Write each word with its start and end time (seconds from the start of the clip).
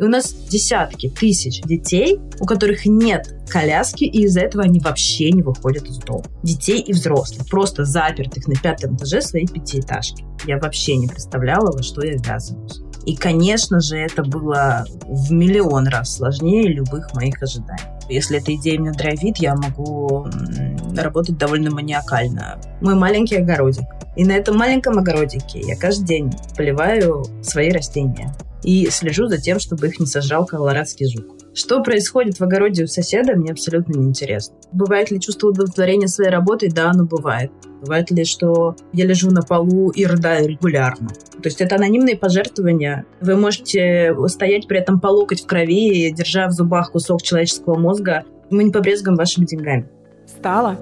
И 0.00 0.02
у 0.02 0.08
нас 0.08 0.32
десятки 0.32 1.10
тысяч 1.10 1.60
детей, 1.60 2.18
у 2.40 2.46
которых 2.46 2.86
нет 2.86 3.34
коляски, 3.50 4.04
и 4.04 4.22
из-за 4.22 4.40
этого 4.40 4.64
они 4.64 4.80
вообще 4.80 5.30
не 5.30 5.42
выходят 5.42 5.84
из 5.84 5.98
дома. 5.98 6.24
Детей 6.42 6.80
и 6.80 6.94
взрослых, 6.94 7.46
просто 7.50 7.84
запертых 7.84 8.48
на 8.48 8.54
пятом 8.54 8.96
этаже 8.96 9.20
своей 9.20 9.46
пятиэтажки. 9.46 10.24
Я 10.46 10.56
вообще 10.56 10.96
не 10.96 11.06
представляла, 11.06 11.70
во 11.70 11.82
что 11.82 12.02
я 12.02 12.14
ввязываюсь. 12.14 12.80
И, 13.04 13.14
конечно 13.14 13.80
же, 13.80 13.98
это 13.98 14.22
было 14.22 14.86
в 15.04 15.32
миллион 15.32 15.86
раз 15.86 16.16
сложнее 16.16 16.68
любых 16.68 17.12
моих 17.12 17.42
ожиданий. 17.42 17.82
Если 18.08 18.38
эта 18.38 18.54
идея 18.54 18.78
меня 18.78 18.92
драйвит, 18.92 19.36
я 19.36 19.54
могу 19.54 20.26
работать 20.96 21.36
довольно 21.36 21.70
маниакально. 21.70 22.58
Мой 22.80 22.94
маленький 22.94 23.36
огородик. 23.36 23.84
И 24.16 24.24
на 24.24 24.32
этом 24.32 24.56
маленьком 24.56 24.98
огородике 24.98 25.60
я 25.60 25.76
каждый 25.76 26.06
день 26.06 26.32
поливаю 26.56 27.22
свои 27.42 27.70
растения 27.70 28.34
и 28.62 28.88
слежу 28.90 29.26
за 29.26 29.38
тем, 29.38 29.58
чтобы 29.58 29.88
их 29.88 30.00
не 30.00 30.06
сожрал 30.06 30.46
колорадский 30.46 31.10
жук. 31.10 31.36
Что 31.52 31.82
происходит 31.82 32.38
в 32.38 32.42
огороде 32.42 32.84
у 32.84 32.86
соседа, 32.86 33.34
мне 33.34 33.52
абсолютно 33.52 33.94
не 33.98 34.08
интересно. 34.08 34.54
Бывает 34.72 35.10
ли 35.10 35.20
чувство 35.20 35.48
удовлетворения 35.48 36.06
своей 36.06 36.30
работой? 36.30 36.70
Да, 36.70 36.90
оно 36.90 37.04
бывает. 37.04 37.50
Бывает 37.80 38.10
ли, 38.10 38.24
что 38.24 38.76
я 38.92 39.06
лежу 39.06 39.30
на 39.30 39.42
полу 39.42 39.90
и 39.90 40.04
рыдаю 40.04 40.46
регулярно? 40.46 41.08
То 41.08 41.46
есть 41.46 41.60
это 41.60 41.76
анонимные 41.76 42.16
пожертвования. 42.16 43.04
Вы 43.20 43.36
можете 43.36 44.14
стоять 44.28 44.68
при 44.68 44.78
этом 44.78 45.00
по 45.00 45.08
локоть 45.08 45.42
в 45.42 45.46
крови, 45.46 46.12
держа 46.12 46.46
в 46.46 46.52
зубах 46.52 46.92
кусок 46.92 47.22
человеческого 47.22 47.78
мозга. 47.78 48.24
Мы 48.50 48.64
не 48.64 48.70
побрезгуем 48.70 49.16
вашими 49.16 49.46
деньгами. 49.46 49.88
Стало 50.26 50.78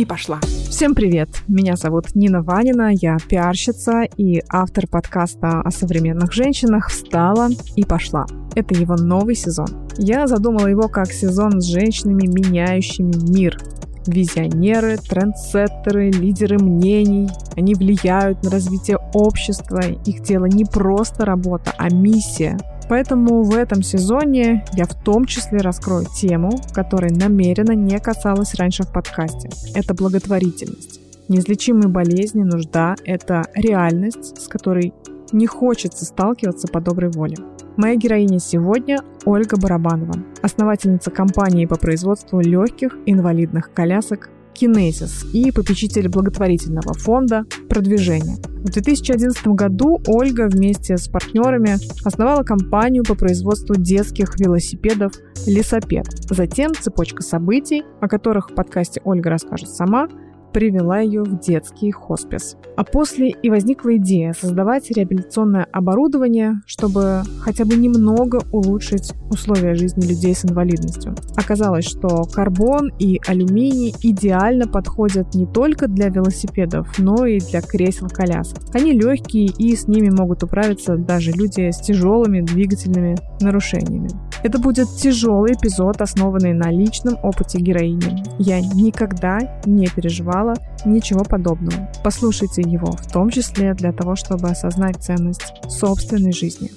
и 0.00 0.04
пошла. 0.06 0.40
Всем 0.70 0.94
привет! 0.94 1.28
Меня 1.46 1.76
зовут 1.76 2.14
Нина 2.14 2.42
Ванина, 2.42 2.90
я 2.94 3.18
пиарщица 3.28 4.04
и 4.16 4.42
автор 4.48 4.86
подкаста 4.86 5.60
о 5.60 5.70
современных 5.70 6.32
женщинах 6.32 6.88
«Встала 6.88 7.50
и 7.76 7.84
пошла». 7.84 8.24
Это 8.54 8.74
его 8.74 8.96
новый 8.96 9.34
сезон. 9.34 9.66
Я 9.98 10.26
задумала 10.26 10.68
его 10.68 10.88
как 10.88 11.12
сезон 11.12 11.60
с 11.60 11.66
женщинами, 11.66 12.26
меняющими 12.26 13.12
мир. 13.30 13.58
Визионеры, 14.06 14.96
трендсеттеры, 14.96 16.10
лидеры 16.10 16.58
мнений. 16.58 17.28
Они 17.54 17.74
влияют 17.74 18.42
на 18.42 18.50
развитие 18.50 18.96
общества. 19.12 19.82
Их 20.06 20.22
дело 20.22 20.46
не 20.46 20.64
просто 20.64 21.26
работа, 21.26 21.74
а 21.76 21.90
миссия. 21.90 22.58
Поэтому 22.90 23.44
в 23.44 23.54
этом 23.54 23.84
сезоне 23.84 24.64
я 24.72 24.84
в 24.84 24.94
том 25.04 25.24
числе 25.24 25.58
раскрою 25.60 26.06
тему, 26.06 26.50
которой 26.74 27.12
намеренно 27.12 27.70
не 27.70 27.96
касалась 28.00 28.56
раньше 28.56 28.82
в 28.82 28.92
подкасте. 28.92 29.48
Это 29.76 29.94
благотворительность. 29.94 31.00
Неизлечимые 31.28 31.86
болезни, 31.86 32.42
нужда– 32.42 32.96
это 33.04 33.44
реальность, 33.54 34.42
с 34.42 34.48
которой 34.48 34.92
не 35.30 35.46
хочется 35.46 36.04
сталкиваться 36.04 36.66
по 36.66 36.80
доброй 36.80 37.12
воле. 37.12 37.36
Моя 37.76 37.94
героиня 37.94 38.40
сегодня– 38.40 38.98
Ольга 39.24 39.56
Барабанова, 39.56 40.14
основательница 40.42 41.12
компании 41.12 41.66
по 41.66 41.76
производству 41.76 42.40
легких 42.40 42.96
инвалидных 43.06 43.72
колясок 43.72 44.30
Kinesis 44.60 45.30
и 45.32 45.50
попечитель 45.52 46.08
благотворительного 46.08 46.92
фонда 46.92 47.44
«Продвижение». 47.68 48.36
В 48.36 48.70
2011 48.70 49.46
году 49.48 50.02
Ольга 50.06 50.48
вместе 50.48 50.98
с 50.98 51.08
партнерами 51.08 51.78
основала 52.04 52.42
компанию 52.42 53.04
по 53.04 53.14
производству 53.14 53.74
детских 53.74 54.38
велосипедов 54.38 55.14
«Лесопед». 55.46 56.06
Затем 56.28 56.74
цепочка 56.74 57.22
событий, 57.22 57.84
о 58.00 58.08
которых 58.08 58.50
в 58.50 58.54
подкасте 58.54 59.00
Ольга 59.04 59.30
расскажет 59.30 59.70
сама– 59.70 60.08
привела 60.52 61.00
ее 61.00 61.22
в 61.22 61.40
детский 61.40 61.90
хоспис. 61.90 62.56
А 62.76 62.84
после 62.84 63.30
и 63.30 63.50
возникла 63.50 63.96
идея 63.96 64.32
создавать 64.32 64.90
реабилитационное 64.90 65.66
оборудование, 65.72 66.60
чтобы 66.66 67.22
хотя 67.40 67.64
бы 67.64 67.76
немного 67.76 68.40
улучшить 68.52 69.12
условия 69.30 69.74
жизни 69.74 70.06
людей 70.06 70.34
с 70.34 70.44
инвалидностью. 70.44 71.14
Оказалось, 71.36 71.84
что 71.84 72.24
карбон 72.24 72.92
и 72.98 73.20
алюминий 73.26 73.94
идеально 74.02 74.66
подходят 74.66 75.34
не 75.34 75.46
только 75.46 75.88
для 75.88 76.08
велосипедов, 76.08 76.98
но 76.98 77.26
и 77.26 77.40
для 77.40 77.60
кресел-колясок. 77.60 78.58
Они 78.74 78.92
легкие 78.92 79.46
и 79.46 79.76
с 79.76 79.86
ними 79.88 80.10
могут 80.10 80.42
управиться 80.42 80.96
даже 80.96 81.32
люди 81.32 81.70
с 81.70 81.80
тяжелыми 81.80 82.40
двигательными 82.40 83.16
нарушениями. 83.40 84.10
Это 84.42 84.58
будет 84.58 84.88
тяжелый 84.96 85.52
эпизод, 85.52 86.00
основанный 86.00 86.54
на 86.54 86.70
личном 86.70 87.18
опыте 87.22 87.58
героини. 87.58 88.24
Я 88.38 88.60
никогда 88.60 89.38
не 89.66 89.86
переживала 89.86 90.54
ничего 90.84 91.24
подобного. 91.24 91.90
Послушайте 92.02 92.62
его, 92.62 92.92
в 92.92 93.12
том 93.12 93.30
числе 93.30 93.74
для 93.74 93.92
того, 93.92 94.16
чтобы 94.16 94.48
осознать 94.48 94.96
ценность 95.02 95.52
собственной 95.68 96.32
жизни. 96.32 96.70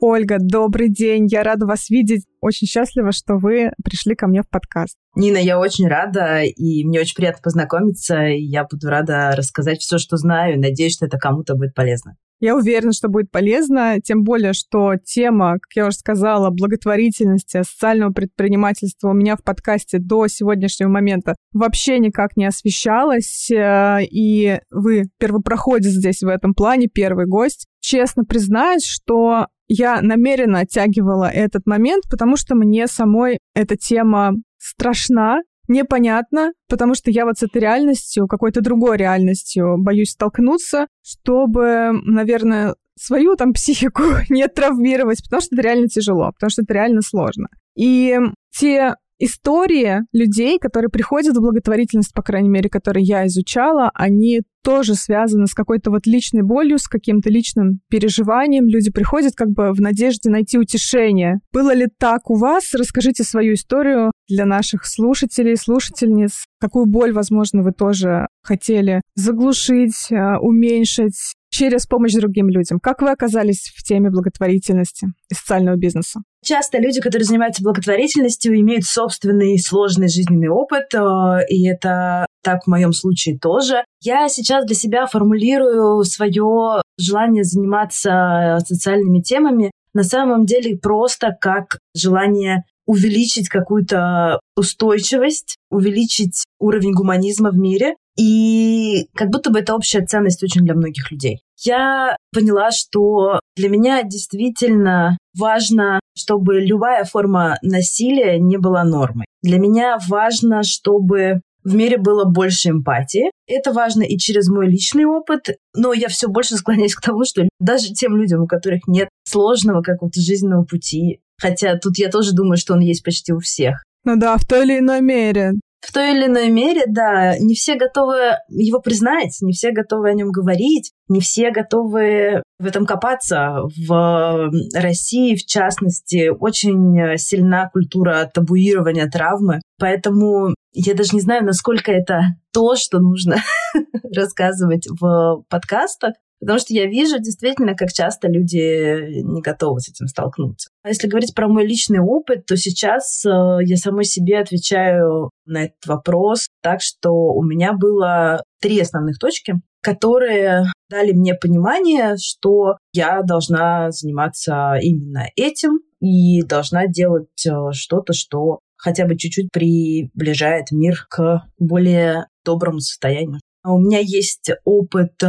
Ольга, 0.00 0.36
добрый 0.38 0.90
день, 0.90 1.26
я 1.30 1.42
рада 1.42 1.66
вас 1.66 1.88
видеть. 1.88 2.26
Очень 2.42 2.66
счастлива, 2.66 3.12
что 3.12 3.36
вы 3.36 3.70
пришли 3.82 4.14
ко 4.14 4.26
мне 4.26 4.42
в 4.42 4.48
подкаст. 4.48 4.96
Нина, 5.14 5.38
я 5.38 5.58
очень 5.58 5.88
рада, 5.88 6.42
и 6.42 6.84
мне 6.84 7.00
очень 7.00 7.16
приятно 7.16 7.40
познакомиться, 7.42 8.16
я 8.16 8.64
буду 8.64 8.88
рада 8.88 9.32
рассказать 9.34 9.80
все, 9.80 9.96
что 9.98 10.18
знаю, 10.18 10.60
надеюсь, 10.60 10.94
что 10.94 11.06
это 11.06 11.16
кому-то 11.16 11.54
будет 11.54 11.74
полезно. 11.74 12.16
Я 12.38 12.54
уверена, 12.54 12.92
что 12.92 13.08
будет 13.08 13.30
полезно, 13.30 13.96
тем 14.04 14.22
более, 14.22 14.52
что 14.52 14.96
тема, 15.02 15.54
как 15.54 15.72
я 15.74 15.86
уже 15.86 15.96
сказала, 15.96 16.50
благотворительности, 16.50 17.62
социального 17.62 18.12
предпринимательства 18.12 19.08
у 19.08 19.14
меня 19.14 19.36
в 19.36 19.42
подкасте 19.42 19.98
до 19.98 20.28
сегодняшнего 20.28 20.90
момента 20.90 21.34
вообще 21.54 21.98
никак 21.98 22.36
не 22.36 22.44
освещалась, 22.44 23.50
э, 23.50 24.00
и 24.10 24.60
вы 24.70 25.04
первопроходец 25.18 25.92
здесь 25.92 26.22
в 26.22 26.28
этом 26.28 26.52
плане, 26.52 26.88
первый 26.88 27.24
гость. 27.24 27.68
Честно 27.88 28.24
признаюсь, 28.24 28.84
что 28.84 29.46
я 29.68 30.02
намеренно 30.02 30.58
оттягивала 30.58 31.30
этот 31.30 31.66
момент, 31.66 32.02
потому 32.10 32.36
что 32.36 32.56
мне 32.56 32.88
самой 32.88 33.38
эта 33.54 33.76
тема 33.76 34.32
страшна, 34.58 35.38
непонятно, 35.68 36.50
потому 36.68 36.96
что 36.96 37.12
я 37.12 37.24
вот 37.24 37.38
с 37.38 37.44
этой 37.44 37.62
реальностью, 37.62 38.26
какой-то 38.26 38.60
другой 38.60 38.96
реальностью 38.96 39.76
боюсь 39.78 40.10
столкнуться, 40.10 40.88
чтобы, 41.04 41.92
наверное, 42.02 42.74
свою 42.96 43.36
там 43.36 43.52
психику 43.54 44.02
не 44.30 44.48
травмировать, 44.48 45.22
потому 45.22 45.40
что 45.40 45.54
это 45.54 45.62
реально 45.62 45.86
тяжело, 45.86 46.32
потому 46.32 46.50
что 46.50 46.62
это 46.62 46.74
реально 46.74 47.02
сложно. 47.02 47.46
И 47.76 48.18
те 48.50 48.96
истории 49.18 50.00
людей, 50.12 50.58
которые 50.58 50.90
приходят 50.90 51.36
в 51.36 51.40
благотворительность, 51.40 52.14
по 52.14 52.22
крайней 52.22 52.48
мере, 52.48 52.68
которые 52.68 53.04
я 53.04 53.26
изучала, 53.26 53.90
они 53.94 54.42
тоже 54.66 54.96
связаны 54.96 55.46
с 55.46 55.54
какой-то 55.54 55.92
вот 55.92 56.06
личной 56.06 56.42
болью, 56.42 56.78
с 56.78 56.88
каким-то 56.88 57.30
личным 57.30 57.78
переживанием. 57.88 58.66
Люди 58.66 58.90
приходят 58.90 59.34
как 59.36 59.50
бы 59.50 59.72
в 59.72 59.80
надежде 59.80 60.28
найти 60.28 60.58
утешение. 60.58 61.36
Было 61.52 61.72
ли 61.72 61.86
так 61.98 62.28
у 62.30 62.34
вас? 62.34 62.74
Расскажите 62.74 63.22
свою 63.22 63.54
историю 63.54 64.10
для 64.28 64.44
наших 64.44 64.84
слушателей, 64.84 65.56
слушательниц. 65.56 66.46
Какую 66.60 66.86
боль, 66.86 67.12
возможно, 67.12 67.62
вы 67.62 67.70
тоже 67.70 68.26
хотели 68.42 69.02
заглушить, 69.14 70.10
э, 70.10 70.36
уменьшить 70.38 71.34
через 71.56 71.86
помощь 71.86 72.12
другим 72.12 72.48
людям. 72.48 72.78
Как 72.80 73.00
вы 73.00 73.10
оказались 73.10 73.72
в 73.74 73.82
теме 73.82 74.10
благотворительности 74.10 75.06
и 75.30 75.34
социального 75.34 75.76
бизнеса? 75.76 76.20
Часто 76.44 76.78
люди, 76.78 77.00
которые 77.00 77.24
занимаются 77.24 77.62
благотворительностью, 77.62 78.58
имеют 78.60 78.84
собственный 78.84 79.58
сложный 79.58 80.08
жизненный 80.08 80.48
опыт, 80.48 80.94
э, 80.94 81.46
и 81.48 81.66
это 81.66 82.26
так 82.42 82.64
в 82.64 82.66
моем 82.68 82.92
случае 82.92 83.38
тоже. 83.38 83.84
Я 84.02 84.28
сейчас 84.28 84.66
для 84.66 84.74
себя 84.74 85.06
формулирую 85.06 86.04
свое 86.04 86.82
желание 86.98 87.42
заниматься 87.42 88.58
социальными 88.64 89.20
темами 89.20 89.70
на 89.94 90.04
самом 90.04 90.44
деле 90.44 90.76
просто 90.76 91.34
как 91.40 91.78
желание 91.96 92.64
увеличить 92.86 93.48
какую-то 93.48 94.40
устойчивость, 94.56 95.56
увеличить 95.70 96.44
уровень 96.58 96.92
гуманизма 96.92 97.50
в 97.50 97.56
мире. 97.56 97.94
И 98.18 99.08
как 99.14 99.28
будто 99.28 99.50
бы 99.50 99.58
это 99.58 99.74
общая 99.74 100.06
ценность 100.06 100.42
очень 100.42 100.62
для 100.62 100.74
многих 100.74 101.10
людей. 101.10 101.40
Я 101.62 102.16
поняла, 102.32 102.70
что 102.70 103.40
для 103.56 103.68
меня 103.68 104.02
действительно 104.02 105.18
важно, 105.38 106.00
чтобы 106.16 106.60
любая 106.60 107.04
форма 107.04 107.58
насилия 107.62 108.38
не 108.38 108.56
была 108.56 108.84
нормой. 108.84 109.26
Для 109.42 109.58
меня 109.58 109.98
важно, 110.08 110.62
чтобы 110.62 111.40
в 111.66 111.74
мире 111.74 111.98
было 111.98 112.24
больше 112.24 112.70
эмпатии. 112.70 113.30
Это 113.48 113.72
важно 113.72 114.02
и 114.02 114.16
через 114.18 114.48
мой 114.48 114.68
личный 114.68 115.04
опыт, 115.04 115.56
но 115.74 115.92
я 115.92 116.08
все 116.08 116.28
больше 116.28 116.56
склоняюсь 116.56 116.94
к 116.94 117.02
тому, 117.02 117.24
что 117.24 117.42
даже 117.58 117.92
тем 117.92 118.16
людям, 118.16 118.42
у 118.42 118.46
которых 118.46 118.86
нет 118.86 119.08
сложного 119.24 119.82
какого-то 119.82 120.20
жизненного 120.20 120.64
пути, 120.64 121.20
хотя 121.40 121.76
тут 121.76 121.98
я 121.98 122.08
тоже 122.08 122.32
думаю, 122.32 122.56
что 122.56 122.74
он 122.74 122.80
есть 122.80 123.04
почти 123.04 123.32
у 123.32 123.38
всех. 123.38 123.82
Ну 124.04 124.16
да, 124.16 124.36
в 124.36 124.44
той 124.44 124.64
или 124.64 124.78
иной 124.78 125.00
мере 125.00 125.52
в 125.86 125.92
той 125.92 126.12
или 126.12 126.26
иной 126.26 126.50
мере, 126.50 126.82
да, 126.88 127.38
не 127.38 127.54
все 127.54 127.76
готовы 127.76 128.38
его 128.48 128.80
признать, 128.80 129.36
не 129.40 129.52
все 129.52 129.70
готовы 129.70 130.10
о 130.10 130.14
нем 130.14 130.30
говорить, 130.30 130.92
не 131.08 131.20
все 131.20 131.50
готовы 131.52 132.42
в 132.58 132.66
этом 132.66 132.86
копаться. 132.86 133.60
В 133.86 134.50
России, 134.74 135.36
в 135.36 135.44
частности, 135.46 136.28
очень 136.28 137.16
сильна 137.18 137.68
культура 137.68 138.28
табуирования 138.32 139.08
травмы, 139.08 139.60
поэтому 139.78 140.54
я 140.72 140.94
даже 140.94 141.10
не 141.14 141.20
знаю, 141.20 141.44
насколько 141.44 141.92
это 141.92 142.36
то, 142.52 142.74
что 142.74 142.98
нужно 142.98 143.36
рассказывать 144.14 144.88
в 144.88 145.44
подкастах. 145.48 146.14
Потому 146.40 146.58
что 146.58 146.74
я 146.74 146.86
вижу 146.86 147.18
действительно, 147.18 147.74
как 147.74 147.92
часто 147.92 148.28
люди 148.28 149.22
не 149.22 149.40
готовы 149.40 149.80
с 149.80 149.88
этим 149.88 150.06
столкнуться. 150.06 150.70
А 150.82 150.88
если 150.88 151.08
говорить 151.08 151.34
про 151.34 151.48
мой 151.48 151.66
личный 151.66 152.00
опыт, 152.00 152.46
то 152.46 152.56
сейчас 152.56 153.24
э, 153.24 153.28
я 153.62 153.76
самой 153.76 154.04
себе 154.04 154.38
отвечаю 154.38 155.30
на 155.46 155.64
этот 155.64 155.86
вопрос 155.86 156.48
так, 156.62 156.82
что 156.82 157.10
у 157.10 157.42
меня 157.42 157.72
было 157.72 158.42
три 158.60 158.80
основных 158.80 159.18
точки, 159.18 159.54
которые 159.82 160.64
дали 160.90 161.12
мне 161.12 161.34
понимание, 161.34 162.16
что 162.18 162.76
я 162.92 163.22
должна 163.22 163.90
заниматься 163.90 164.74
именно 164.80 165.28
этим 165.36 165.80
и 166.00 166.42
должна 166.42 166.86
делать 166.86 167.46
э, 167.46 167.72
что-то, 167.72 168.12
что 168.12 168.60
хотя 168.76 169.06
бы 169.06 169.16
чуть-чуть 169.16 169.48
приближает 169.52 170.70
мир 170.70 171.06
к 171.08 171.44
более 171.58 172.26
доброму 172.44 172.80
состоянию. 172.80 173.40
У 173.68 173.78
меня 173.78 173.98
есть 173.98 174.50
опыт 174.64 175.20
э, 175.24 175.26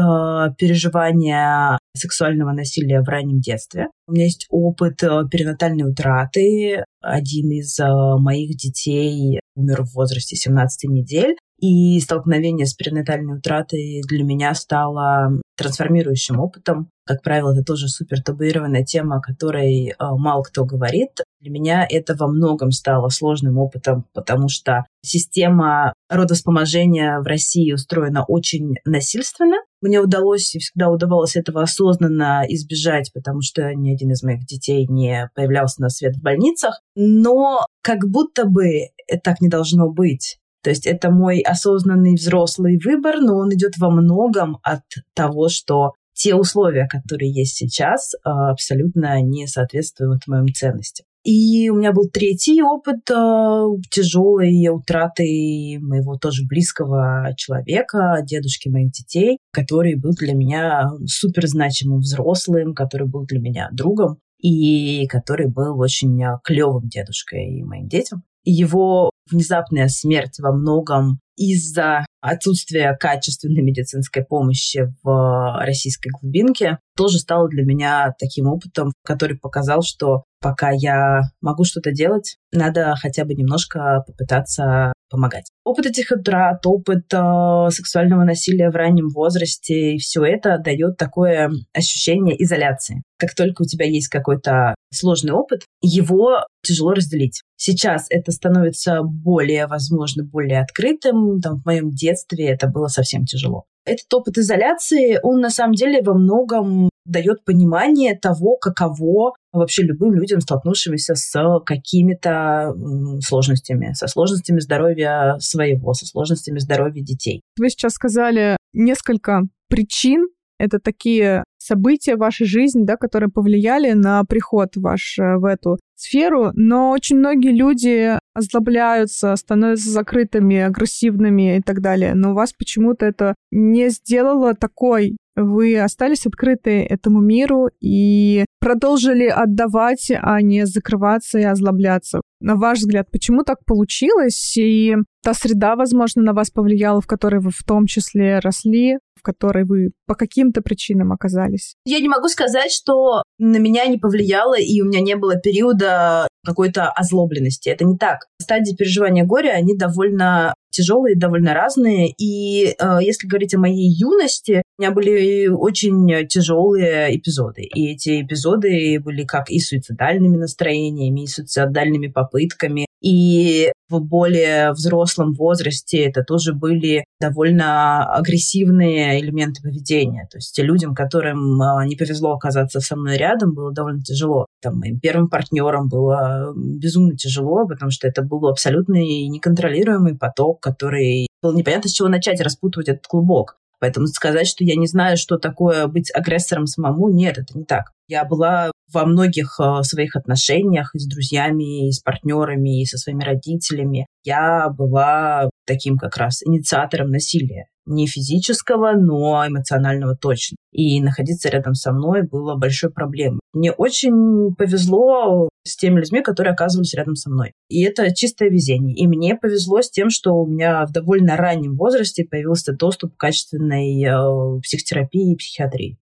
переживания 0.60 1.80
сексуального 1.95 2.51
насилия 2.51 3.01
в 3.01 3.10
раннем 3.10 3.39
детстве. 3.39 3.88
У 4.06 4.12
меня 4.12 4.25
есть 4.25 4.45
опыт 4.51 5.01
э, 5.01 5.24
перинатальной 5.31 5.89
утраты. 5.89 6.84
Один 7.01 7.50
из 7.50 7.80
э, 7.80 7.86
моих 8.19 8.56
детей 8.56 9.39
умер 9.56 9.86
в 9.86 9.95
возрасте 9.95 10.36
17 10.36 10.88
недель. 10.88 11.36
И 11.59 12.00
столкновение 12.00 12.68
с 12.68 12.75
перинатальной 12.75 13.38
утратой 13.38 14.01
для 14.07 14.24
меня 14.24 14.54
стало 14.54 15.42
трансформирующим 15.57 16.39
опытом. 16.39 16.92
Как 17.04 17.24
правило, 17.24 17.51
это 17.51 17.63
тоже 17.63 17.88
супер 17.88 18.21
табуированная 18.21 18.83
тема, 18.83 19.18
о 19.18 19.21
которой 19.21 19.88
э, 19.88 19.94
мало 20.00 20.44
кто 20.44 20.65
говорит. 20.65 21.09
Для 21.39 21.50
меня 21.50 21.88
это 21.89 22.15
во 22.15 22.27
многом 22.27 22.69
стало 22.71 23.09
сложным 23.09 23.57
опытом, 23.57 24.06
потому 24.13 24.50
что 24.50 24.86
система 25.04 25.94
родовспоможения 26.09 27.19
в 27.19 27.24
России 27.24 27.74
устроена 27.74 28.24
очень 28.27 28.75
насильственно. 28.86 29.57
Мне 29.81 30.00
удалось 30.00 30.54
и 30.54 30.59
всегда 30.59 30.89
удавалось 30.89 31.36
этого 31.36 31.63
осознанно 31.63 32.44
избежать, 32.50 33.12
потому 33.13 33.42
что 33.42 33.74
ни 33.74 33.92
один 33.92 34.12
из 34.12 34.21
моих 34.21 34.45
детей 34.45 34.86
не 34.88 35.30
появлялся 35.33 35.81
на 35.81 35.89
свет 35.89 36.15
в 36.15 36.21
больницах. 36.21 36.81
Но 36.95 37.65
как 37.81 38.07
будто 38.07 38.45
бы 38.45 38.89
так 39.24 39.42
не 39.42 39.50
должно 39.50 39.89
быть. 39.89 40.38
То 40.63 40.69
есть 40.69 40.86
это 40.86 41.12
мой 41.12 41.39
осознанный 41.39 42.15
взрослый 42.15 42.80
выбор, 42.83 43.19
но 43.19 43.38
он 43.38 43.54
идет 43.54 43.77
во 43.77 43.89
многом 43.89 44.57
от 44.63 44.83
того, 45.13 45.50
что 45.50 45.94
те 46.13 46.33
условия, 46.36 46.88
которые 46.88 47.31
есть 47.31 47.56
сейчас, 47.56 48.15
а, 48.24 48.51
абсолютно 48.51 49.21
не 49.21 49.48
соответствуют 49.48 50.27
моим 50.27 50.48
ценностям. 50.48 51.06
И 51.24 51.69
у 51.69 51.75
меня 51.75 51.92
был 51.92 52.09
третий 52.09 52.63
опыт 52.63 53.09
э, 53.12 53.65
тяжелой 53.92 54.69
утраты 54.69 55.77
моего 55.81 56.18
тоже 56.18 56.44
близкого 56.48 57.33
человека, 57.36 58.19
дедушки 58.24 58.69
моих 58.69 58.92
детей, 58.92 59.38
который 59.51 59.95
был 59.95 60.12
для 60.13 60.33
меня 60.33 60.89
супер 61.06 61.48
значимым 61.48 62.00
взрослым, 62.00 62.74
который 62.74 63.09
был 63.09 63.25
для 63.25 63.42
меня 63.42 63.68
другом 63.74 64.19
и 64.39 65.06
который 65.07 65.50
был 65.50 65.77
очень 65.80 66.18
клевым 66.44 66.88
дедушкой 66.88 67.62
моим 67.63 67.89
детям 67.89 68.24
его 68.52 69.12
внезапная 69.30 69.88
смерть 69.88 70.40
во 70.40 70.52
многом 70.52 71.20
из-за 71.36 72.06
отсутствия 72.22 72.98
качественной 73.00 73.62
медицинской 73.62 74.26
помощи 74.26 74.92
в 75.04 75.60
российской 75.64 76.10
глубинке 76.10 76.80
тоже 76.96 77.20
стало 77.20 77.48
для 77.48 77.64
меня 77.64 78.14
таким 78.18 78.48
опытом, 78.48 78.92
который 79.04 79.38
показал, 79.38 79.84
что 79.84 80.24
пока 80.39 80.72
я 80.72 81.22
могу 81.42 81.63
что-то 81.63 81.92
делать, 81.92 82.38
надо 82.51 82.95
хотя 83.01 83.25
бы 83.25 83.34
немножко 83.34 84.04
попытаться 84.06 84.94
помогать. 85.10 85.51
Опыт 85.63 85.86
этих 85.86 86.12
утрат, 86.12 86.66
опыт 86.66 87.06
э, 87.13 87.69
сексуального 87.72 88.24
насилия 88.24 88.69
в 88.69 88.75
раннем 88.75 89.10
возрасте, 89.10 89.98
все 89.98 90.24
это 90.25 90.57
дает 90.57 90.98
такое 90.98 91.50
ощущение 91.74 92.42
изоляции. 92.44 93.04
Как 93.18 93.34
только 93.34 93.62
у 93.62 93.66
тебя 93.66 93.86
есть 93.86 94.10
какой-то 94.10 94.75
сложный 94.94 95.31
опыт, 95.31 95.62
его 95.81 96.45
тяжело 96.62 96.92
разделить. 96.92 97.42
Сейчас 97.56 98.07
это 98.10 98.31
становится 98.31 99.01
более, 99.01 99.68
возможно, 99.68 100.24
более 100.24 100.62
открытым. 100.62 101.40
Там, 101.42 101.62
в 101.62 101.66
моем 101.66 101.92
детстве 101.92 102.50
это 102.50 102.68
было 102.68 102.88
совсем 102.88 103.25
тяжело. 103.25 103.63
Этот 103.86 104.13
опыт 104.13 104.38
изоляции, 104.38 105.18
он 105.24 105.40
на 105.40 105.50
самом 105.50 105.74
деле 105.74 106.01
во 106.01 106.13
многом 106.13 106.90
дает 107.06 107.45
понимание 107.45 108.18
того, 108.18 108.57
каково 108.57 109.33
вообще 109.57 109.83
любым 109.83 110.13
людям, 110.13 110.42
столкнувшимся 110.42 111.15
с 111.15 111.59
какими-то 111.65 112.74
сложностями, 113.21 113.94
со 113.94 114.07
сложностями 114.07 114.59
здоровья 114.59 115.38
своего, 115.39 115.94
со 115.94 116.06
сложностями 116.06 116.59
здоровья 116.59 117.01
детей. 117.01 117.42
Вы 117.57 117.69
сейчас 117.69 117.94
сказали 117.94 118.57
несколько 118.74 119.44
причин, 119.69 120.27
это 120.59 120.80
такие 120.80 121.44
события 121.59 122.15
в 122.15 122.19
вашей 122.19 122.48
жизни, 122.48 122.83
да, 122.83 122.95
которые 122.95 123.30
повлияли 123.30 123.92
на 123.92 124.24
приход 124.24 124.75
ваш 124.75 125.19
э, 125.19 125.38
в 125.38 125.45
эту 125.45 125.77
сферу, 125.95 126.51
но 126.54 126.92
очень 126.92 127.18
многие 127.18 127.51
люди 127.51 128.18
озлобляются, 128.33 129.36
становятся 129.36 129.89
закрытыми, 129.89 130.57
агрессивными 130.57 131.57
и 131.57 131.62
так 131.62 131.81
далее. 131.81 132.13
Но 132.15 132.31
у 132.31 132.33
вас 132.33 132.54
почему-то 132.54 133.06
это 133.06 133.36
не 133.51 133.89
сделало 133.89 134.54
такой 134.54 135.18
вы 135.38 135.80
остались 135.80 136.25
открыты 136.25 136.84
этому 136.84 137.22
миру 137.22 137.69
и 137.80 138.44
продолжили 138.60 139.28
отдавать, 139.28 140.12
а 140.12 140.42
не 140.42 140.66
закрываться 140.66 141.39
и 141.39 141.44
озлобляться. 141.44 142.22
На 142.42 142.56
ваш 142.56 142.80
взгляд, 142.80 143.10
почему 143.12 143.44
так 143.44 143.63
получилось? 143.66 144.57
И 144.57 144.95
та 145.24 145.34
среда, 145.34 145.75
возможно, 145.75 146.24
на 146.24 146.34
вас 146.34 146.50
повлияла, 146.50 147.01
в 147.01 147.07
которой 147.07 147.39
вы 147.39 147.51
в 147.51 147.63
том 147.63 147.86
числе 147.86 148.39
росли, 148.39 148.98
в 149.16 149.22
которой 149.22 149.63
вы 149.63 149.92
по 150.06 150.16
каким-то 150.16 150.62
причинам 150.62 151.12
оказались? 151.12 151.75
Я 151.86 152.00
не 152.00 152.10
могу 152.10 152.28
сказать, 152.28 152.72
что 152.72 153.24
на 153.38 153.57
меня 153.57 153.86
не 153.86 153.98
повлияло, 153.98 154.57
и 154.60 154.81
у 154.81 154.86
меня 154.86 155.01
не 155.01 155.16
было 155.16 155.36
периода 155.36 156.27
какой-то 156.48 156.90
озлобленности. 156.90 157.70
Это 157.70 157.86
не 157.86 157.98
так. 157.98 158.28
Стадии 158.42 158.74
переживания 158.74 159.26
горя, 159.26 159.52
они 159.52 159.76
довольно 159.76 160.54
тяжелые, 160.72 161.16
довольно 161.16 161.54
разные. 161.54 162.14
И 162.18 162.76
э, 162.80 162.98
если 163.02 163.28
говорить 163.28 163.54
о 163.54 163.60
моей 163.60 163.90
юности, 163.90 164.62
у 164.78 164.82
меня 164.82 164.92
были 164.92 165.48
очень 165.48 166.28
тяжелые 166.28 167.16
эпизоды. 167.18 167.64
И 167.64 167.94
эти 167.94 168.22
эпизоды 168.22 169.00
были 169.00 169.24
как 169.24 169.50
и 169.50 169.60
суицидальными 169.60 170.38
настроениями, 170.38 171.24
и 171.24 171.28
суицидальными 171.28 172.08
попытками. 172.08 172.87
И 173.02 173.72
в 173.90 174.00
более 174.00 174.72
взрослом 174.72 175.34
возрасте 175.34 176.04
это 176.04 176.24
тоже 176.24 176.54
были 176.54 177.06
довольно 177.22 178.06
агрессивные 178.14 179.22
элементы 179.22 179.62
поведения. 179.62 180.28
То 180.32 180.38
есть 180.38 180.58
людям, 180.60 180.96
которым 180.96 181.62
э, 181.62 181.86
не 181.86 181.96
повезло 181.96 182.34
оказаться 182.34 182.80
со 182.80 182.96
мной 182.96 183.18
рядом, 183.18 183.54
было 183.54 183.72
довольно 183.72 184.02
тяжело. 184.02 184.48
Там, 184.62 184.80
моим 184.80 185.00
первым 185.00 185.30
партнером 185.30 185.88
было 185.90 186.54
безумно 186.56 187.16
тяжело, 187.16 187.68
потому 187.68 187.92
что 187.92 188.07
это 188.07 188.24
был 188.24 188.48
абсолютный 188.48 189.28
неконтролируемый 189.28 190.18
поток, 190.18 190.60
который 190.62 191.28
было 191.42 191.56
непонятно, 191.56 191.90
с 191.90 191.94
чего 191.94 192.07
начать 192.10 192.42
распутывать 192.42 192.90
этот 192.90 193.07
клубок. 193.07 193.57
Поэтому 193.80 194.07
сказать, 194.07 194.48
что 194.48 194.64
я 194.64 194.76
не 194.76 194.88
знаю, 194.88 195.18
что 195.18 195.38
такое 195.38 195.88
быть 195.88 196.12
агрессором 196.14 196.66
самому, 196.66 197.10
нет, 197.10 197.38
это 197.38 197.57
не 197.57 197.64
так. 197.64 197.92
Я 198.07 198.26
была 198.26 198.71
во 198.94 199.06
многих 199.06 199.60
э, 199.60 199.84
своих 199.84 200.16
отношениях 200.16 200.92
и 200.94 201.00
с 201.00 201.08
друзьями, 201.08 201.88
и 201.88 201.92
с 201.92 202.00
партнерами, 202.00 202.82
и 202.82 202.86
со 202.86 202.98
своими 202.98 203.24
родителями. 203.24 204.08
Я 204.24 204.70
была 204.70 205.50
таким 205.66 205.98
как 205.98 206.18
раз 206.18 206.42
инициатором 206.44 207.10
насилия. 207.10 207.66
Не 207.86 208.06
физического, 208.06 208.94
но 208.98 209.48
эмоционального 209.48 210.16
точно. 210.16 210.58
И 210.74 211.02
находиться 211.02 211.50
рядом 211.50 211.74
со 211.74 211.94
мной 211.94 212.24
было 212.24 212.56
большой 212.56 212.92
проблемой. 212.92 213.40
Мне 213.54 213.72
очень 213.72 214.54
повезло 214.56 215.48
с 215.64 215.78
теми 215.78 216.00
людьми, 216.00 216.22
которые 216.22 216.54
оказывались 216.54 216.94
рядом 216.94 217.16
со 217.16 217.30
мной. 217.30 217.54
И 217.70 217.84
это 217.84 218.14
чистое 218.14 218.50
везение. 218.50 218.96
И 218.96 219.08
мне 219.08 219.36
повезло 219.36 219.82
с 219.82 219.90
тем, 219.90 220.10
что 220.10 220.34
у 220.34 220.48
меня 220.48 220.86
в 220.86 220.92
довольно 220.92 221.38
раннем 221.38 221.76
возрасте 221.76 222.26
появился 222.30 222.74
доступ 222.74 223.16
к 223.16 223.20
качественной 223.20 224.04
э, 224.04 224.62
психотерапии 224.62 225.34
и 225.34 225.38
психиатрии. 225.38 225.98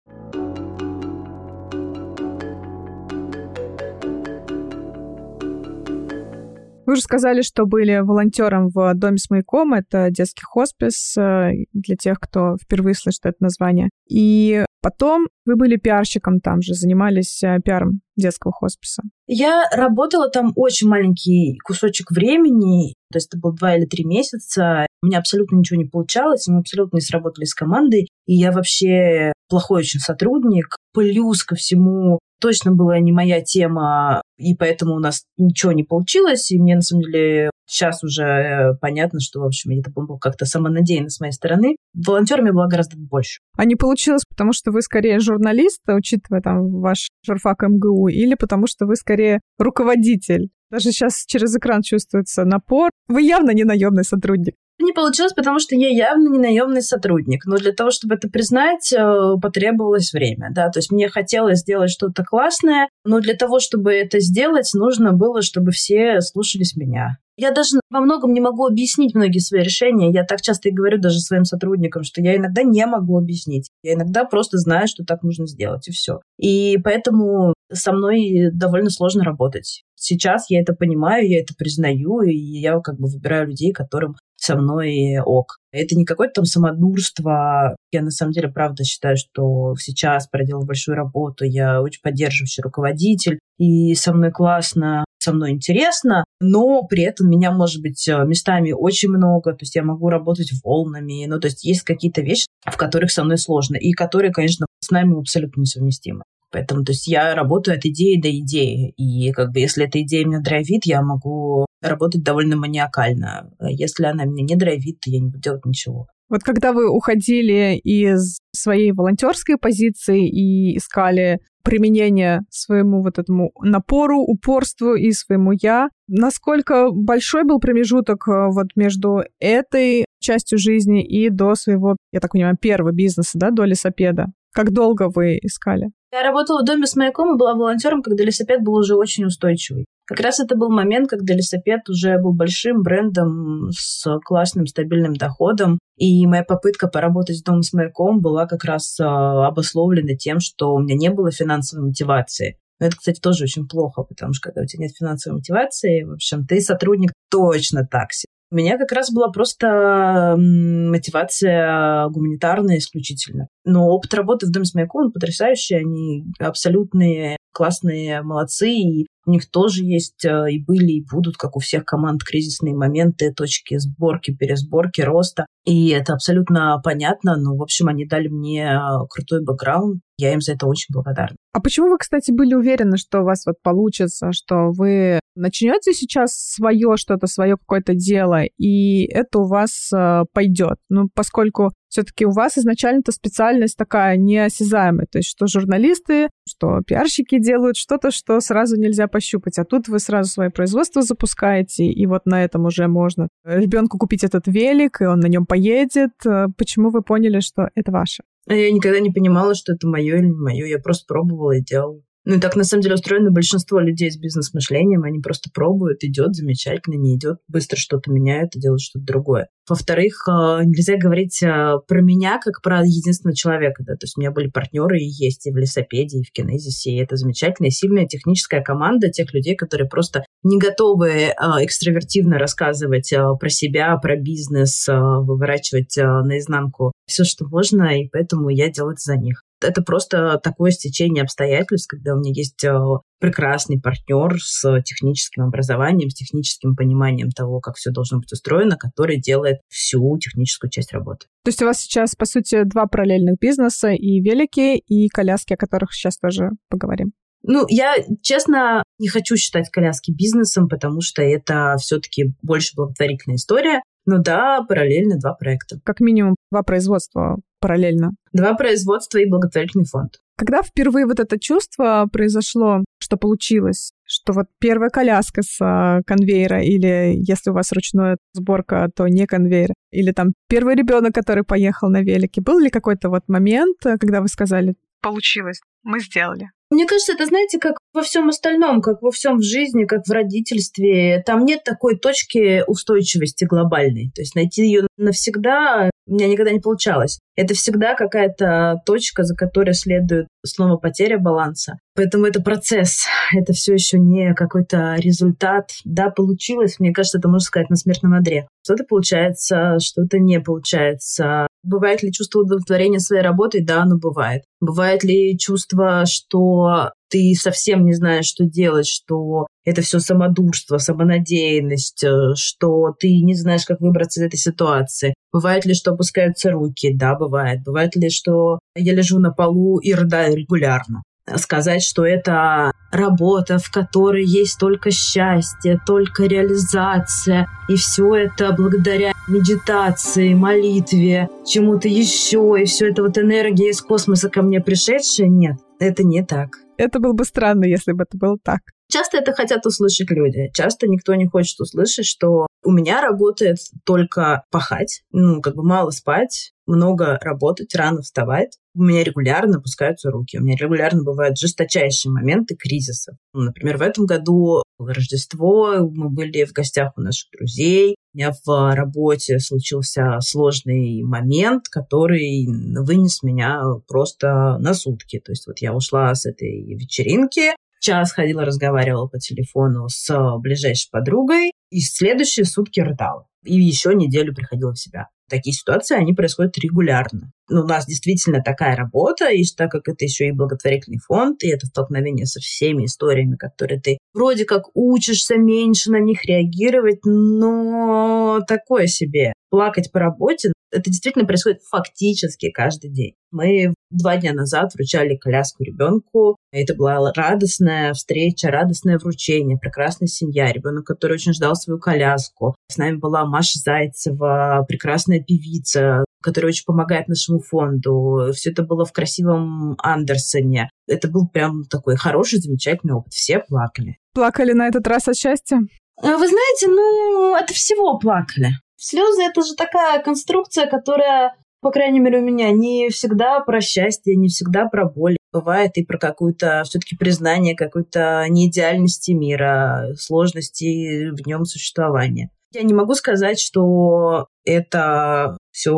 Вы 6.85 6.93
уже 6.93 7.01
сказали, 7.01 7.41
что 7.41 7.65
были 7.65 7.99
волонтером 7.99 8.69
в 8.69 8.93
Доме 8.93 9.17
с 9.17 9.29
маяком. 9.29 9.73
Это 9.73 10.09
детский 10.11 10.43
хоспис 10.43 11.17
э, 11.17 11.51
для 11.73 11.95
тех, 11.95 12.19
кто 12.19 12.57
впервые 12.61 12.95
слышит 12.95 13.25
это 13.25 13.37
название. 13.39 13.89
И 14.07 14.63
потом 14.81 15.27
вы 15.45 15.55
были 15.55 15.77
пиарщиком 15.77 16.39
там 16.39 16.61
же, 16.61 16.73
занимались 16.75 17.41
э, 17.43 17.59
пиаром 17.63 18.01
детского 18.15 18.53
хосписа. 18.53 19.03
Я 19.27 19.63
работала 19.71 20.29
там 20.29 20.53
очень 20.55 20.87
маленький 20.87 21.57
кусочек 21.63 22.11
времени, 22.11 22.93
то 23.11 23.17
есть 23.17 23.29
это 23.29 23.39
было 23.39 23.53
два 23.53 23.75
или 23.75 23.85
три 23.85 24.05
месяца. 24.05 24.85
У 25.01 25.07
меня 25.07 25.19
абсолютно 25.19 25.57
ничего 25.57 25.77
не 25.77 25.85
получалось, 25.85 26.47
мы 26.47 26.59
абсолютно 26.59 26.97
не 26.97 27.01
сработали 27.01 27.45
с 27.45 27.55
командой, 27.55 28.09
и 28.25 28.35
я 28.35 28.51
вообще 28.51 29.33
плохой 29.55 29.79
очень 29.79 30.01
сотрудник. 30.01 30.75
Плюс 30.93 31.43
ко 31.45 31.55
всему, 31.55 32.19
точно 32.41 32.73
была 32.73 32.99
не 32.99 33.13
моя 33.13 33.41
тема, 33.41 34.21
и 34.37 34.53
поэтому 34.53 34.95
у 34.95 34.99
нас 34.99 35.23
ничего 35.37 35.71
не 35.71 35.83
получилось. 35.83 36.51
И 36.51 36.59
мне, 36.59 36.75
на 36.75 36.81
самом 36.81 37.03
деле, 37.03 37.49
сейчас 37.65 38.03
уже 38.03 38.23
э, 38.23 38.73
понятно, 38.81 39.21
что, 39.21 39.39
в 39.39 39.45
общем, 39.45 39.71
это 39.79 39.91
было 39.91 40.17
как-то 40.17 40.45
самонадеянно 40.45 41.09
с 41.09 41.21
моей 41.21 41.31
стороны. 41.31 41.77
Волонтерами 41.93 42.51
было 42.51 42.67
гораздо 42.67 42.97
больше. 42.97 43.39
А 43.57 43.63
не 43.63 43.75
получилось, 43.75 44.23
потому 44.27 44.51
что 44.51 44.71
вы 44.71 44.81
скорее 44.81 45.19
журналист, 45.19 45.79
учитывая 45.87 46.41
там 46.41 46.81
ваш 46.81 47.07
журфак 47.25 47.63
МГУ, 47.63 48.09
или 48.09 48.35
потому 48.35 48.67
что 48.67 48.85
вы 48.85 48.97
скорее 48.97 49.39
руководитель? 49.57 50.49
Даже 50.69 50.91
сейчас 50.91 51.23
через 51.25 51.55
экран 51.55 51.81
чувствуется 51.81 52.43
напор. 52.43 52.89
Вы 53.07 53.21
явно 53.21 53.51
не 53.51 53.63
наемный 53.63 54.03
сотрудник. 54.03 54.55
Не 54.85 54.93
получилось, 54.93 55.33
потому 55.33 55.59
что 55.59 55.75
я 55.75 55.89
явно 55.89 56.29
не 56.29 56.37
наемный 56.37 56.83
сотрудник. 56.83 57.47
Но 57.47 57.57
для 57.57 57.71
того, 57.71 57.89
чтобы 57.89 58.13
это 58.13 58.29
признать, 58.29 58.93
э, 58.93 59.33
потребовалось 59.41 60.13
время. 60.13 60.49
Да? 60.51 60.69
То 60.69 60.77
есть 60.77 60.91
мне 60.91 61.09
хотелось 61.09 61.61
сделать 61.61 61.89
что-то 61.89 62.23
классное, 62.23 62.87
но 63.03 63.19
для 63.19 63.33
того, 63.33 63.59
чтобы 63.59 63.93
это 63.93 64.19
сделать, 64.19 64.69
нужно 64.75 65.11
было, 65.11 65.41
чтобы 65.41 65.71
все 65.71 66.21
слушались 66.21 66.75
меня. 66.75 67.17
Я 67.35 67.49
даже 67.49 67.79
во 67.89 67.99
многом 67.99 68.31
не 68.31 68.41
могу 68.41 68.67
объяснить 68.67 69.15
многие 69.15 69.39
свои 69.39 69.61
решения. 69.61 70.11
Я 70.11 70.23
так 70.23 70.41
часто 70.41 70.69
и 70.69 70.71
говорю 70.71 70.99
даже 70.99 71.19
своим 71.19 71.45
сотрудникам, 71.45 72.03
что 72.03 72.21
я 72.21 72.35
иногда 72.35 72.61
не 72.61 72.85
могу 72.85 73.17
объяснить. 73.17 73.71
Я 73.81 73.95
иногда 73.95 74.23
просто 74.23 74.59
знаю, 74.59 74.87
что 74.87 75.03
так 75.03 75.23
нужно 75.23 75.47
сделать, 75.47 75.87
и 75.87 75.91
все. 75.91 76.21
И 76.37 76.77
поэтому 76.83 77.54
со 77.71 77.91
мной 77.91 78.49
довольно 78.51 78.89
сложно 78.89 79.23
работать. 79.23 79.83
Сейчас 79.95 80.49
я 80.49 80.61
это 80.61 80.73
понимаю, 80.73 81.27
я 81.27 81.39
это 81.39 81.53
признаю, 81.57 82.21
и 82.21 82.35
я 82.35 82.79
как 82.79 82.99
бы 82.99 83.07
выбираю 83.07 83.47
людей, 83.47 83.71
которым 83.71 84.15
со 84.35 84.55
мной 84.55 85.17
ок. 85.25 85.57
Это 85.71 85.95
не 85.95 86.05
какое-то 86.05 86.35
там 86.35 86.45
самодурство. 86.45 87.75
Я 87.91 88.01
на 88.03 88.11
самом 88.11 88.33
деле 88.33 88.49
правда 88.49 88.83
считаю, 88.83 89.17
что 89.17 89.75
сейчас, 89.79 90.27
проделав 90.27 90.65
большую 90.65 90.95
работу, 90.95 91.45
я 91.45 91.81
очень 91.81 92.01
поддерживающий 92.03 92.61
руководитель, 92.61 93.39
и 93.57 93.95
со 93.95 94.13
мной 94.13 94.31
классно, 94.31 95.05
со 95.17 95.33
мной 95.33 95.51
интересно, 95.51 96.23
но 96.39 96.83
при 96.83 97.03
этом 97.03 97.29
меня 97.29 97.51
может 97.51 97.81
быть 97.81 98.07
местами 98.25 98.73
очень 98.73 99.09
много, 99.09 99.53
то 99.53 99.63
есть 99.63 99.75
я 99.75 99.83
могу 99.83 100.09
работать 100.09 100.51
волнами, 100.63 101.25
ну 101.25 101.39
то 101.39 101.47
есть 101.47 101.63
есть 101.63 101.81
какие-то 101.81 102.21
вещи, 102.21 102.45
в 102.63 102.77
которых 102.77 103.09
со 103.11 103.23
мной 103.23 103.37
сложно, 103.37 103.75
и 103.77 103.93
которые, 103.93 104.31
конечно, 104.31 104.67
с 104.81 104.91
нами 104.91 105.17
абсолютно 105.19 105.61
несовместимы. 105.61 106.23
Поэтому, 106.51 106.83
то 106.83 106.91
есть 106.91 107.07
я 107.07 107.35
работаю 107.35 107.77
от 107.77 107.85
идеи 107.85 108.19
до 108.19 108.29
идеи. 108.39 108.93
И 108.97 109.31
как 109.31 109.51
бы 109.51 109.59
если 109.59 109.85
эта 109.85 110.01
идея 110.01 110.25
меня 110.25 110.39
драйвит, 110.39 110.85
я 110.85 111.01
могу 111.01 111.65
работать 111.81 112.23
довольно 112.23 112.55
маниакально. 112.55 113.51
Если 113.59 114.05
она 114.05 114.25
меня 114.25 114.43
не 114.43 114.55
драйвит, 114.55 114.99
то 115.01 115.09
я 115.09 115.19
не 115.19 115.27
буду 115.27 115.39
делать 115.39 115.65
ничего. 115.65 116.07
Вот 116.29 116.43
когда 116.43 116.73
вы 116.73 116.89
уходили 116.89 117.79
из 117.83 118.39
своей 118.51 118.91
волонтерской 118.91 119.57
позиции 119.57 120.27
и 120.27 120.77
искали 120.77 121.39
применение 121.63 122.41
своему 122.49 123.01
вот 123.01 123.19
этому 123.19 123.51
напору, 123.61 124.19
упорству 124.21 124.95
и 124.95 125.11
своему 125.11 125.51
я, 125.59 125.89
насколько 126.07 126.91
большой 126.91 127.43
был 127.43 127.59
промежуток 127.59 128.27
э, 128.27 128.47
вот 128.51 128.67
между 128.75 129.23
этой 129.39 130.05
частью 130.19 130.59
жизни 130.59 131.03
и 131.03 131.29
до 131.29 131.55
своего, 131.55 131.97
я 132.11 132.19
так 132.19 132.31
понимаю, 132.31 132.55
первого 132.59 132.91
бизнеса, 132.91 133.31
да, 133.33 133.49
до 133.49 133.63
лесопеда? 133.63 134.27
Как 134.53 134.71
долго 134.71 135.09
вы 135.13 135.39
искали? 135.41 135.89
Я 136.15 136.23
работала 136.23 136.61
в 136.61 136.65
доме 136.65 136.87
с 136.87 136.95
маяком 136.95 137.35
и 137.35 137.37
была 137.37 137.55
волонтером, 137.55 138.01
когда 138.01 138.23
лесопед 138.23 138.63
был 138.63 138.75
уже 138.75 138.95
очень 138.95 139.25
устойчивый. 139.25 139.83
Как 140.05 140.21
раз 140.21 140.39
это 140.39 140.55
был 140.55 140.69
момент, 140.69 141.09
когда 141.09 141.33
лесопед 141.33 141.89
уже 141.89 142.17
был 142.19 142.31
большим 142.31 142.83
брендом 142.83 143.69
с 143.71 144.07
классным 144.23 144.65
стабильным 144.65 145.15
доходом. 145.15 145.77
И 145.97 146.25
моя 146.25 146.45
попытка 146.45 146.87
поработать 146.87 147.41
в 147.41 147.43
доме 147.43 147.63
с 147.63 147.73
маяком 147.73 148.21
была 148.21 148.45
как 148.45 148.63
раз 148.63 148.97
а, 148.97 149.45
обусловлена 149.45 150.15
тем, 150.15 150.39
что 150.39 150.73
у 150.73 150.79
меня 150.79 150.95
не 150.95 151.09
было 151.09 151.31
финансовой 151.31 151.87
мотивации. 151.87 152.59
Но 152.79 152.87
это, 152.87 152.95
кстати, 152.95 153.19
тоже 153.19 153.43
очень 153.43 153.67
плохо, 153.67 154.03
потому 154.03 154.31
что 154.31 154.47
когда 154.49 154.61
у 154.61 154.65
тебя 154.65 154.85
нет 154.85 154.95
финансовой 154.97 155.39
мотивации, 155.39 156.03
в 156.03 156.13
общем, 156.13 156.45
ты 156.45 156.61
сотрудник 156.61 157.11
точно 157.29 157.85
так 157.85 158.13
себе. 158.13 158.31
У 158.51 158.55
меня 158.55 158.77
как 158.77 158.91
раз 158.91 159.11
была 159.11 159.29
просто 159.29 160.35
мотивация 160.37 162.07
гуманитарная 162.09 162.77
исключительно. 162.77 163.47
Но 163.65 163.87
опыт 163.89 164.13
работы 164.13 164.45
в 164.45 164.51
Доме 164.51 164.65
с 164.65 164.75
маяком, 164.75 165.05
он 165.05 165.11
потрясающий. 165.11 165.75
Они 165.75 166.25
абсолютные 166.39 167.37
классные 167.51 168.21
молодцы, 168.21 168.69
и 168.69 169.07
у 169.25 169.31
них 169.31 169.49
тоже 169.49 169.83
есть 169.83 170.25
э, 170.25 170.51
и 170.51 170.63
были, 170.63 170.91
и 170.91 171.05
будут, 171.09 171.37
как 171.37 171.55
у 171.55 171.59
всех 171.59 171.85
команд, 171.85 172.21
кризисные 172.23 172.75
моменты, 172.75 173.33
точки 173.33 173.77
сборки, 173.77 174.35
пересборки, 174.35 175.01
роста. 175.01 175.47
И 175.65 175.89
это 175.89 176.13
абсолютно 176.13 176.79
понятно, 176.83 177.37
но, 177.37 177.55
в 177.55 177.61
общем, 177.63 177.87
они 177.87 178.05
дали 178.05 178.27
мне 178.27 178.65
э, 178.65 179.07
крутой 179.09 179.43
бэкграунд. 179.43 180.01
Я 180.17 180.33
им 180.33 180.41
за 180.41 180.53
это 180.53 180.67
очень 180.67 180.93
благодарна. 180.93 181.37
А 181.55 181.61
почему 181.61 181.87
вы, 181.87 181.97
кстати, 181.97 182.31
были 182.31 182.53
уверены, 182.53 182.97
что 182.97 183.21
у 183.21 183.23
вас 183.23 183.45
вот 183.45 183.61
получится, 183.63 184.33
что 184.33 184.71
вы 184.71 185.21
начнете 185.37 185.93
сейчас 185.93 186.33
свое 186.35 186.97
что-то, 186.97 187.27
свое 187.27 187.55
какое-то 187.55 187.95
дело, 187.95 188.43
и 188.57 189.05
это 189.05 189.39
у 189.39 189.47
вас 189.47 189.89
э, 189.95 190.23
пойдет? 190.33 190.79
Ну, 190.89 191.07
поскольку 191.15 191.71
все-таки 191.87 192.25
у 192.25 192.31
вас 192.31 192.57
изначально-то 192.57 193.13
специальность 193.13 193.77
такая 193.77 194.17
неосязаемая, 194.17 195.07
то 195.09 195.19
есть 195.19 195.29
что 195.29 195.47
журналисты, 195.47 196.27
что 196.45 196.81
пиарщики 196.85 197.39
делают 197.39 197.77
что-то, 197.77 198.11
что 198.11 198.41
сразу 198.41 198.75
нельзя 198.75 199.07
пощупать, 199.07 199.57
а 199.57 199.63
тут 199.63 199.87
вы 199.87 199.99
сразу 199.99 200.29
свое 200.29 200.49
производство 200.49 201.03
запускаете, 201.03 201.85
и 201.85 202.05
вот 202.05 202.25
на 202.25 202.43
этом 202.43 202.65
уже 202.65 202.89
можно 202.89 203.29
ребенку 203.45 203.97
купить 203.97 204.25
этот 204.25 204.45
велик, 204.47 204.99
и 204.99 205.05
он 205.05 205.21
на 205.21 205.27
нем 205.27 205.45
поедет. 205.45 206.11
Почему 206.57 206.89
вы 206.89 207.01
поняли, 207.01 207.39
что 207.39 207.69
это 207.75 207.93
ваше? 207.93 208.23
Я 208.47 208.71
никогда 208.71 208.99
не 208.99 209.11
понимала, 209.11 209.55
что 209.55 209.73
это 209.73 209.87
мое 209.87 210.17
или 210.17 210.27
не 210.27 210.33
мое. 210.33 210.65
Я 210.65 210.79
просто 210.79 211.05
пробовала 211.07 211.53
и 211.53 211.63
делала. 211.63 212.01
Ну 212.25 212.37
и 212.37 212.39
так 212.39 212.55
на 212.55 212.63
самом 212.63 212.81
деле 212.81 212.95
устроено 212.95 213.29
большинство 213.29 213.79
людей 213.79 214.09
с 214.09 214.17
бизнес-мышлением. 214.17 215.03
Они 215.03 215.19
просто 215.19 215.51
пробуют, 215.53 216.03
идет 216.03 216.33
замечательно, 216.33 216.95
не 216.95 217.15
идет, 217.15 217.37
быстро 217.47 217.77
что-то 217.77 218.11
меняют 218.11 218.55
и 218.55 218.59
делают 218.59 218.81
что-то 218.81 219.05
другое. 219.05 219.47
Во-вторых, 219.69 220.27
э, 220.27 220.63
нельзя 220.65 220.97
говорить 220.97 221.41
э, 221.43 221.75
про 221.87 222.01
меня 222.01 222.39
как 222.43 222.63
про 222.63 222.81
единственного 222.81 223.35
человека. 223.35 223.83
Да? 223.85 223.93
То 223.93 224.05
есть 224.05 224.17
у 224.17 224.21
меня 224.21 224.31
были 224.31 224.49
партнеры 224.49 224.99
и 224.99 225.05
есть 225.05 225.45
и 225.45 225.51
в 225.51 225.57
лесопедии, 225.57 226.21
и 226.21 226.23
в 226.23 226.31
кинезисе. 226.31 226.91
И 226.91 226.97
это 226.97 227.15
замечательная, 227.15 227.69
сильная 227.69 228.07
техническая 228.07 228.63
команда 228.63 229.09
тех 229.09 229.31
людей, 229.31 229.55
которые 229.55 229.87
просто 229.87 230.24
не 230.43 230.59
готовы 230.59 231.09
э, 231.09 231.33
экстравертивно 231.61 232.37
рассказывать 232.37 233.13
про 233.39 233.49
себя, 233.49 233.95
про 233.97 234.15
бизнес, 234.15 234.87
выворачивать 234.87 235.97
наизнанку 235.97 236.91
все, 237.07 237.23
что 237.23 237.45
можно, 237.45 237.99
и 237.99 238.07
поэтому 238.09 238.49
я 238.49 238.69
делаю 238.69 238.93
это 238.93 239.01
за 239.01 239.17
них. 239.17 239.41
Это 239.61 239.81
просто 239.81 240.39
такое 240.43 240.71
стечение 240.71 241.23
обстоятельств, 241.23 241.87
когда 241.87 242.13
у 242.13 242.19
меня 242.19 242.31
есть 242.33 242.63
э, 242.63 242.77
прекрасный 243.19 243.79
партнер 243.79 244.37
с 244.39 244.81
техническим 244.81 245.43
образованием, 245.43 246.09
с 246.09 246.15
техническим 246.15 246.75
пониманием 246.75 247.31
того, 247.31 247.61
как 247.61 247.75
все 247.75 247.91
должно 247.91 248.19
быть 248.19 248.31
устроено, 248.31 248.77
который 248.77 249.19
делает 249.19 249.59
всю 249.69 250.17
техническую 250.17 250.69
часть 250.69 250.91
работы. 250.91 251.27
То 251.43 251.49
есть 251.49 251.61
у 251.61 251.65
вас 251.65 251.79
сейчас, 251.79 252.15
по 252.15 252.25
сути, 252.25 252.63
два 252.63 252.85
параллельных 252.85 253.39
бизнеса, 253.39 253.91
и 253.91 254.19
велики, 254.19 254.77
и 254.77 255.07
коляски, 255.07 255.53
о 255.53 255.57
которых 255.57 255.93
сейчас 255.93 256.17
тоже 256.17 256.49
поговорим. 256.69 257.13
Ну, 257.47 257.65
я, 257.69 257.95
честно, 258.21 258.83
не 258.99 259.07
хочу 259.07 259.35
считать 259.35 259.69
коляски 259.69 260.11
бизнесом, 260.11 260.67
потому 260.67 261.01
что 261.01 261.21
это 261.21 261.75
все-таки 261.79 262.33
больше 262.41 262.73
благотворительная 262.75 263.37
история. 263.37 263.81
Ну 264.05 264.17
да, 264.19 264.61
параллельно 264.67 265.17
два 265.17 265.33
проекта. 265.33 265.79
Как 265.83 265.99
минимум 265.99 266.35
два 266.51 266.63
производства 266.63 267.37
параллельно. 267.59 268.11
Два 268.33 268.53
производства 268.53 269.17
и 269.17 269.25
благотворительный 269.25 269.85
фонд. 269.85 270.19
Когда 270.37 270.61
впервые 270.61 271.05
вот 271.05 271.19
это 271.19 271.39
чувство 271.39 272.07
произошло, 272.11 272.83
что 272.99 273.17
получилось, 273.17 273.93
что 274.03 274.33
вот 274.33 274.47
первая 274.59 274.89
коляска 274.89 275.41
с 275.41 275.57
а, 275.61 276.01
конвейера, 276.05 276.61
или 276.61 277.13
если 277.15 277.51
у 277.51 277.53
вас 277.53 277.71
ручная 277.71 278.17
сборка, 278.33 278.89
то 278.93 279.07
не 279.07 279.25
конвейер, 279.25 279.69
или 279.91 280.11
там 280.11 280.33
первый 280.49 280.75
ребенок, 280.75 281.15
который 281.15 281.43
поехал 281.43 281.89
на 281.89 282.01
велике, 282.01 282.41
был 282.41 282.59
ли 282.59 282.69
какой-то 282.69 283.09
вот 283.09 283.23
момент, 283.27 283.77
когда 283.81 284.21
вы 284.21 284.27
сказали, 284.27 284.75
получилось, 285.01 285.61
мы 285.83 285.99
сделали? 285.99 286.49
Мне 286.71 286.85
кажется, 286.85 287.13
это, 287.13 287.25
знаете, 287.25 287.59
как 287.59 287.77
во 287.93 288.01
всем 288.01 288.29
остальном, 288.29 288.81
как 288.81 289.01
во 289.01 289.11
всем 289.11 289.37
в 289.37 289.43
жизни, 289.43 289.85
как 289.85 290.05
в 290.05 290.11
родительстве. 290.11 291.21
Там 291.25 291.45
нет 291.45 291.63
такой 291.63 291.97
точки 291.97 292.63
устойчивости 292.67 293.45
глобальной. 293.45 294.11
То 294.13 294.21
есть 294.21 294.35
найти 294.35 294.63
ее 294.63 294.87
навсегда 294.97 295.89
у 296.07 296.13
меня 296.13 296.27
никогда 296.27 296.51
не 296.51 296.59
получалось. 296.59 297.19
Это 297.35 297.55
всегда 297.55 297.95
какая-то 297.95 298.81
точка, 298.85 299.23
за 299.23 299.35
которой 299.35 299.73
следует 299.73 300.27
снова 300.45 300.77
потеря 300.77 301.17
баланса. 301.17 301.79
Поэтому 301.95 302.27
это 302.27 302.41
процесс, 302.41 303.05
это 303.35 303.53
все 303.53 303.73
еще 303.73 303.97
не 303.97 304.33
какой-то 304.35 304.95
результат. 304.97 305.71
Да, 305.83 306.09
получилось, 306.09 306.79
мне 306.79 306.93
кажется, 306.93 307.17
это 307.17 307.27
можно 307.27 307.45
сказать 307.45 307.69
на 307.69 307.75
смертном 307.75 308.13
одре. 308.13 308.47
Что-то 308.63 308.83
получается, 308.83 309.79
что-то 309.79 310.19
не 310.19 310.39
получается. 310.39 311.47
Бывает 311.65 312.03
ли 312.03 312.11
чувство 312.11 312.41
удовлетворения 312.41 312.99
своей 312.99 313.23
работой? 313.23 313.63
Да, 313.63 313.81
оно 313.81 313.97
бывает. 313.97 314.43
Бывает 314.61 315.03
ли 315.03 315.37
чувство, 315.37 316.05
что 316.05 316.91
ты 317.09 317.33
совсем 317.33 317.85
не 317.85 317.93
знаешь, 317.93 318.25
что 318.25 318.45
делать, 318.45 318.87
что 318.87 319.47
это 319.63 319.81
все 319.81 319.99
самодурство, 319.99 320.77
самонадеянность, 320.77 322.03
э, 322.03 322.35
что 322.35 322.93
ты 322.99 323.07
не 323.21 323.33
знаешь, 323.33 323.65
как 323.65 323.81
выбраться 323.81 324.21
из 324.21 324.27
этой 324.27 324.37
ситуации. 324.37 325.15
Бывает 325.33 325.65
ли, 325.65 325.73
что 325.73 325.91
опускаются 325.91 326.51
руки? 326.51 326.93
Да, 326.95 327.15
бывает. 327.15 327.63
Бывает 327.65 327.95
ли, 327.95 328.09
что 328.09 328.59
я 328.75 328.93
лежу 328.93 329.19
на 329.19 329.31
полу 329.31 329.79
и 329.79 329.93
рыдаю 329.93 330.35
регулярно? 330.35 331.01
Сказать, 331.37 331.83
что 331.83 332.05
это 332.05 332.71
работа, 332.91 333.57
в 333.57 333.69
которой 333.71 334.23
есть 334.23 334.59
только 334.59 334.91
счастье, 334.91 335.79
только 335.85 336.25
реализация, 336.25 337.47
и 337.67 337.75
все 337.75 338.15
это 338.15 338.53
благодаря 338.53 339.13
медитации, 339.27 340.33
молитве, 340.33 341.29
чему-то 341.45 341.87
еще, 341.87 342.55
и 342.59 342.65
все 342.65 342.89
это 342.89 343.03
вот 343.03 343.17
энергия 343.17 343.69
из 343.69 343.81
космоса 343.81 344.29
ко 344.29 344.41
мне 344.41 344.61
пришедшая, 344.61 345.27
нет, 345.27 345.57
это 345.79 346.03
не 346.03 346.23
так. 346.23 346.57
Это 346.77 346.99
было 346.99 347.13
бы 347.13 347.25
странно, 347.25 347.65
если 347.65 347.93
бы 347.93 348.03
это 348.03 348.17
было 348.17 348.37
так. 348.41 348.59
Часто 348.87 349.17
это 349.17 349.33
хотят 349.33 349.65
услышать 349.65 350.11
люди. 350.11 350.51
Часто 350.53 350.87
никто 350.87 351.15
не 351.15 351.27
хочет 351.27 351.59
услышать, 351.59 352.05
что 352.05 352.47
у 352.63 352.71
меня 352.71 353.01
работает 353.01 353.57
только 353.83 354.43
пахать, 354.51 355.03
ну, 355.11 355.41
как 355.41 355.55
бы 355.55 355.63
мало 355.63 355.89
спать, 355.89 356.51
много 356.67 357.17
работать, 357.21 357.73
рано 357.75 358.01
вставать. 358.01 358.57
У 358.75 358.83
меня 358.83 359.03
регулярно 359.03 359.57
опускаются 359.57 360.11
руки. 360.11 360.37
У 360.37 360.41
меня 360.43 360.57
регулярно 360.57 361.01
бывают 361.01 361.37
жесточайшие 361.37 362.11
моменты 362.11 362.55
кризиса. 362.55 363.17
Ну, 363.33 363.41
например, 363.43 363.77
в 363.77 363.81
этом 363.81 364.05
году 364.05 364.63
было 364.77 364.93
Рождество, 364.93 365.89
мы 365.89 366.09
были 366.09 366.43
в 366.43 366.51
гостях 366.51 366.91
у 366.97 367.01
наших 367.01 367.31
друзей. 367.31 367.95
У 368.13 368.17
меня 368.17 368.33
в 368.45 368.75
работе 368.75 369.39
случился 369.39 370.19
сложный 370.19 371.03
момент, 371.03 371.69
который 371.69 372.45
вынес 372.47 373.23
меня 373.23 373.61
просто 373.87 374.57
на 374.59 374.73
сутки. 374.73 375.21
То 375.23 375.31
есть 375.31 375.47
вот 375.47 375.59
я 375.59 375.73
ушла 375.73 376.13
с 376.13 376.25
этой 376.25 376.75
вечеринки, 376.75 377.55
час 377.79 378.11
ходила, 378.11 378.43
разговаривала 378.43 379.07
по 379.07 379.19
телефону 379.19 379.87
с 379.87 380.37
ближайшей 380.39 380.89
подругой, 380.91 381.53
и 381.69 381.79
следующие 381.79 382.45
сутки 382.45 382.81
рыдала. 382.81 383.27
И 383.43 383.55
еще 383.55 383.95
неделю 383.95 384.33
приходила 384.33 384.73
в 384.73 384.79
себя. 384.79 385.07
Такие 385.29 385.53
ситуации, 385.53 385.97
они 385.97 386.13
происходят 386.13 386.57
регулярно. 386.57 387.31
Но 387.49 387.63
у 387.63 387.67
нас 387.67 387.85
действительно 387.85 388.41
такая 388.43 388.75
работа, 388.75 389.29
и 389.29 389.43
так 389.55 389.71
как 389.71 389.87
это 389.87 390.05
еще 390.05 390.27
и 390.27 390.31
благотворительный 390.31 390.99
фонд, 390.99 391.43
и 391.43 391.49
это 391.49 391.67
столкновение 391.67 392.25
со 392.25 392.39
всеми 392.39 392.85
историями, 392.85 393.35
которые 393.35 393.79
ты 393.79 393.97
вроде 394.13 394.45
как 394.45 394.63
учишься 394.73 395.35
меньше 395.37 395.91
на 395.91 395.99
них 395.99 396.25
реагировать, 396.25 396.99
но 397.05 398.39
такое 398.47 398.87
себе. 398.87 399.33
Плакать 399.49 399.91
по 399.91 399.99
работе, 399.99 400.51
это 400.71 400.89
действительно 400.89 401.25
происходит 401.25 401.61
фактически 401.63 402.51
каждый 402.51 402.91
день. 402.91 403.13
Мы 403.31 403.73
два 403.89 404.17
дня 404.17 404.33
назад 404.33 404.73
вручали 404.73 405.15
коляску 405.15 405.63
ребенку. 405.63 406.37
Это 406.51 406.73
была 406.75 407.11
радостная 407.13 407.93
встреча, 407.93 408.49
радостное 408.49 408.97
вручение, 408.97 409.57
прекрасная 409.57 410.07
семья, 410.07 410.51
ребенок, 410.51 410.85
который 410.85 411.13
очень 411.13 411.33
ждал 411.33 411.55
свою 411.55 411.79
коляску. 411.79 412.55
С 412.69 412.77
нами 412.77 412.97
была 412.97 413.25
Маша 413.25 413.59
Зайцева, 413.59 414.65
прекрасная 414.67 415.19
певица, 415.21 416.05
которая 416.21 416.49
очень 416.49 416.65
помогает 416.65 417.07
нашему 417.07 417.39
фонду. 417.39 418.31
Все 418.33 418.51
это 418.51 418.63
было 418.63 418.85
в 418.85 418.93
красивом 418.93 419.75
Андерсоне. 419.79 420.69
Это 420.87 421.09
был 421.09 421.27
прям 421.27 421.63
такой 421.65 421.95
хороший, 421.95 422.39
замечательный 422.39 422.93
опыт. 422.93 423.13
Все 423.13 423.39
плакали. 423.39 423.97
Плакали 424.13 424.53
на 424.53 424.67
этот 424.67 424.87
раз 424.87 425.07
от 425.07 425.17
счастья? 425.17 425.59
А 426.01 426.17
вы 426.17 426.27
знаете, 426.27 426.67
ну, 426.67 427.35
это 427.35 427.53
всего 427.53 427.97
плакали. 427.99 428.51
Слезы— 428.77 429.23
это 429.29 429.41
же 429.41 429.55
такая 429.55 430.01
конструкция, 430.01 430.67
которая, 430.67 431.35
по 431.61 431.71
крайней 431.71 431.99
мере, 431.99 432.19
у 432.19 432.25
меня 432.25 432.51
не 432.51 432.89
всегда 432.89 433.39
про 433.41 433.61
счастье, 433.61 434.15
не 434.15 434.27
всегда 434.27 434.67
про 434.67 434.85
боль. 434.85 435.17
Бывает 435.31 435.71
и 435.75 435.85
про 435.85 435.97
какое-то 435.97 436.63
все-таки 436.65 436.95
признание 436.95 437.55
какой-то 437.55 438.25
неидеальности 438.29 439.11
мира, 439.11 439.93
сложности 439.97 441.09
в 441.09 441.27
нем 441.27 441.45
существования. 441.45 442.29
Я 442.53 442.63
не 442.63 442.73
могу 442.73 442.93
сказать, 442.93 443.39
что 443.39 444.27
это 444.45 445.37
все 445.51 445.73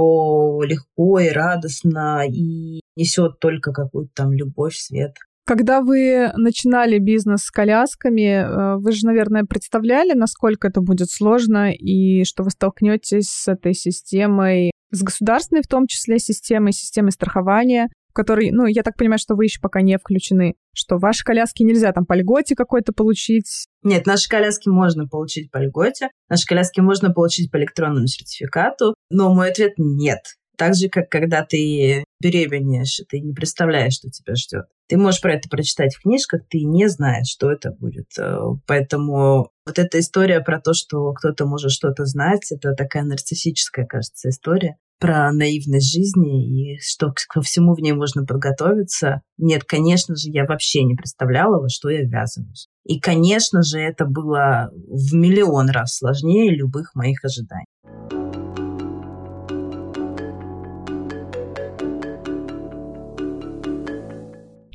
легко 0.64 1.20
и 1.20 1.30
радостно 1.30 2.24
и 2.28 2.82
несет 2.96 3.40
только 3.40 3.72
какую-то 3.72 4.12
там 4.16 4.34
любовь, 4.34 4.76
свет. 4.76 5.14
Когда 5.48 5.82
вы 5.82 6.34
начинали 6.36 6.98
бизнес 6.98 7.44
с 7.44 7.52
колясками, 7.52 8.44
э, 8.44 8.76
вы 8.80 8.92
же, 8.92 9.06
наверное, 9.06 9.46
представляли, 9.46 10.12
насколько 10.12 10.68
это 10.68 10.82
будет 10.82 11.10
сложно 11.10 11.72
и 11.72 12.26
что 12.26 12.44
вы 12.44 12.50
столкнетесь 12.50 13.30
с 13.30 13.48
этой 13.48 13.74
системой, 13.74 14.72
с 14.92 15.02
государственной 15.02 15.62
в 15.62 15.68
том 15.68 15.88
числе 15.88 16.20
системой, 16.20 16.74
системой 16.74 17.14
страхования, 17.14 17.88
в 18.10 18.14
которой, 18.14 18.52
ну, 18.52 18.66
я 18.66 18.84
так 18.84 18.98
понимаю, 18.98 19.20
что 19.20 19.36
вы 19.36 19.46
еще 19.46 19.62
пока 19.62 19.82
не 19.82 19.98
включены, 19.98 20.56
что 20.76 20.98
ваши 20.98 21.24
коляски 21.24 21.64
нельзя 21.64 21.94
там 21.94 22.06
по 22.06 22.18
льготе 22.18 22.54
какой-то 22.54 22.92
получить. 22.92 23.68
Нет, 23.84 24.06
наши 24.06 24.28
коляски 24.28 24.68
можно 24.68 25.08
получить 25.08 25.50
по 25.50 25.60
льготе, 25.60 26.10
наши 26.28 26.46
коляски 26.46 26.82
можно 26.82 27.14
получить 27.14 27.50
по 27.52 27.56
электронному 27.56 28.08
сертификату, 28.08 28.96
но 29.10 29.34
мой 29.34 29.52
ответ 29.52 29.76
нет. 29.78 30.20
Так 30.58 30.76
же, 30.76 30.90
как 30.90 31.10
когда 31.10 31.46
ты 31.46 32.04
беременеешь, 32.20 33.00
ты 33.10 33.20
не 33.20 33.34
представляешь, 33.34 33.94
что 33.94 34.10
тебя 34.10 34.36
ждет. 34.36 34.66
Ты 34.90 34.98
можешь 34.98 35.22
про 35.22 35.34
это 35.34 35.50
прочитать 35.50 35.96
в 35.96 36.02
книжках, 36.02 36.42
ты 36.50 36.64
не 36.64 36.88
знаешь, 36.90 37.28
что 37.28 37.52
это 37.52 37.72
будет. 37.72 38.08
Э, 38.18 38.40
поэтому 38.66 39.52
вот 39.66 39.78
эта 39.78 40.00
история 40.00 40.40
про 40.40 40.60
то, 40.60 40.74
что 40.74 41.14
кто-то 41.14 41.46
может 41.46 41.72
что-то 41.72 42.06
знать, 42.06 42.52
это 42.52 42.74
такая 42.74 43.04
нарциссическая, 43.04 43.86
кажется, 43.86 44.30
история 44.30 44.78
про 45.00 45.32
наивность 45.32 45.94
жизни 45.94 46.74
и 46.74 46.80
что 46.80 47.14
ко 47.30 47.42
всему 47.42 47.76
в 47.76 47.80
ней 47.80 47.94
можно 47.94 48.26
подготовиться. 48.26 49.22
Нет, 49.38 49.64
конечно 49.64 50.16
же, 50.16 50.30
я 50.32 50.46
вообще 50.46 50.84
не 50.84 50.96
представляла, 50.96 51.62
во 51.62 51.70
что 51.70 51.90
я 51.90 52.02
ввязываюсь. 52.02 52.68
И, 52.84 53.00
конечно 53.00 53.62
же, 53.62 53.80
это 53.80 54.06
было 54.06 54.72
в 54.74 55.14
миллион 55.14 55.70
раз 55.70 55.98
сложнее 55.98 56.50
любых 56.50 56.96
моих 56.96 57.24
ожиданий. 57.24 58.27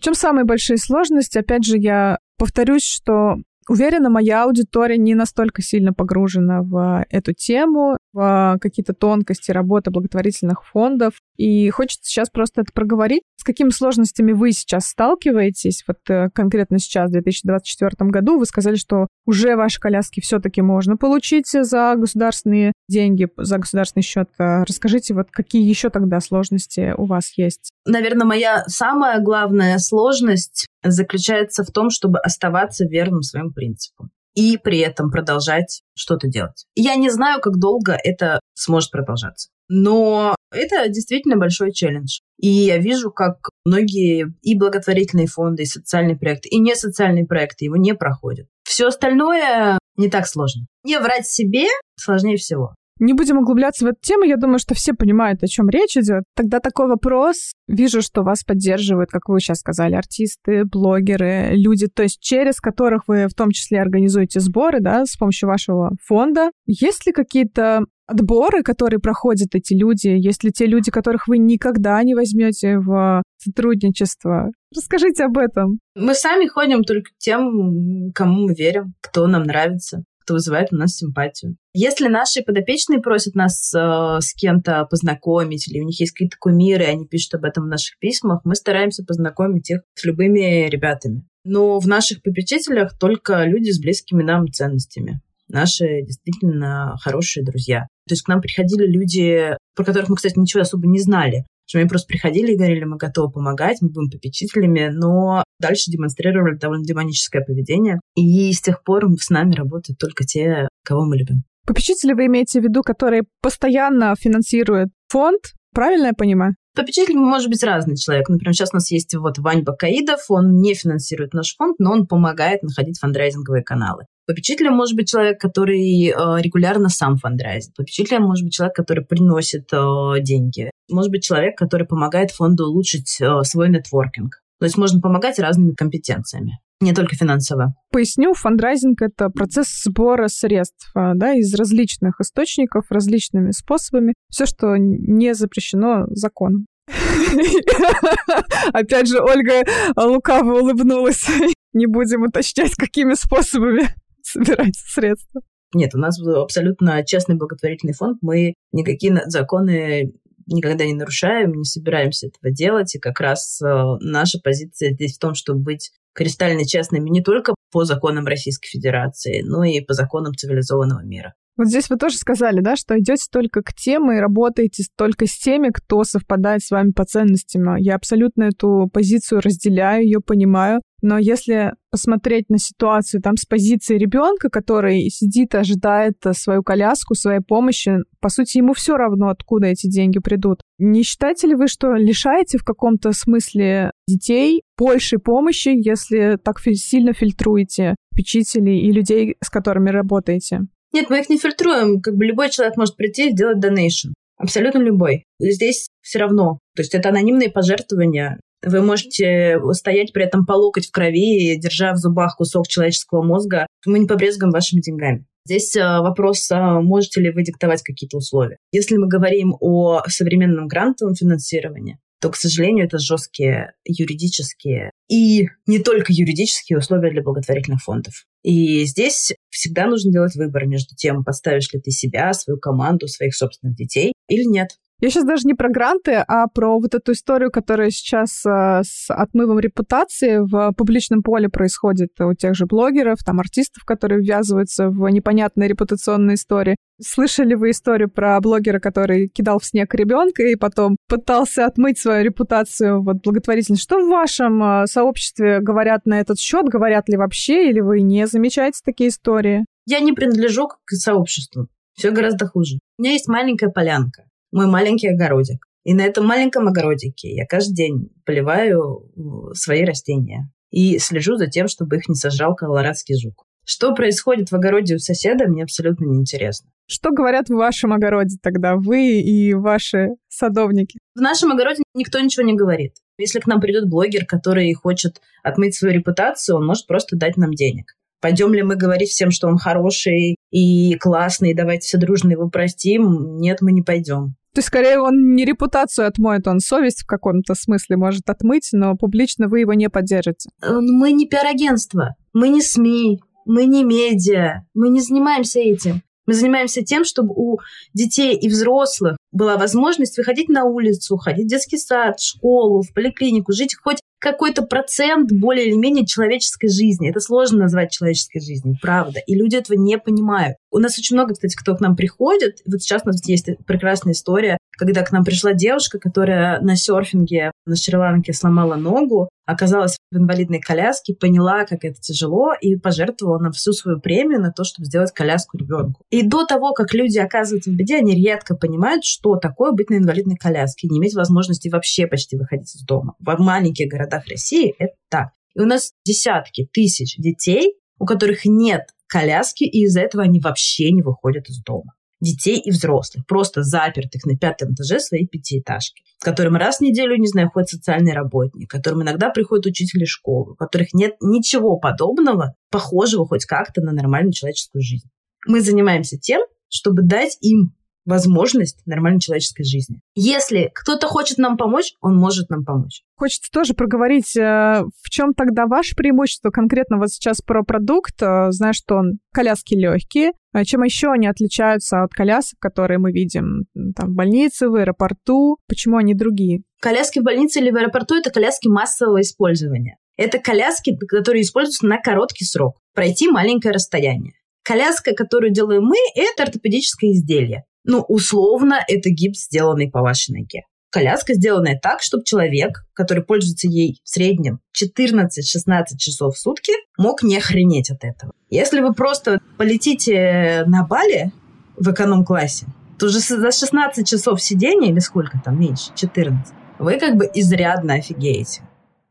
В 0.02 0.04
чем 0.04 0.14
самые 0.14 0.44
большие 0.44 0.78
сложности? 0.78 1.38
Опять 1.38 1.64
же, 1.64 1.78
я 1.78 2.18
повторюсь, 2.36 2.82
что 2.82 3.36
Уверена, 3.72 4.10
моя 4.10 4.44
аудитория 4.44 4.98
не 4.98 5.14
настолько 5.14 5.62
сильно 5.62 5.94
погружена 5.94 6.60
в 6.60 7.06
эту 7.08 7.32
тему, 7.32 7.96
в 8.12 8.58
какие-то 8.60 8.92
тонкости 8.92 9.50
работы 9.50 9.90
благотворительных 9.90 10.62
фондов. 10.62 11.14
И 11.38 11.70
хочется 11.70 12.04
сейчас 12.04 12.28
просто 12.28 12.60
это 12.60 12.72
проговорить. 12.74 13.22
С 13.36 13.44
какими 13.44 13.70
сложностями 13.70 14.32
вы 14.32 14.52
сейчас 14.52 14.88
сталкиваетесь? 14.88 15.84
Вот 15.88 15.96
э, 16.10 16.28
конкретно 16.34 16.78
сейчас, 16.78 17.08
в 17.08 17.12
2024 17.14 18.10
году, 18.10 18.38
вы 18.38 18.44
сказали, 18.44 18.76
что 18.76 19.06
уже 19.24 19.56
ваши 19.56 19.80
коляски 19.80 20.20
все-таки 20.20 20.60
можно 20.60 20.98
получить 20.98 21.48
за 21.48 21.94
государственные 21.96 22.72
деньги, 22.90 23.26
за 23.38 23.56
государственный 23.56 24.02
счет. 24.02 24.28
Э, 24.38 24.64
расскажите, 24.64 25.14
вот 25.14 25.30
какие 25.30 25.66
еще 25.66 25.88
тогда 25.88 26.20
сложности 26.20 26.92
у 26.98 27.06
вас 27.06 27.32
есть? 27.38 27.70
Наверное, 27.86 28.26
моя 28.26 28.64
самая 28.66 29.18
главная 29.20 29.78
сложность 29.78 30.66
заключается 30.82 31.64
в 31.64 31.70
том, 31.70 31.90
чтобы 31.90 32.18
оставаться 32.18 32.84
верным 32.84 33.22
своим 33.22 33.52
принципам 33.52 34.10
и 34.34 34.56
при 34.56 34.78
этом 34.78 35.10
продолжать 35.10 35.82
что-то 35.94 36.28
делать. 36.28 36.66
Я 36.74 36.94
не 36.96 37.10
знаю, 37.10 37.40
как 37.40 37.58
долго 37.58 37.98
это 38.02 38.40
сможет 38.54 38.90
продолжаться. 38.90 39.50
Но 39.68 40.34
это 40.50 40.88
действительно 40.88 41.36
большой 41.36 41.72
челлендж. 41.72 42.20
И 42.38 42.48
я 42.48 42.78
вижу, 42.78 43.10
как 43.10 43.36
многие 43.64 44.34
и 44.42 44.58
благотворительные 44.58 45.26
фонды, 45.26 45.62
и 45.62 45.66
социальные 45.66 46.16
проекты, 46.16 46.48
и 46.48 46.60
не 46.60 46.74
социальные 46.74 47.26
проекты 47.26 47.64
его 47.64 47.76
не 47.76 47.94
проходят. 47.94 48.48
Все 48.64 48.88
остальное 48.88 49.78
не 49.96 50.10
так 50.10 50.26
сложно. 50.26 50.66
Не 50.84 50.98
врать 50.98 51.26
себе 51.26 51.66
сложнее 51.98 52.36
всего. 52.36 52.74
Не 53.02 53.14
будем 53.14 53.38
углубляться 53.38 53.84
в 53.84 53.88
эту 53.88 53.98
тему, 54.00 54.22
я 54.22 54.36
думаю, 54.36 54.60
что 54.60 54.76
все 54.76 54.94
понимают, 54.94 55.42
о 55.42 55.48
чем 55.48 55.68
речь 55.68 55.96
идет. 55.96 56.22
Тогда 56.36 56.60
такой 56.60 56.86
вопрос. 56.86 57.50
Вижу, 57.66 58.00
что 58.00 58.22
вас 58.22 58.44
поддерживают, 58.44 59.10
как 59.10 59.28
вы 59.28 59.40
сейчас 59.40 59.58
сказали, 59.58 59.96
артисты, 59.96 60.64
блогеры, 60.64 61.48
люди, 61.50 61.88
то 61.88 62.04
есть 62.04 62.20
через 62.20 62.60
которых 62.60 63.08
вы 63.08 63.26
в 63.26 63.34
том 63.34 63.50
числе 63.50 63.80
организуете 63.80 64.38
сборы, 64.38 64.78
да, 64.78 65.04
с 65.04 65.16
помощью 65.16 65.48
вашего 65.48 65.96
фонда. 66.00 66.52
Есть 66.64 67.04
ли 67.04 67.12
какие-то 67.12 67.86
отборы, 68.06 68.62
которые 68.62 69.00
проходят 69.00 69.48
эти 69.56 69.74
люди? 69.74 70.06
Есть 70.06 70.44
ли 70.44 70.52
те 70.52 70.66
люди, 70.66 70.92
которых 70.92 71.26
вы 71.26 71.38
никогда 71.38 72.00
не 72.04 72.14
возьмете 72.14 72.78
в 72.78 73.24
сотрудничество? 73.38 74.52
Расскажите 74.72 75.24
об 75.24 75.38
этом. 75.38 75.80
Мы 75.96 76.14
сами 76.14 76.46
ходим 76.46 76.84
только 76.84 77.10
тем, 77.18 78.12
кому 78.14 78.46
мы 78.46 78.54
верим, 78.54 78.94
кто 79.00 79.26
нам 79.26 79.42
нравится 79.42 80.04
кто 80.22 80.34
вызывает 80.34 80.72
у 80.72 80.76
нас 80.76 80.96
симпатию. 80.96 81.56
Если 81.74 82.08
наши 82.08 82.42
подопечные 82.42 83.00
просят 83.00 83.34
нас 83.34 83.72
э, 83.74 84.18
с 84.20 84.34
кем-то 84.34 84.86
познакомить, 84.86 85.68
или 85.68 85.80
у 85.80 85.84
них 85.84 85.98
есть 86.00 86.12
какие-то 86.12 86.36
кумиры, 86.38 86.84
и 86.84 86.88
они 86.88 87.06
пишут 87.06 87.34
об 87.34 87.44
этом 87.44 87.64
в 87.64 87.68
наших 87.68 87.98
письмах, 87.98 88.40
мы 88.44 88.54
стараемся 88.54 89.04
познакомить 89.04 89.70
их 89.70 89.80
с 89.94 90.04
любыми 90.04 90.68
ребятами. 90.68 91.24
Но 91.44 91.78
в 91.78 91.88
наших 91.88 92.22
попечителях 92.22 92.96
только 92.98 93.44
люди 93.44 93.70
с 93.70 93.80
близкими 93.80 94.22
нам 94.22 94.50
ценностями. 94.50 95.20
наши 95.48 96.02
действительно 96.02 96.96
хорошие 97.00 97.44
друзья. 97.44 97.86
То 98.08 98.14
есть 98.14 98.22
к 98.22 98.28
нам 98.28 98.40
приходили 98.40 98.86
люди, 98.86 99.56
про 99.74 99.84
которых 99.84 100.08
мы, 100.08 100.16
кстати, 100.16 100.38
ничего 100.38 100.62
особо 100.62 100.86
не 100.86 100.98
знали. 100.98 101.44
Что 101.72 101.78
они 101.78 101.88
просто 101.88 102.06
приходили 102.06 102.52
и 102.52 102.56
говорили, 102.58 102.84
мы 102.84 102.98
готовы 102.98 103.32
помогать, 103.32 103.78
мы 103.80 103.88
будем 103.88 104.10
попечителями, 104.10 104.90
но 104.92 105.42
дальше 105.58 105.90
демонстрировали 105.90 106.58
довольно 106.58 106.84
демоническое 106.84 107.42
поведение. 107.42 107.98
И 108.14 108.52
с 108.52 108.60
тех 108.60 108.84
пор 108.84 109.06
с 109.18 109.30
нами 109.30 109.54
работают 109.54 109.98
только 109.98 110.24
те, 110.24 110.68
кого 110.84 111.06
мы 111.06 111.16
любим. 111.16 111.44
Попечители 111.66 112.12
вы 112.12 112.26
имеете 112.26 112.60
в 112.60 112.64
виду, 112.64 112.82
которые 112.82 113.22
постоянно 113.40 114.14
финансируют 114.20 114.90
фонд, 115.08 115.54
правильно 115.72 116.08
я 116.08 116.12
понимаю? 116.12 116.56
Попечитель 116.76 117.16
может 117.16 117.48
быть 117.48 117.62
разный 117.62 117.96
человек. 117.96 118.28
Например, 118.28 118.52
сейчас 118.52 118.74
у 118.74 118.76
нас 118.76 118.90
есть 118.90 119.14
вот 119.14 119.38
Вань 119.38 119.62
Бакаидов, 119.62 120.26
он 120.28 120.60
не 120.60 120.74
финансирует 120.74 121.32
наш 121.32 121.56
фонд, 121.56 121.76
но 121.78 121.92
он 121.92 122.06
помогает 122.06 122.62
находить 122.62 122.98
фандрайзинговые 122.98 123.62
каналы. 123.62 124.04
Попечителем 124.26 124.74
может 124.74 124.96
быть 124.96 125.08
человек, 125.08 125.40
который 125.40 126.06
э, 126.06 126.12
регулярно 126.40 126.88
сам 126.88 127.16
фандрайзит. 127.16 127.74
Попечителем 127.74 128.22
может 128.22 128.44
быть 128.44 128.52
человек, 128.52 128.76
который 128.76 129.04
приносит 129.04 129.72
э, 129.72 130.20
деньги. 130.20 130.70
Может 130.90 131.10
быть 131.10 131.24
человек, 131.24 131.56
который 131.56 131.86
помогает 131.86 132.30
фонду 132.30 132.66
улучшить 132.66 133.20
э, 133.20 133.42
свой 133.42 133.68
нетворкинг. 133.68 134.40
То 134.60 134.66
есть 134.66 134.76
можно 134.76 135.00
помогать 135.00 135.40
разными 135.40 135.74
компетенциями 135.74 136.60
не 136.80 136.92
только 136.92 137.16
финансово. 137.16 137.74
Поясню, 137.90 138.34
фандрайзинг— 138.34 139.00
это 139.02 139.28
процесс 139.30 139.68
сбора 139.84 140.28
средств 140.28 140.90
да, 140.94 141.32
из 141.34 141.54
различных 141.54 142.20
источников, 142.20 142.86
различными 142.90 143.52
способами. 143.52 144.14
Все, 144.28 144.46
что 144.46 144.76
не 144.76 145.34
запрещено 145.34 146.06
законом. 146.08 146.66
Опять 148.72 149.08
же, 149.08 149.20
Ольга 149.20 149.64
лукаво 149.96 150.60
улыбнулась. 150.60 151.26
Не 151.72 151.86
будем 151.86 152.22
уточнять, 152.22 152.74
какими 152.74 153.14
способами 153.14 153.88
собирать 154.32 154.76
средства. 154.76 155.42
Нет, 155.74 155.94
у 155.94 155.98
нас 155.98 156.20
абсолютно 156.20 157.04
честный 157.04 157.36
благотворительный 157.36 157.94
фонд. 157.94 158.18
Мы 158.20 158.54
никакие 158.72 159.22
законы 159.26 160.12
никогда 160.46 160.84
не 160.84 160.94
нарушаем, 160.94 161.52
не 161.52 161.64
собираемся 161.64 162.26
этого 162.26 162.52
делать. 162.52 162.94
И 162.94 162.98
как 162.98 163.20
раз 163.20 163.60
э, 163.62 163.66
наша 164.00 164.38
позиция 164.42 164.92
здесь 164.92 165.16
в 165.16 165.18
том, 165.18 165.34
чтобы 165.34 165.60
быть 165.60 165.92
кристально 166.12 166.66
честными 166.66 167.08
не 167.08 167.22
только 167.22 167.54
по 167.70 167.84
законам 167.84 168.26
Российской 168.26 168.68
Федерации, 168.68 169.42
но 169.42 169.64
и 169.64 169.80
по 169.80 169.94
законам 169.94 170.34
цивилизованного 170.34 171.02
мира. 171.04 171.34
Вот 171.56 171.66
здесь 171.66 171.90
вы 171.90 171.96
тоже 171.96 172.16
сказали, 172.16 172.60
да, 172.60 172.76
что 172.76 172.98
идете 172.98 173.26
только 173.30 173.62
к 173.62 173.74
тем 173.74 174.10
и 174.10 174.18
работаете 174.18 174.84
только 174.96 175.26
с 175.26 175.38
теми, 175.38 175.68
кто 175.68 176.02
совпадает 176.02 176.62
с 176.62 176.70
вами 176.70 176.92
по 176.92 177.04
ценностям. 177.04 177.76
Я 177.76 177.96
абсолютно 177.96 178.44
эту 178.44 178.88
позицию 178.92 179.40
разделяю, 179.42 180.04
ее 180.04 180.20
понимаю. 180.20 180.80
Но 181.02 181.18
если 181.18 181.72
посмотреть 181.90 182.48
на 182.48 182.58
ситуацию 182.58 183.20
там 183.20 183.36
с 183.36 183.44
позиции 183.44 183.98
ребенка, 183.98 184.48
который 184.48 185.10
сидит 185.10 185.54
ожидает 185.54 186.14
свою 186.32 186.62
коляску, 186.62 187.14
своей 187.14 187.40
помощи, 187.40 187.98
по 188.20 188.28
сути, 188.28 188.58
ему 188.58 188.72
все 188.72 188.96
равно, 188.96 189.28
откуда 189.28 189.66
эти 189.66 189.88
деньги 189.88 190.20
придут. 190.20 190.62
Не 190.78 191.02
считаете 191.02 191.48
ли 191.48 191.54
вы, 191.54 191.66
что 191.66 191.92
лишаете 191.94 192.56
в 192.56 192.64
каком-то 192.64 193.12
смысле 193.12 193.90
детей 194.06 194.62
большей 194.78 195.18
помощи, 195.18 195.70
если 195.74 196.38
так 196.42 196.60
сильно 196.60 197.12
фильтруете 197.12 197.96
печителей 198.14 198.78
и 198.80 198.92
людей, 198.92 199.36
с 199.42 199.50
которыми 199.50 199.90
работаете? 199.90 200.60
Нет, 200.92 201.10
мы 201.10 201.20
их 201.20 201.28
не 201.28 201.38
фильтруем. 201.38 202.00
Как 202.00 202.14
бы 202.14 202.24
любой 202.24 202.50
человек 202.50 202.76
может 202.76 202.96
прийти 202.96 203.28
и 203.28 203.32
сделать 203.32 203.60
донейшн. 203.60 204.08
Абсолютно 204.36 204.78
любой. 204.78 205.24
Здесь 205.38 205.88
все 206.02 206.18
равно. 206.18 206.58
То 206.74 206.82
есть 206.82 206.94
это 206.94 207.10
анонимные 207.10 207.50
пожертвования. 207.50 208.40
Вы 208.64 208.80
можете 208.80 209.58
стоять 209.72 210.12
при 210.12 210.24
этом 210.24 210.46
по 210.46 210.52
локоть 210.52 210.86
в 210.86 210.92
крови, 210.92 211.56
держа 211.56 211.92
в 211.92 211.96
зубах 211.96 212.36
кусок 212.36 212.68
человеческого 212.68 213.22
мозга. 213.22 213.66
Мы 213.86 214.00
не 214.00 214.06
побрезгуем 214.06 214.52
вашими 214.52 214.80
деньгами. 214.80 215.26
Здесь 215.44 215.74
э, 215.74 215.82
вопрос, 215.82 216.48
а 216.52 216.80
можете 216.80 217.20
ли 217.20 217.30
вы 217.30 217.42
диктовать 217.42 217.82
какие-то 217.82 218.18
условия. 218.18 218.58
Если 218.70 218.96
мы 218.96 219.08
говорим 219.08 219.56
о 219.60 220.02
современном 220.06 220.68
грантовом 220.68 221.16
финансировании, 221.16 221.98
то, 222.22 222.30
к 222.30 222.36
сожалению, 222.36 222.86
это 222.86 222.98
жесткие 222.98 223.72
юридические 223.84 224.92
и 225.08 225.48
не 225.66 225.80
только 225.80 226.12
юридические 226.12 226.78
условия 226.78 227.10
для 227.10 227.20
благотворительных 227.20 227.82
фондов. 227.82 228.26
И 228.44 228.84
здесь 228.84 229.34
всегда 229.50 229.86
нужно 229.86 230.12
делать 230.12 230.36
выбор 230.36 230.66
между 230.66 230.94
тем, 230.94 231.24
подставишь 231.24 231.72
ли 231.72 231.80
ты 231.80 231.90
себя, 231.90 232.32
свою 232.32 232.60
команду, 232.60 233.08
своих 233.08 233.34
собственных 233.34 233.76
детей 233.76 234.12
или 234.28 234.44
нет. 234.44 234.78
Я 235.02 235.10
сейчас 235.10 235.24
даже 235.24 235.48
не 235.48 235.54
про 235.54 235.68
гранты, 235.68 236.12
а 236.28 236.46
про 236.46 236.78
вот 236.78 236.94
эту 236.94 237.10
историю, 237.10 237.50
которая 237.50 237.90
сейчас 237.90 238.46
э, 238.46 238.82
с 238.84 239.10
отмывом 239.10 239.58
репутации 239.58 240.38
в 240.38 240.72
публичном 240.74 241.24
поле 241.24 241.48
происходит 241.48 242.10
у 242.20 242.32
тех 242.34 242.54
же 242.54 242.66
блогеров, 242.66 243.18
там 243.24 243.40
артистов, 243.40 243.82
которые 243.84 244.20
ввязываются 244.20 244.90
в 244.90 245.08
непонятные 245.08 245.68
репутационные 245.68 246.36
истории. 246.36 246.76
Слышали 247.00 247.54
вы 247.54 247.70
историю 247.70 248.12
про 248.12 248.40
блогера, 248.40 248.78
который 248.78 249.26
кидал 249.26 249.58
в 249.58 249.64
снег 249.64 249.92
ребенка 249.92 250.44
и 250.44 250.54
потом 250.54 250.96
пытался 251.08 251.66
отмыть 251.66 251.98
свою 251.98 252.24
репутацию 252.24 253.02
вот 253.02 253.16
благотворительно? 253.24 253.78
Что 253.78 253.98
в 253.98 254.08
вашем 254.08 254.62
э, 254.62 254.86
сообществе 254.86 255.58
говорят 255.58 256.06
на 256.06 256.20
этот 256.20 256.38
счет? 256.38 256.66
Говорят 256.66 257.08
ли 257.08 257.16
вообще, 257.16 257.70
или 257.70 257.80
вы 257.80 258.02
не 258.02 258.28
замечаете 258.28 258.78
такие 258.84 259.10
истории? 259.10 259.64
Я 259.84 259.98
не 259.98 260.12
принадлежу 260.12 260.68
к 260.68 260.92
сообществу. 260.92 261.66
Все 261.94 262.12
гораздо 262.12 262.46
хуже. 262.46 262.76
У 262.98 263.02
меня 263.02 263.14
есть 263.14 263.26
маленькая 263.26 263.68
полянка 263.68 264.26
мой 264.52 264.66
маленький 264.66 265.08
огородик. 265.08 265.66
И 265.84 265.94
на 265.94 266.02
этом 266.02 266.26
маленьком 266.26 266.68
огородике 266.68 267.34
я 267.34 267.44
каждый 267.46 267.74
день 267.74 268.10
поливаю 268.24 269.10
свои 269.54 269.84
растения 269.84 270.50
и 270.70 270.98
слежу 270.98 271.36
за 271.36 271.48
тем, 271.48 271.66
чтобы 271.66 271.96
их 271.96 272.08
не 272.08 272.14
сожрал 272.14 272.54
колорадский 272.54 273.20
жук. 273.20 273.44
Что 273.64 273.94
происходит 273.94 274.50
в 274.50 274.54
огороде 274.54 274.96
у 274.96 274.98
соседа, 274.98 275.46
мне 275.46 275.62
абсолютно 275.62 276.04
неинтересно. 276.04 276.70
Что 276.86 277.10
говорят 277.10 277.48
в 277.48 277.54
вашем 277.54 277.92
огороде 277.92 278.36
тогда, 278.42 278.74
вы 278.76 279.20
и 279.20 279.54
ваши 279.54 280.08
садовники? 280.28 280.98
В 281.14 281.20
нашем 281.20 281.52
огороде 281.52 281.82
никто 281.94 282.18
ничего 282.20 282.44
не 282.44 282.54
говорит. 282.54 282.94
Если 283.18 283.38
к 283.38 283.46
нам 283.46 283.60
придет 283.60 283.88
блогер, 283.88 284.26
который 284.26 284.72
хочет 284.74 285.20
отмыть 285.42 285.76
свою 285.76 285.94
репутацию, 285.94 286.56
он 286.56 286.66
может 286.66 286.86
просто 286.86 287.16
дать 287.16 287.36
нам 287.36 287.52
денег. 287.52 287.94
Пойдем 288.20 288.52
ли 288.52 288.62
мы 288.62 288.76
говорить 288.76 289.10
всем, 289.10 289.30
что 289.30 289.48
он 289.48 289.58
хороший 289.58 290.36
и 290.50 290.96
классный, 290.96 291.54
давайте 291.54 291.86
все 291.86 291.98
дружно 291.98 292.30
его 292.32 292.48
простим? 292.48 293.36
Нет, 293.38 293.58
мы 293.60 293.72
не 293.72 293.82
пойдем. 293.82 294.36
То 294.54 294.58
есть, 294.58 294.68
скорее, 294.68 295.00
он 295.00 295.34
не 295.34 295.46
репутацию 295.46 296.06
отмоет, 296.06 296.46
он 296.46 296.60
совесть 296.60 297.02
в 297.02 297.06
каком-то 297.06 297.54
смысле 297.54 297.96
может 297.96 298.28
отмыть, 298.28 298.68
но 298.72 298.94
публично 298.96 299.48
вы 299.48 299.60
его 299.60 299.72
не 299.72 299.88
поддержите. 299.88 300.50
Э, 300.60 300.78
мы 300.80 301.12
не 301.12 301.26
пиар-агентство, 301.26 302.16
мы 302.34 302.50
не 302.50 302.60
СМИ, 302.60 303.20
мы 303.46 303.64
не 303.64 303.82
медиа, 303.82 304.66
мы 304.74 304.90
не 304.90 305.00
занимаемся 305.00 305.60
этим. 305.60 306.02
Мы 306.26 306.34
занимаемся 306.34 306.82
тем, 306.82 307.04
чтобы 307.04 307.34
у 307.34 307.58
детей 307.94 308.36
и 308.36 308.48
взрослых 308.48 309.16
была 309.32 309.56
возможность 309.56 310.18
выходить 310.18 310.48
на 310.48 310.64
улицу, 310.64 311.16
ходить 311.16 311.46
в 311.46 311.48
детский 311.48 311.78
сад, 311.78 312.20
в 312.20 312.24
школу, 312.24 312.82
в 312.82 312.92
поликлинику, 312.94 313.52
жить 313.52 313.74
хоть 313.74 314.01
какой-то 314.22 314.62
процент 314.62 315.32
более 315.32 315.66
или 315.66 315.74
менее 315.74 316.06
человеческой 316.06 316.68
жизни. 316.68 317.10
Это 317.10 317.18
сложно 317.18 317.58
назвать 317.58 317.90
человеческой 317.90 318.38
жизнью, 318.40 318.76
правда. 318.80 319.18
И 319.26 319.34
люди 319.34 319.56
этого 319.56 319.76
не 319.76 319.98
понимают. 319.98 320.56
У 320.70 320.78
нас 320.78 320.96
очень 320.96 321.16
много, 321.16 321.34
кстати, 321.34 321.56
кто 321.56 321.74
к 321.74 321.80
нам 321.80 321.96
приходит. 321.96 322.58
Вот 322.64 322.80
сейчас 322.80 323.02
у 323.04 323.08
нас 323.08 323.26
есть 323.26 323.48
прекрасная 323.66 324.12
история, 324.12 324.58
когда 324.76 325.02
к 325.02 325.12
нам 325.12 325.24
пришла 325.24 325.52
девушка, 325.52 325.98
которая 325.98 326.60
на 326.60 326.76
серфинге 326.76 327.52
на 327.66 327.76
Шри-Ланке 327.76 328.32
сломала 328.32 328.74
ногу, 328.74 329.28
оказалась 329.44 329.98
в 330.10 330.16
инвалидной 330.16 330.60
коляске, 330.60 331.14
поняла, 331.14 331.64
как 331.64 331.84
это 331.84 332.00
тяжело, 332.00 332.52
и 332.58 332.76
пожертвовала 332.76 333.38
на 333.38 333.52
всю 333.52 333.72
свою 333.72 334.00
премию 334.00 334.40
на 334.40 334.50
то, 334.50 334.64
чтобы 334.64 334.86
сделать 334.86 335.12
коляску 335.12 335.58
ребенку. 335.58 336.02
И 336.10 336.22
до 336.22 336.46
того, 336.46 336.72
как 336.72 336.94
люди 336.94 337.18
оказываются 337.18 337.70
в 337.70 337.74
беде, 337.74 337.98
они 337.98 338.14
редко 338.14 338.56
понимают, 338.56 339.04
что 339.04 339.36
такое 339.36 339.72
быть 339.72 339.90
на 339.90 339.96
инвалидной 339.96 340.36
коляске, 340.36 340.88
не 340.88 340.98
иметь 340.98 341.14
возможности 341.14 341.68
вообще 341.68 342.06
почти 342.06 342.36
выходить 342.36 342.74
из 342.74 342.82
дома. 342.82 343.14
В 343.18 343.36
маленьких 343.38 343.88
городах 343.88 344.26
России 344.28 344.74
это 344.78 344.94
так. 345.10 345.28
И 345.54 345.60
у 345.60 345.66
нас 345.66 345.92
десятки 346.04 346.68
тысяч 346.72 347.16
детей, 347.18 347.74
у 347.98 348.06
которых 348.06 348.46
нет 348.46 348.88
коляски, 349.06 349.64
и 349.64 349.84
из-за 349.84 350.00
этого 350.00 350.24
они 350.24 350.40
вообще 350.40 350.90
не 350.90 351.02
выходят 351.02 351.48
из 351.48 351.62
дома 351.62 351.92
детей 352.22 352.58
и 352.58 352.70
взрослых, 352.70 353.26
просто 353.26 353.62
запертых 353.62 354.24
на 354.24 354.38
пятом 354.38 354.74
этаже 354.74 355.00
своей 355.00 355.26
пятиэтажки, 355.26 356.02
в 356.18 356.24
которым 356.24 356.54
раз 356.54 356.78
в 356.78 356.80
неделю, 356.80 357.16
не 357.16 357.26
знаю, 357.26 357.50
ходит 357.50 357.70
социальный 357.70 358.12
работник, 358.12 358.70
которым 358.70 359.02
иногда 359.02 359.30
приходят 359.30 359.66
учители 359.66 360.04
школы, 360.04 360.52
у 360.52 360.54
которых 360.54 360.94
нет 360.94 361.16
ничего 361.20 361.76
подобного, 361.78 362.54
похожего 362.70 363.26
хоть 363.26 363.44
как-то 363.44 363.82
на 363.82 363.92
нормальную 363.92 364.32
человеческую 364.32 364.82
жизнь. 364.82 365.08
Мы 365.46 365.60
занимаемся 365.60 366.16
тем, 366.16 366.42
чтобы 366.68 367.02
дать 367.02 367.36
им 367.40 367.74
возможность 368.04 368.80
нормальной 368.86 369.20
человеческой 369.20 369.64
жизни. 369.64 370.00
Если 370.14 370.70
кто-то 370.74 371.06
хочет 371.06 371.38
нам 371.38 371.56
помочь, 371.56 371.94
он 372.00 372.16
может 372.16 372.50
нам 372.50 372.64
помочь. 372.64 373.02
Хочется 373.16 373.50
тоже 373.52 373.74
проговорить, 373.74 374.36
э, 374.36 374.82
в 375.02 375.10
чем 375.10 375.34
тогда 375.34 375.66
ваше 375.66 375.94
преимущество 375.94 376.50
конкретно 376.50 376.98
вот 376.98 377.10
сейчас 377.10 377.40
про 377.40 377.62
продукт. 377.62 378.20
Э, 378.20 378.50
знаешь, 378.50 378.76
что 378.76 378.96
он 378.96 379.18
коляски 379.32 379.74
легкие. 379.74 380.32
А 380.52 380.64
чем 380.64 380.82
еще 380.82 381.10
они 381.10 381.26
отличаются 381.26 382.02
от 382.02 382.12
колясок, 382.12 382.58
которые 382.58 382.98
мы 382.98 383.12
видим 383.12 383.64
там, 383.96 384.10
в 384.10 384.14
больнице, 384.14 384.68
в 384.68 384.74
аэропорту? 384.74 385.56
Почему 385.66 385.96
они 385.96 386.14
другие? 386.14 386.62
Коляски 386.80 387.20
в 387.20 387.22
больнице 387.22 387.60
или 387.60 387.70
в 387.70 387.76
аэропорту– 387.76 388.14
это 388.16 388.30
коляски 388.30 388.68
массового 388.68 389.20
использования. 389.20 389.96
Это 390.16 390.38
коляски, 390.38 390.96
которые 390.96 391.42
используются 391.42 391.86
на 391.86 391.98
короткий 391.98 392.44
срок. 392.44 392.78
Пройти 392.94 393.30
маленькое 393.30 393.72
расстояние. 393.72 394.34
Коляска, 394.62 395.14
которую 395.14 395.52
делаем 395.52 395.84
мы, 395.84 395.96
это 396.14 396.44
ортопедическое 396.44 397.12
изделие. 397.12 397.64
Ну, 397.84 398.00
условно, 398.00 398.80
это 398.86 399.10
гипс, 399.10 399.46
сделанный 399.46 399.90
по 399.90 400.00
вашей 400.00 400.32
ноге. 400.32 400.62
Коляска 400.90 401.32
сделанная 401.34 401.78
так, 401.82 402.02
чтобы 402.02 402.24
человек, 402.24 402.84
который 402.92 403.24
пользуется 403.24 403.66
ей 403.66 404.00
в 404.04 404.08
среднем 404.08 404.60
14-16 404.78 405.96
часов 405.98 406.34
в 406.34 406.38
сутки, 406.38 406.72
мог 406.98 407.22
не 407.22 407.38
охренеть 407.38 407.90
от 407.90 408.04
этого. 408.04 408.32
Если 408.50 408.80
вы 408.80 408.92
просто 408.92 409.40
полетите 409.56 410.64
на 410.66 410.84
Бали 410.86 411.32
в 411.76 411.90
эконом-классе, 411.90 412.66
то 412.98 413.06
уже 413.06 413.20
за 413.20 413.50
16 413.50 414.06
часов 414.06 414.42
сидения, 414.42 414.90
или 414.90 414.98
сколько 414.98 415.40
там, 415.42 415.58
меньше, 415.58 415.92
14, 415.96 416.54
вы 416.78 416.98
как 416.98 417.16
бы 417.16 417.28
изрядно 417.32 417.94
офигеете. 417.94 418.62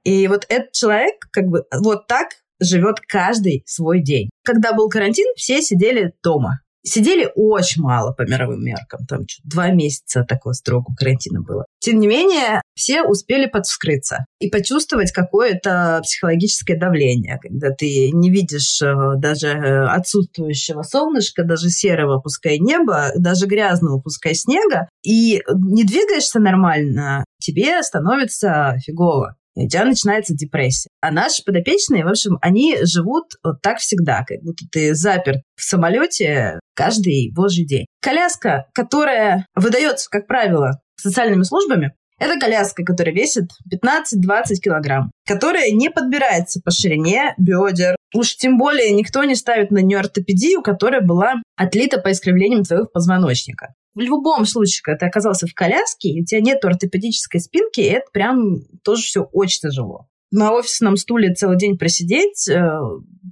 И 0.03 0.27
вот 0.27 0.45
этот 0.49 0.71
человек 0.73 1.15
как 1.31 1.47
бы 1.47 1.65
вот 1.81 2.05
так 2.05 2.29
живет 2.59 2.99
каждый 2.99 3.63
свой 3.65 4.01
день. 4.03 4.29
Когда 4.43 4.73
был 4.73 4.87
карантин, 4.87 5.25
все 5.35 5.61
сидели 5.61 6.13
дома. 6.23 6.61
Сидели 6.83 7.29
очень 7.35 7.81
мало 7.81 8.11
по 8.11 8.23
мировым 8.23 8.63
меркам. 8.63 9.05
Там 9.05 9.21
два 9.43 9.69
месяца 9.69 10.23
такого 10.23 10.53
строгого 10.53 10.95
карантина 10.95 11.41
было. 11.41 11.65
Тем 11.79 11.99
не 11.99 12.07
менее, 12.07 12.61
все 12.75 13.03
успели 13.03 13.45
подвскрыться 13.45 14.25
и 14.39 14.49
почувствовать 14.49 15.11
какое-то 15.11 16.01
психологическое 16.03 16.77
давление, 16.77 17.39
когда 17.41 17.69
ты 17.69 18.11
не 18.11 18.31
видишь 18.31 18.81
э, 18.81 18.93
даже 19.17 19.85
отсутствующего 19.85 20.81
солнышка, 20.81 21.43
даже 21.43 21.69
серого, 21.69 22.19
пускай 22.19 22.57
неба, 22.59 23.11
даже 23.15 23.45
грязного, 23.45 23.99
пускай 23.99 24.33
снега, 24.33 24.89
и 25.03 25.41
не 25.53 25.83
двигаешься 25.83 26.39
нормально, 26.39 27.23
тебе 27.39 27.81
становится 27.83 28.77
фигово 28.83 29.35
у 29.55 29.67
тебя 29.67 29.85
начинается 29.85 30.33
депрессия. 30.33 30.89
А 31.01 31.11
наши 31.11 31.43
подопечные, 31.43 32.05
в 32.05 32.09
общем, 32.09 32.37
они 32.41 32.77
живут 32.83 33.33
вот 33.43 33.61
так 33.61 33.79
всегда, 33.79 34.23
как 34.25 34.41
будто 34.41 34.65
ты 34.71 34.95
заперт 34.95 35.41
в 35.55 35.63
самолете 35.63 36.59
каждый 36.75 37.31
божий 37.33 37.65
день. 37.65 37.85
Коляска, 38.01 38.65
которая 38.73 39.45
выдается, 39.55 40.09
как 40.09 40.27
правило, 40.27 40.81
социальными 40.95 41.43
службами, 41.43 41.93
это 42.21 42.39
коляска, 42.39 42.83
которая 42.83 43.15
весит 43.15 43.45
15-20 43.73 44.55
килограмм, 44.63 45.11
которая 45.25 45.71
не 45.71 45.89
подбирается 45.89 46.61
по 46.63 46.69
ширине 46.69 47.33
бедер. 47.39 47.95
Уж 48.13 48.35
тем 48.35 48.57
более 48.57 48.91
никто 48.91 49.23
не 49.23 49.35
ставит 49.35 49.71
на 49.71 49.79
нее 49.79 49.99
ортопедию, 49.99 50.61
которая 50.61 51.01
была 51.01 51.35
отлита 51.55 51.99
по 51.99 52.11
искривлениям 52.11 52.63
твоего 52.63 52.85
позвоночника. 52.85 53.73
В 53.93 53.99
любом 53.99 54.45
случае, 54.45 54.81
когда 54.83 54.99
ты 54.99 55.05
оказался 55.05 55.47
в 55.47 55.53
коляске, 55.53 56.09
и 56.09 56.21
у 56.21 56.25
тебя 56.25 56.41
нет 56.41 56.63
ортопедической 56.63 57.41
спинки, 57.41 57.81
это 57.81 58.05
прям 58.13 58.61
тоже 58.83 59.03
все 59.03 59.21
очень 59.31 59.61
тяжело. 59.61 60.07
На 60.31 60.53
офисном 60.53 60.95
стуле 60.95 61.33
целый 61.33 61.57
день 61.57 61.77
просидеть 61.77 62.47
э, 62.47 62.61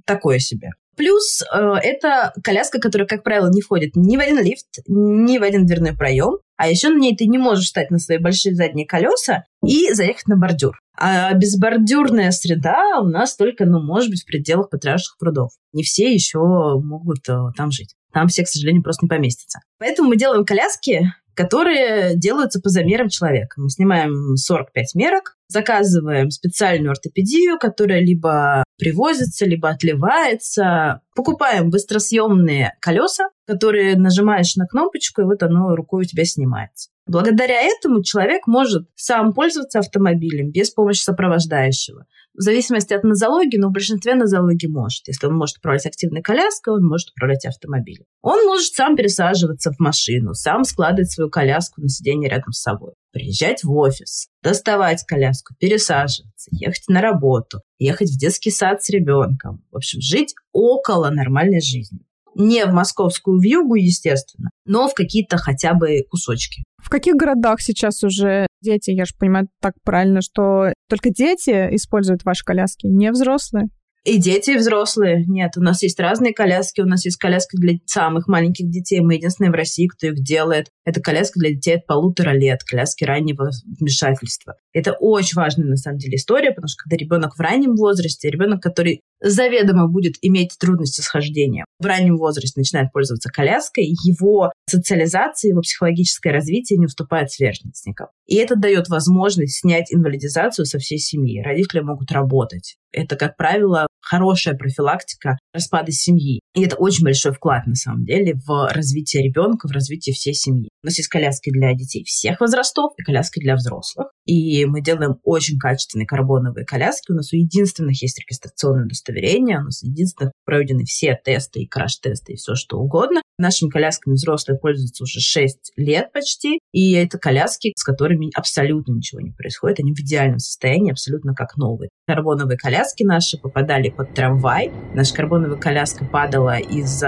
такое 0.04 0.38
себе. 0.38 0.70
Плюс 0.96 1.40
э, 1.40 1.56
это 1.82 2.34
коляска, 2.44 2.78
которая, 2.78 3.08
как 3.08 3.22
правило, 3.22 3.50
не 3.50 3.62
входит 3.62 3.96
ни 3.96 4.18
в 4.18 4.20
один 4.20 4.38
лифт, 4.42 4.66
ни 4.86 5.38
в 5.38 5.42
один 5.42 5.64
дверной 5.64 5.96
проем. 5.96 6.38
А 6.60 6.68
еще 6.68 6.90
на 6.90 6.98
ней 6.98 7.16
ты 7.16 7.24
не 7.24 7.38
можешь 7.38 7.64
встать 7.64 7.90
на 7.90 7.98
свои 7.98 8.18
большие 8.18 8.54
задние 8.54 8.86
колеса 8.86 9.46
и 9.64 9.94
заехать 9.94 10.26
на 10.26 10.36
бордюр. 10.36 10.78
А 10.94 11.32
безбордюрная 11.32 12.32
среда 12.32 13.00
у 13.00 13.06
нас 13.06 13.34
только, 13.34 13.64
ну, 13.64 13.80
может 13.80 14.10
быть, 14.10 14.24
в 14.24 14.26
пределах 14.26 14.68
патриарших 14.68 15.16
прудов. 15.18 15.52
Не 15.72 15.84
все 15.84 16.12
еще 16.12 16.38
могут 16.38 17.26
э, 17.30 17.38
там 17.56 17.70
жить. 17.70 17.94
Там 18.12 18.28
все, 18.28 18.44
к 18.44 18.48
сожалению, 18.48 18.82
просто 18.82 19.06
не 19.06 19.08
поместятся. 19.08 19.60
Поэтому 19.78 20.10
мы 20.10 20.18
делаем 20.18 20.44
коляски, 20.44 21.10
которые 21.32 22.14
делаются 22.16 22.60
по 22.60 22.68
замерам 22.68 23.08
человека. 23.08 23.58
Мы 23.58 23.70
снимаем 23.70 24.36
45 24.36 24.94
мерок, 24.96 25.38
заказываем 25.48 26.28
специальную 26.28 26.90
ортопедию, 26.90 27.58
которая 27.58 28.00
либо 28.00 28.64
привозится, 28.76 29.46
либо 29.46 29.70
отливается. 29.70 31.00
Покупаем 31.14 31.70
быстросъемные 31.70 32.74
колеса, 32.80 33.30
которые 33.46 33.96
нажимаешь 33.96 34.56
на 34.56 34.66
кнопочку, 34.66 35.22
и 35.22 35.24
вот 35.24 35.42
оно 35.42 35.74
рукой 35.74 36.02
у 36.02 36.04
тебя 36.04 36.24
снимается. 36.24 36.90
Благодаря 37.06 37.60
этому 37.62 38.04
человек 38.04 38.46
может 38.46 38.88
сам 38.94 39.32
пользоваться 39.32 39.80
автомобилем 39.80 40.52
без 40.52 40.70
помощи 40.70 41.02
сопровождающего. 41.02 42.06
В 42.34 42.42
зависимости 42.42 42.94
от 42.94 43.02
нозологии, 43.02 43.58
но 43.58 43.68
в 43.68 43.72
большинстве 43.72 44.14
нозологии 44.14 44.68
может. 44.68 45.08
Если 45.08 45.26
он 45.26 45.34
может 45.34 45.58
управлять 45.58 45.86
активной 45.86 46.22
коляской, 46.22 46.74
он 46.74 46.84
может 46.86 47.10
управлять 47.10 47.44
автомобилем. 47.44 48.04
Он 48.22 48.46
может 48.46 48.72
сам 48.72 48.94
пересаживаться 48.94 49.72
в 49.72 49.80
машину, 49.80 50.34
сам 50.34 50.62
складывать 50.62 51.10
свою 51.10 51.28
коляску 51.28 51.80
на 51.80 51.88
сиденье 51.88 52.30
рядом 52.30 52.52
с 52.52 52.62
собой, 52.62 52.92
приезжать 53.10 53.64
в 53.64 53.72
офис, 53.72 54.28
доставать 54.42 55.04
коляску, 55.04 55.54
пересаживаться, 55.58 56.48
ехать 56.52 56.84
на 56.88 57.00
работу, 57.00 57.62
ехать 57.78 58.10
в 58.10 58.18
детский 58.18 58.52
сад 58.52 58.84
с 58.84 58.90
ребенком. 58.90 59.64
В 59.72 59.76
общем, 59.76 60.00
жить 60.00 60.34
около 60.52 61.10
нормальной 61.10 61.60
жизни. 61.60 62.00
Не 62.36 62.64
в 62.64 62.72
московскую 62.72 63.40
вьюгу, 63.40 63.74
естественно, 63.74 64.50
но 64.64 64.88
в 64.88 64.94
какие-то 64.94 65.36
хотя 65.36 65.74
бы 65.74 66.04
кусочки. 66.08 66.62
В 66.78 66.88
каких 66.88 67.16
городах 67.16 67.60
сейчас 67.60 68.04
уже 68.04 68.46
дети, 68.62 68.90
я 68.90 69.04
же 69.04 69.14
понимаю 69.18 69.48
так 69.60 69.74
правильно, 69.84 70.22
что 70.22 70.72
только 70.88 71.10
дети 71.10 71.74
используют 71.74 72.24
ваши 72.24 72.44
коляски, 72.44 72.86
не 72.86 73.10
взрослые? 73.10 73.68
И 74.04 74.16
дети, 74.16 74.52
и 74.52 74.56
взрослые. 74.56 75.26
Нет, 75.26 75.58
у 75.58 75.60
нас 75.60 75.82
есть 75.82 76.00
разные 76.00 76.32
коляски. 76.32 76.80
У 76.80 76.86
нас 76.86 77.04
есть 77.04 77.18
коляски 77.18 77.56
для 77.58 77.74
самых 77.84 78.28
маленьких 78.28 78.70
детей. 78.70 79.00
Мы 79.00 79.14
единственные 79.14 79.50
в 79.50 79.54
России, 79.54 79.88
кто 79.88 80.06
их 80.06 80.22
делает. 80.22 80.68
Это 80.86 81.02
коляска 81.02 81.38
для 81.38 81.50
детей 81.50 81.76
от 81.76 81.86
полутора 81.86 82.30
лет, 82.30 82.62
коляски 82.64 83.04
раннего 83.04 83.50
вмешательства. 83.78 84.54
Это 84.72 84.92
очень 84.98 85.36
важная, 85.36 85.66
на 85.66 85.76
самом 85.76 85.98
деле, 85.98 86.16
история, 86.16 86.52
потому 86.52 86.68
что 86.68 86.84
когда 86.84 86.96
ребенок 86.96 87.36
в 87.36 87.40
раннем 87.40 87.74
возрасте, 87.74 88.30
ребенок, 88.30 88.62
который 88.62 89.02
заведомо 89.20 89.88
будет 89.88 90.14
иметь 90.22 90.56
трудности 90.58 91.00
с 91.00 91.06
хождением, 91.06 91.66
в 91.78 91.86
раннем 91.86 92.16
возрасте 92.16 92.58
начинает 92.58 92.92
пользоваться 92.92 93.30
коляской, 93.30 93.84
его 93.84 94.52
социализация, 94.68 95.50
его 95.50 95.60
психологическое 95.60 96.30
развитие 96.30 96.78
не 96.78 96.86
уступает 96.86 97.30
сверстникам. 97.30 98.08
И 98.26 98.36
это 98.36 98.56
дает 98.56 98.88
возможность 98.88 99.60
снять 99.60 99.92
инвалидизацию 99.92 100.64
со 100.64 100.78
всей 100.78 100.98
семьи. 100.98 101.42
Родители 101.42 101.80
могут 101.80 102.10
работать. 102.12 102.76
Это, 102.92 103.16
как 103.16 103.36
правило, 103.36 103.86
хорошая 104.00 104.54
профилактика 104.54 105.38
распада 105.52 105.92
семьи. 105.92 106.40
И 106.54 106.64
это 106.64 106.76
очень 106.76 107.04
большой 107.04 107.32
вклад, 107.32 107.66
на 107.66 107.74
самом 107.74 108.04
деле, 108.04 108.34
в 108.46 108.68
развитие 108.72 109.22
ребенка, 109.22 109.68
в 109.68 109.72
развитие 109.72 110.14
всей 110.14 110.34
семьи. 110.34 110.69
У 110.82 110.86
нас 110.86 110.96
есть 110.96 111.08
коляски 111.08 111.50
для 111.50 111.74
детей 111.74 112.04
всех 112.04 112.40
возрастов 112.40 112.92
и 112.96 113.02
коляски 113.02 113.38
для 113.38 113.54
взрослых. 113.54 114.08
И 114.24 114.64
мы 114.64 114.80
делаем 114.80 115.16
очень 115.24 115.58
качественные 115.58 116.06
карбоновые 116.06 116.64
коляски. 116.64 117.12
У 117.12 117.14
нас 117.14 117.32
у 117.32 117.36
единственных 117.36 118.00
есть 118.00 118.18
регистрационное 118.18 118.86
удостоверение, 118.86 119.58
у 119.58 119.64
нас 119.64 119.82
единственных 119.82 120.32
пройдены 120.44 120.84
все 120.84 121.18
тесты 121.22 121.60
и 121.60 121.68
краш-тесты 121.68 122.32
и 122.32 122.36
все 122.36 122.54
что 122.54 122.78
угодно. 122.78 123.20
Нашими 123.38 123.68
колясками 123.68 124.14
взрослые 124.14 124.58
пользуются 124.58 125.04
уже 125.04 125.20
6 125.20 125.72
лет 125.76 126.12
почти. 126.12 126.60
И 126.72 126.92
это 126.92 127.18
коляски, 127.18 127.72
с 127.76 127.84
которыми 127.84 128.30
абсолютно 128.34 128.92
ничего 128.92 129.20
не 129.20 129.32
происходит. 129.32 129.80
Они 129.80 129.92
в 129.92 130.00
идеальном 130.00 130.38
состоянии, 130.38 130.92
абсолютно 130.92 131.34
как 131.34 131.56
новые. 131.56 131.90
Карбоновые 132.06 132.56
коляски 132.56 133.02
наши 133.02 133.36
попадали 133.38 133.90
под 133.90 134.14
трамвай. 134.14 134.70
Наша 134.94 135.14
карбоновая 135.14 135.58
коляска 135.58 136.04
падала 136.04 136.58
из 136.58 137.02